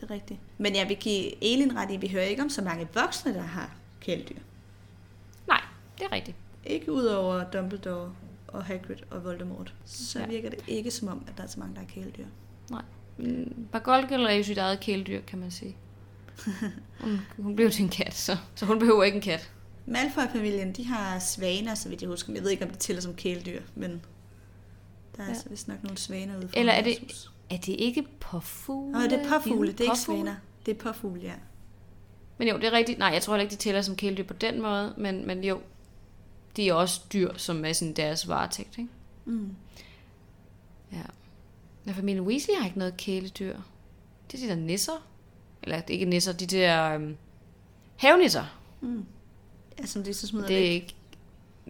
[0.00, 0.40] det er rigtigt.
[0.58, 3.42] Men jeg vil give Elin ret i, vi hører ikke om så mange voksne, der
[3.42, 4.36] har kæledyr.
[5.48, 5.60] Nej,
[5.98, 6.36] det er rigtigt.
[6.66, 8.12] Ikke udover Dumbledore
[8.48, 9.74] og Hagrid og Voldemort.
[9.84, 10.26] Så Ja.
[10.26, 12.24] virker det ikke som om, at der er så mange, der har kæledyr.
[12.70, 12.82] Nej.
[13.18, 15.76] Mm, Bagolgel er jo sit eget kæledyr, kan man sige.
[17.00, 19.50] Hun, hun blev til en kat, så, så hun behøver ikke en kat.
[19.86, 22.32] Malfoy-familien, de har svaner, så vidt jeg husker.
[22.32, 23.90] Jeg ved ikke, om det tæller som kæledyr, men
[25.16, 25.32] der er Ja.
[25.32, 25.38] ja.
[25.38, 27.30] så vist nok nogle svaner ude Eller er det- hus.
[27.50, 28.92] Er det ikke påfugle?
[28.92, 30.34] Nå, det er påfugle, det er ikke svaner.
[30.66, 31.32] Det er påfugle, ja.
[32.38, 32.98] Men jo, det er rigtigt.
[32.98, 35.60] Nej, jeg tror heller ikke, de tæller som kæledyr på den måde, men, men jo,
[36.56, 38.90] de er også dyr, som er sådan deres varetægt, ikke?
[39.24, 39.50] Mm.
[40.92, 41.02] Ja.
[41.86, 43.56] Ja, familien Weasley har ikke noget kæledyr.
[44.32, 45.06] Det er de der nisser.
[45.66, 47.16] Eller det er ikke nisser, de der øhm,
[47.96, 48.58] havenisser.
[48.80, 49.04] Mm.
[49.80, 50.70] Ja, som de så smider Det er væk.
[50.70, 50.94] ikke...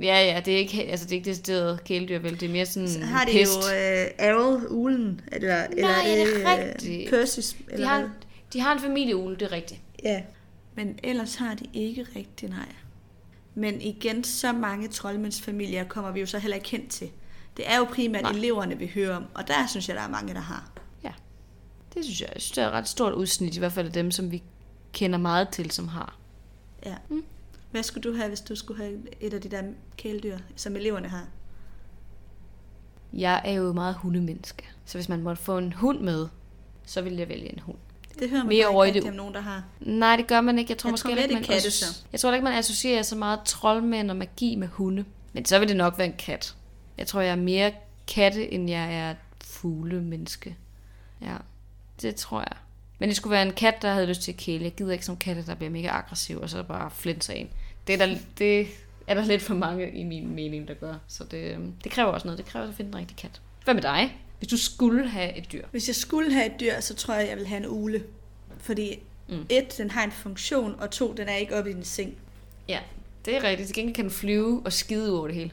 [0.02, 2.40] Ja, ja, det er ikke, altså, det er ikke decideret kæledyr, vel?
[2.40, 3.52] Det er mere sådan Så har de pest.
[3.56, 7.10] jo øh, Errol, ulen, eller, eller Nej, er det øh, rigtigt?
[7.10, 8.08] Persis, de, eller har, hvad?
[8.52, 9.80] de har en familieugle, det er rigtigt.
[10.04, 10.22] Ja.
[10.74, 12.68] Men ellers har de ikke rigtigt, nej.
[13.54, 17.08] Men igen, så mange troldmændsfamilier kommer vi jo så heller ikke kendt til.
[17.56, 18.32] Det er jo primært nej.
[18.32, 20.70] eleverne, vi hører om, og der synes jeg, der er mange, der har.
[21.96, 23.92] Det synes jeg, jeg synes, det er et ret stort udsnit, i hvert fald af
[23.92, 24.42] dem, som vi
[24.92, 26.16] kender meget til, som har.
[26.86, 26.94] Ja.
[27.08, 27.24] Mm.
[27.70, 29.62] Hvad skulle du have, hvis du skulle have et af de der
[29.96, 31.26] kæledyr, som eleverne har?
[33.12, 34.64] Jeg er jo meget hundemenneske.
[34.84, 36.28] Så hvis man måtte få en hund med,
[36.86, 37.76] så ville jeg vælge en hund.
[38.18, 39.64] Det hører man Mere over ikke det- om nogen, der har.
[39.80, 40.70] Nej, det gør man ikke.
[40.70, 42.04] Jeg tror Jeg måske tror ikke, man katte, så.
[42.12, 45.04] Jeg tror ikke, man associerer så meget troldmænd og magi med hunde.
[45.32, 46.56] Men så vil det nok være en kat.
[46.98, 47.72] Jeg tror, jeg er mere
[48.08, 50.56] katte, end jeg er fuglemenneske.
[51.22, 51.36] Ja,
[52.02, 52.56] det tror jeg.
[52.98, 54.64] Men det skulle være en kat, der havde lyst til at kæle.
[54.64, 57.48] Jeg gider ikke som katte, der bliver mega aggressiv, og så bare flinser en.
[57.86, 58.66] Det er der, det
[59.06, 60.94] er der lidt for mange i min mening, der gør.
[61.08, 62.38] Så det, øhm, det kræver også noget.
[62.38, 63.40] Det kræver at finde en rigtig kat.
[63.64, 64.16] Hvad med dig?
[64.38, 65.64] Hvis du skulle have et dyr.
[65.70, 68.02] Hvis jeg skulle have et dyr, så tror jeg, jeg vil have en ule.
[68.58, 69.34] Fordi Mm.
[69.34, 69.46] mm.
[69.48, 72.14] et, den har en funktion, og to, den er ikke oppe i din seng.
[72.68, 72.78] Ja,
[73.24, 73.66] det er rigtigt.
[73.66, 75.50] Til gengæld kan den flyve og skide over det hele.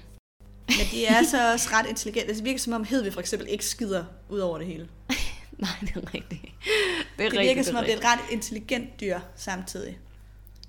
[0.67, 2.35] Men de er så også ret intelligente.
[2.35, 4.87] Det virker som om Hedvig for eksempel ikke skider ud over det hele.
[5.67, 6.41] Nej, det er rigtigt.
[7.17, 9.99] Det, er Det virker som om, det er et ret intelligent dyr samtidig.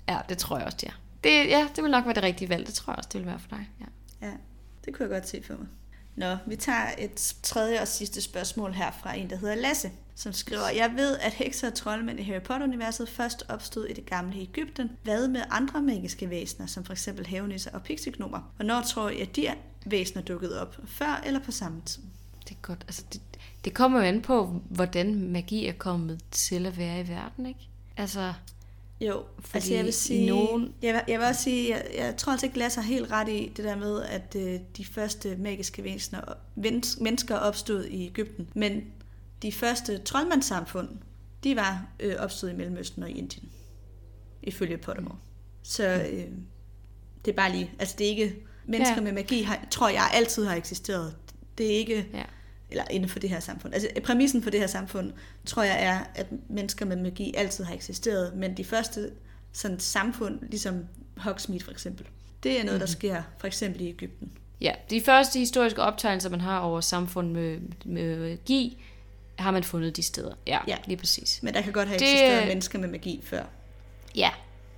[0.09, 0.93] Ja, det tror jeg også, det er.
[1.23, 2.67] Det, ja, det vil nok være det rigtige valg.
[2.67, 3.69] Det tror jeg også, det vil være for dig.
[3.79, 3.85] Ja.
[4.27, 4.33] Ja,
[4.85, 5.67] det kunne jeg godt se for mig.
[6.15, 10.33] Nå, vi tager et tredje og sidste spørgsmål her fra en, der hedder Lasse, som
[10.33, 14.41] skriver, Jeg ved, at hekser og troldmænd i Harry Potter-universet først opstod i det gamle
[14.41, 14.91] Ægypten.
[15.03, 18.53] Hvad med andre magiske væsener, som for eksempel havenisser og pixignomer?
[18.55, 19.47] Hvornår tror I, at de
[19.85, 20.77] væsener dukkede op?
[20.87, 22.03] Før eller på samme tid?
[22.43, 22.83] Det er godt.
[22.87, 23.21] Altså, det,
[23.65, 27.69] det kommer jo an på, hvordan magi er kommet til at være i verden, ikke?
[27.97, 28.33] Altså,
[29.01, 32.17] Jo, Fordi altså jeg vil sige, nogen- jeg, vil, jeg vil også sige, jeg, jeg
[32.17, 35.35] tror altså ikke, Lasse har helt ret i det der med, at øh, de første
[35.35, 36.21] magiske væsener,
[37.01, 38.49] mennesker opstod i Ægypten.
[38.53, 38.83] Men
[39.41, 40.89] de første troldmandssamfund,
[41.43, 43.49] de var øh, opstået i Mellemøsten og Indien,
[44.43, 45.17] ifølge Pottermore.
[45.63, 46.25] Så øh,
[47.25, 48.35] det er bare lige, altså det er ikke,
[48.65, 49.01] mennesker ja.
[49.01, 51.15] med magi, har, tror jeg altid har eksisteret.
[51.57, 52.23] Det er ikke, ja.
[52.71, 53.73] Eller inden for det her samfund.
[53.73, 55.13] Altså præmissen for det her samfund,
[55.45, 59.11] tror jeg er, at mennesker med magi altid har eksisteret, men de første
[59.53, 60.85] sådan, samfund, ligesom
[61.17, 62.05] Hogsmeade for eksempel,
[62.43, 64.31] det er noget, der sker for eksempel i Ægypten.
[64.61, 68.83] Ja, de første historiske optegnelser, man har over samfund med, med magi,
[69.35, 70.33] har man fundet de steder.
[70.47, 70.77] Ja, ja.
[70.87, 71.39] Lige præcis.
[71.43, 73.43] Men der kan godt have Det- eksisteret mennesker med magi før.
[74.15, 74.29] Ja,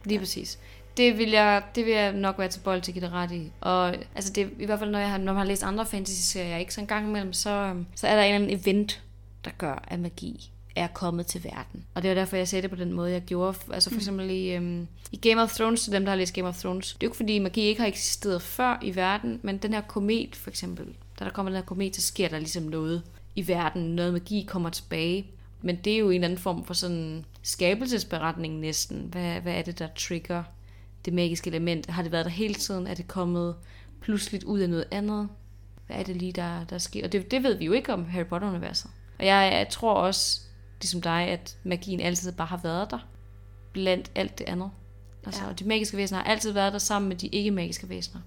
[0.06, 0.20] lige ja.
[0.22, 0.60] præcis.
[0.98, 3.52] Det vil, jeg, det vil jeg nok være til bold til at give ret i.
[3.62, 6.58] Og altså det, i hvert fald, når, jeg har, når man har læst andre fantasy-serier,
[6.58, 9.04] ikke, så en gang imellem, så, øhm, så er der en eller anden event,
[9.46, 11.84] der gør, at magi er kommet til verden.
[11.96, 13.58] Og det er derfor, jeg sagde det på den måde, jeg gjorde.
[13.74, 16.48] Altså for eksempel i, øhm, i Game of Thrones, til dem, der har læst Game
[16.48, 16.88] of Thrones.
[16.88, 19.82] Det er jo ikke, fordi magi ikke har eksisteret før i verden, men den her
[19.82, 20.86] komet for eksempel,
[21.20, 23.04] da der kommer den her komet, så sker der ligesom noget
[23.36, 23.84] i verden.
[23.84, 25.26] Noget magi kommer tilbage.
[25.62, 29.08] Men det er jo en eller anden form for sådan skabelsesberetning næsten.
[29.12, 30.44] Hvad, hvad er det, der trigger
[31.08, 31.90] det magiske element?
[31.90, 32.88] Har det været der hele tiden?
[32.88, 33.56] Er det kommet
[34.02, 35.30] pludseligt ud af noget andet?
[35.88, 37.06] Hvad er det lige, der, der sker?
[37.06, 38.92] Og det, det ved vi jo ikke om Harry Potter-universet.
[39.20, 40.42] Og jeg, jeg tror også,
[40.82, 43.08] ligesom dig, at magien altid bare har været der.
[43.74, 44.72] Blandt alt det andet.
[45.26, 45.54] Altså, ja.
[45.54, 48.22] de magiske væsener har altid været der sammen med de ikke-magiske væsener.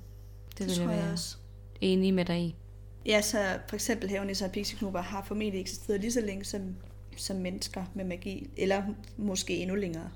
[0.59, 1.37] Det, det tror jeg, jeg også.
[1.81, 2.57] enig med dig i.
[3.07, 6.77] Ja, så for eksempel Hævnis og Pixie har formentlig eksisteret lige så længe som,
[7.17, 8.83] som mennesker med magi, eller
[9.17, 10.11] måske endnu længere.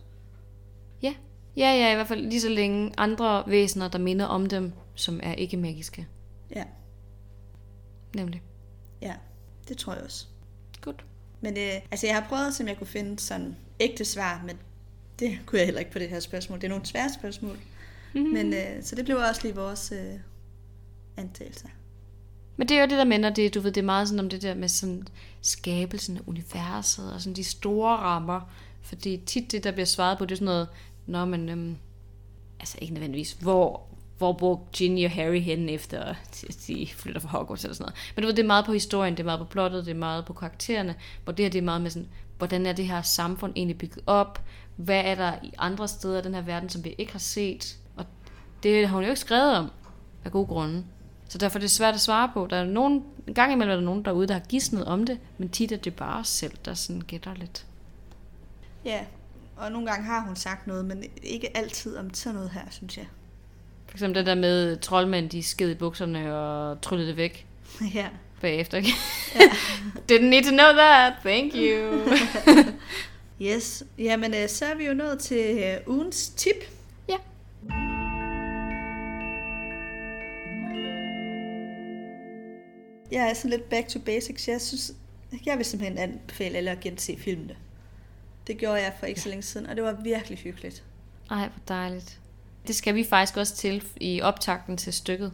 [1.02, 1.14] Ja.
[1.56, 5.20] Ja, ja, i hvert fald lige så længe andre væsener, der minder om dem, som
[5.22, 6.06] er ikke magiske.
[6.56, 6.64] Ja.
[8.16, 8.42] Nemlig.
[9.02, 9.14] Ja,
[9.68, 10.26] det tror jeg også.
[10.80, 11.04] Godt.
[11.40, 14.56] Men øh, altså, jeg har prøvet, som jeg kunne finde sådan ægte svar, men
[15.18, 16.58] det kunne jeg heller ikke på det her spørgsmål.
[16.58, 17.58] Det er nogle svære spørgsmål.
[18.14, 18.32] Mm-hmm.
[18.32, 20.14] Men, øh, så det blev også lige vores øh,
[21.16, 21.68] antagelser.
[22.56, 24.28] Men det er jo det der når det, du ved, det er meget sådan om
[24.28, 25.06] det der med sådan
[25.40, 28.40] skabelsen af universet og sådan de store rammer.
[28.82, 30.68] Fordi tit det, der bliver svaret på, det er sådan noget,
[31.06, 31.76] Nå, men øhm,
[32.60, 33.82] altså ikke nødvendigvis, hvor,
[34.18, 36.14] hvor bor Ginny og Harry hen efter,
[36.66, 38.12] de flytter fra Hogwarts eller sådan noget.
[38.14, 39.98] Men du ved, det er meget på historien, det er meget på plottet, det er
[39.98, 40.94] meget på karaktererne,
[41.24, 42.08] hvor det her det er meget med sådan,
[42.38, 44.44] hvordan er det her samfund egentlig bygget op,
[44.76, 47.78] hvad er der i andre steder af den her verden, som vi ikke har set,
[47.96, 48.04] og
[48.62, 49.70] det har hun jo ikke skrevet om,
[50.24, 50.84] af gode grunde.
[51.28, 52.46] Så derfor er det svært at svare på.
[52.50, 55.18] Der er nogen, en gang imellem er der nogen derude, der har gidsnet om det,
[55.38, 57.66] men tit er det bare os selv, der sådan gætter lidt.
[58.84, 59.04] Ja,
[59.56, 62.98] og nogle gange har hun sagt noget, men ikke altid om sådan noget her, synes
[62.98, 63.06] jeg.
[63.86, 67.46] For eksempel det der med troldmænd, de sked i bukserne og tryllede det væk.
[67.94, 68.08] Ja.
[68.40, 68.78] Bagefter.
[68.78, 69.40] ja.
[70.12, 71.12] Didn't need to know that.
[71.24, 72.08] Thank you.
[73.52, 73.82] yes.
[73.98, 76.56] Jamen, øh, så er vi jo nået til øh, ugens tip.
[77.08, 77.16] Ja.
[83.12, 84.48] Jeg er sådan lidt back to basics.
[84.48, 84.92] Jeg synes,
[85.46, 87.56] jeg vil simpelthen anbefale alle at gense filmene.
[88.46, 90.82] Det gjorde jeg for ikke så længe siden, og det var virkelig hyggeligt.
[91.30, 92.20] Ej, hvor dejligt.
[92.66, 95.32] Det skal vi faktisk også til i optakten til stykket.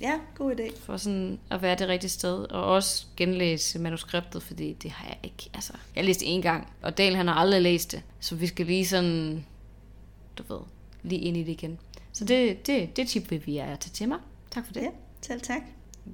[0.00, 0.80] Ja, god idé.
[0.80, 5.18] For sådan at være det rigtige sted, og også genlæse manuskriptet, fordi det har jeg
[5.22, 8.02] ikke, altså, jeg har læst det en gang, og Dale han har aldrig læst det,
[8.20, 9.46] så vi skal lige sådan,
[10.38, 10.60] du ved,
[11.02, 11.78] lige ind i det igen.
[12.12, 14.18] Så det, det, det tip vil vi er til til mig.
[14.50, 14.82] Tak for det.
[14.82, 14.88] Ja,
[15.20, 15.62] selv tak.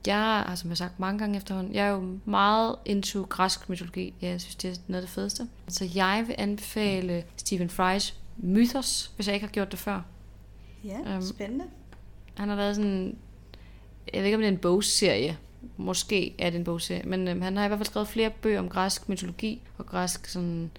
[0.06, 4.14] Jeg har, som jeg sagt mange gange efterhånden, jeg er jo meget into græsk mytologi.
[4.20, 5.48] Jeg synes, det er noget af det fedeste.
[5.68, 10.02] Så jeg vil anbefale Stephen Fry's Mythos, hvis jeg ikke har gjort det før.
[10.84, 11.64] Ja, um, spændende.
[12.34, 13.16] Han har lavet sådan,
[14.12, 15.38] jeg ved ikke om det er en bogserie,
[15.76, 18.58] måske er det en bogserie, men øhm, han har i hvert fald skrevet flere bøger
[18.58, 20.70] om græsk mytologi og græsk sådan,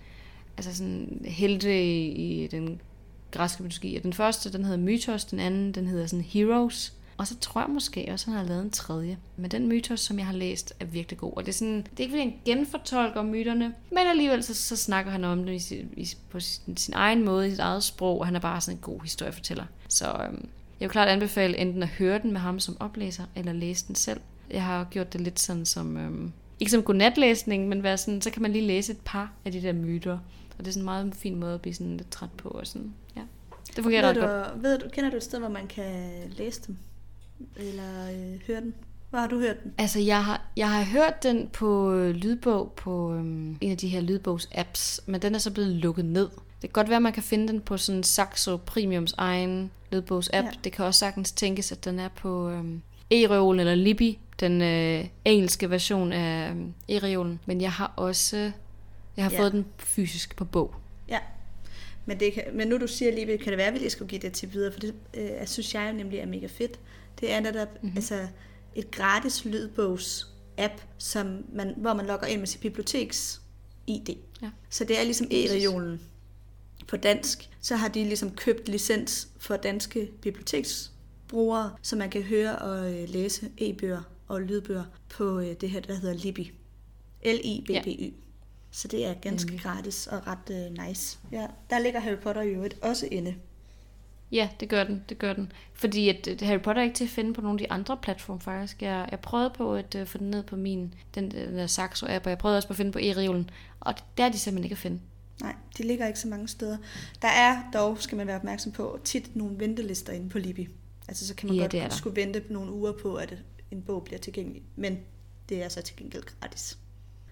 [0.57, 2.07] altså sådan helte i,
[2.43, 2.81] i den
[3.31, 3.95] græske mytologi.
[3.95, 6.93] Og den første, den hedder Mythos, den anden, den hedder sådan Heroes.
[7.23, 9.17] Og så tror jeg måske også, at han har lavet en tredje.
[9.37, 11.33] Men den mytos, som jeg har læst, er virkelig god.
[11.35, 14.75] Og det er, sådan, det er ikke fordi, han genfortolker myterne, men alligevel så, så
[14.75, 18.19] snakker han om det i, i, på sin, sin egen måde, i sit eget sprog,
[18.19, 19.65] og han er bare sådan en god historiefortæller.
[19.87, 23.53] Så øhm, jeg vil klart anbefale enten at høre den med ham som oplæser, eller
[23.53, 24.21] læse den selv.
[24.49, 28.29] Jeg har gjort det lidt sådan som, øhm, ikke som godnatlæsning, men være sådan, så
[28.29, 30.19] kan man lige læse et par af de der myter.
[30.57, 32.49] Og det er sådan en meget fin måde at blive sådan lidt træt på.
[32.49, 33.21] Og sådan, ja.
[33.75, 34.63] Det fungerer ved ret du, godt.
[34.63, 36.77] Ved du, kender du et sted, hvor man kan læse dem?
[37.55, 38.73] Eller øh, høre den?
[39.09, 39.73] Hvor har du hørt den?
[39.77, 43.87] Altså, jeg har, jeg har hørt den på øh, lydbog på øhm, en af de
[43.87, 46.29] her lydbogs-apps, men den er så blevet lukket ned.
[46.61, 50.45] Det kan godt være, at man kan finde den på sådan Saxo Premiums egen lydbogs-app.
[50.45, 50.51] Ja.
[50.63, 52.81] Det kan også sagtens tænkes, at den er på øhm,
[53.13, 57.39] e-reolen eller Libby, den øh, engelske version af øhm, e-reolen.
[57.45, 58.51] Men jeg har også
[59.17, 59.39] jeg har ja.
[59.39, 60.75] fået den fysisk på bog.
[61.09, 61.19] Ja,
[62.05, 64.09] men, det kan, men nu du siger lige, kan det være, at vi lige skulle
[64.09, 66.79] give det til videre, for det øh, synes jeg nemlig er mega fedt.
[67.23, 67.97] Det er netop mm-hmm.
[67.97, 68.27] altså,
[68.75, 73.41] et gratis lydbogs-app, som man, hvor man logger ind med sit biblioteks
[73.87, 74.09] ID.
[74.41, 74.49] Ja.
[74.69, 76.01] Så det er ligesom e-regionen
[76.87, 77.49] på dansk.
[77.61, 83.09] Så har de ligesom købt licens for danske biblioteksbrugere, så man kan høre og øh,
[83.09, 86.53] læse e-bøger og lydbøger på øh, det her, der hedder Libby.
[87.25, 88.03] L-I-B-B-Y.
[88.03, 88.09] Ja.
[88.71, 89.59] Så det er ganske mm.
[89.59, 91.19] gratis og ret uh, nice.
[91.31, 93.35] Ja, der ligger Harry Potter i øvrigt også inde.
[94.33, 95.51] Ja, det gør den, det gør den.
[95.73, 98.41] Fordi at, Harry Potter er ikke til at finde på nogle af de andre platforme
[98.41, 98.81] faktisk.
[98.81, 102.25] Jeg, jeg prøvede på at uh, få den ned på min, den, den der Saxo-app,
[102.25, 103.45] og jeg prøvede også på at finde på e
[103.79, 104.99] og der er de simpelthen ikke at finde.
[105.41, 106.77] Nej, de ligger ikke så mange steder.
[107.21, 110.69] Der er dog, skal man være opmærksom på, tit nogle ventelister inde på Libby.
[111.07, 113.37] Altså så kan man ja, godt skulle vente nogle uger på, at
[113.71, 114.63] en bog bliver tilgængelig.
[114.75, 114.99] Men
[115.49, 116.77] det er så til gengæld gratis.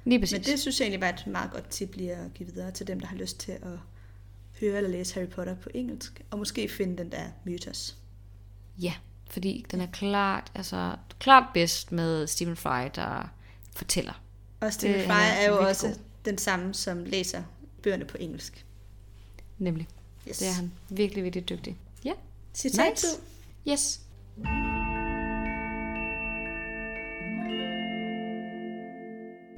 [0.06, 0.38] Lige præcis.
[0.38, 2.88] Men det synes jeg egentlig var et meget godt tip lige at give videre til
[2.88, 3.80] dem, der har lyst til at
[4.62, 7.98] høre eller læse Harry Potter på engelsk, og måske finde den der mytos.
[8.82, 8.94] Ja,
[9.30, 13.32] fordi den er klart, altså, klart bedst med Stephen Fry, der
[13.76, 14.22] fortæller.
[14.60, 15.96] Og Stephen Det- Fry er er jo også god.
[16.26, 17.44] den samme, som læser
[17.84, 18.66] bøgerne på engelsk.
[19.58, 19.88] Nemlig.
[20.28, 20.38] Yes.
[20.38, 20.72] Det er han.
[20.90, 21.78] Virkelig, virkelig dygtig.
[22.06, 22.14] Ja.
[22.54, 23.08] Citat Nice.
[23.68, 24.02] Yes.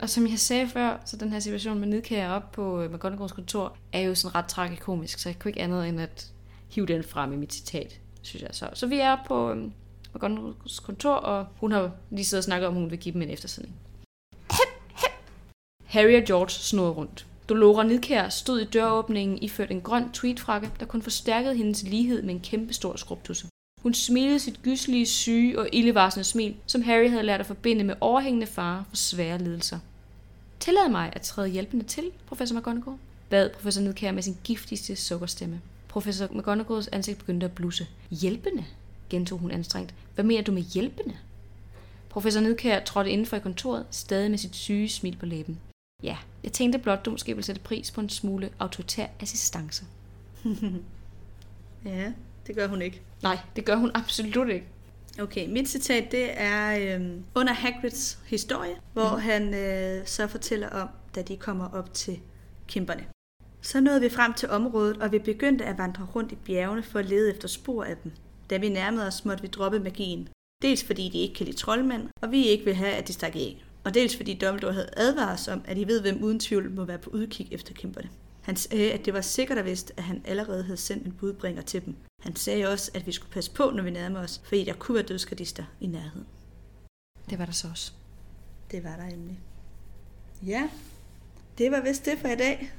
[0.04, 3.32] Og som jeg sagde før, så den her situation med nedkære op på øh, McGonagalls
[3.32, 6.32] kontor, er jo sådan ret tragikomisk, så jeg kunne ikke andet end at
[6.70, 8.70] hive den frem i mit citat, synes jeg så.
[8.74, 9.58] Så vi er på øh,
[10.16, 13.22] McGonagalls kontor, og hun har lige siddet og snakket om, at hun vil give dem
[13.22, 13.76] en eftersidning.
[15.86, 17.28] Harry og George snurrede rundt.
[17.50, 22.34] Dolora Nidkær stod i døråbningen iført en grøn tweedfrakke, der kun forstærkede hendes lighed med
[22.34, 23.48] en kæmpe stor skrubtusse.
[23.82, 27.96] Hun smilede sit gyslige, syge og ildevarsende smil, som Harry havde lært at forbinde med
[28.02, 29.80] overhængende fare for svære lidelser.
[30.64, 32.98] Tillad mig at træde hjælpende til, professor McGonagall,
[33.30, 35.62] bad professor Nidkær med sin giftigste sukkerstemme.
[35.88, 37.88] Professor McGonagalls ansigt begyndte at blusse.
[38.10, 38.66] Hjælpende?
[39.10, 39.94] gentog hun anstrengt.
[40.16, 41.18] Hvad mener du med hjælpende?
[42.10, 45.60] Professor Nidkær trådte indenfor i kontoret, stadig med sit syge smil på læben.
[46.04, 49.86] Ja, jeg tænkte blot, du måske ville sætte pris på en smule autoritær assistance.
[51.86, 52.12] Ja,
[52.48, 53.02] det gør hun ikke.
[53.24, 54.66] Nej, det gør hun absolut ikke.
[55.20, 59.22] Okay, mit citat det er øhm, under Hagrids historie, hvor mm.
[59.22, 62.20] han øh, så fortæller om, da de kommer op til
[62.68, 63.06] kæmperne.
[63.62, 67.00] Så nåede vi frem til området, og vi begyndte at vandre rundt i bjergene for
[67.00, 68.12] at lede efter spor af dem.
[68.50, 70.28] Da vi nærmede os, måtte vi droppe magien.
[70.62, 73.36] Dels fordi de ikke kan lide troldmænd, og vi ikke vil have, at de stak
[73.36, 73.64] af.
[73.84, 76.86] Og dels fordi Dumbledore havde advaret os om, at I ved, hvem uden tvivl må
[76.86, 78.10] være på udkig efter kæmperne.
[78.44, 81.62] Han sagde, at det var sikkert og vist, at han allerede havde sendt en budbringer
[81.62, 81.96] til dem.
[82.22, 84.96] Han sagde også, at vi skulle passe på, når vi nærmede os, fordi der kunne
[84.96, 86.26] være dødsgardister i nærheden.
[87.30, 87.92] Det var der så også.
[88.72, 89.40] Det var der endelig.
[90.46, 90.70] Ja,
[91.58, 92.72] det var vist det for i dag.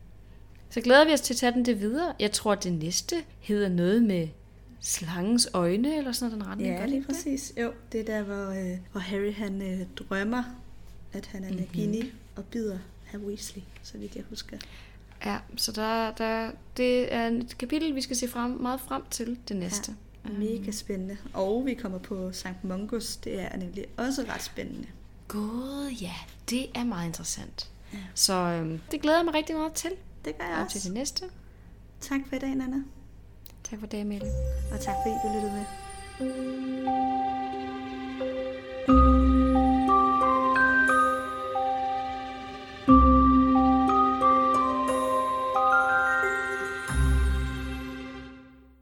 [0.70, 2.14] Så glæder vi os til at tage den det videre.
[2.20, 4.28] Jeg tror, at det næste hedder noget med
[4.80, 6.70] slangens øjne, eller sådan noget, den retning.
[6.74, 7.14] Ja, lige ikke det?
[7.16, 7.52] præcis.
[7.62, 10.42] Jo, det er der, hvor, øh, hvor Harry han øh, drømmer,
[11.12, 11.56] at han er Mhm.
[11.58, 14.58] Nagini og bider herr Weasley, så vidt jeg husker.
[15.24, 19.38] Ja, så der, der, det er et kapitel, vi skal se frem, meget frem til
[19.48, 19.96] det næste.
[20.24, 21.16] Ja, mega spændende.
[21.34, 23.16] Og vi kommer på Sankt Mungus.
[23.16, 24.86] Det er nemlig også ret spændende.
[25.28, 26.12] God, ja,
[26.50, 27.70] det er meget interessant.
[27.92, 27.98] Ja.
[28.14, 29.90] Så øhm, det glæder jeg mig rigtig meget til.
[30.24, 30.88] Det gør jeg Og til også.
[30.88, 31.24] det næste.
[32.00, 32.76] Tak for i dag, Nana.
[33.70, 34.32] Tak for det, Amelie.
[34.72, 35.64] Og tak fordi du lyttede med.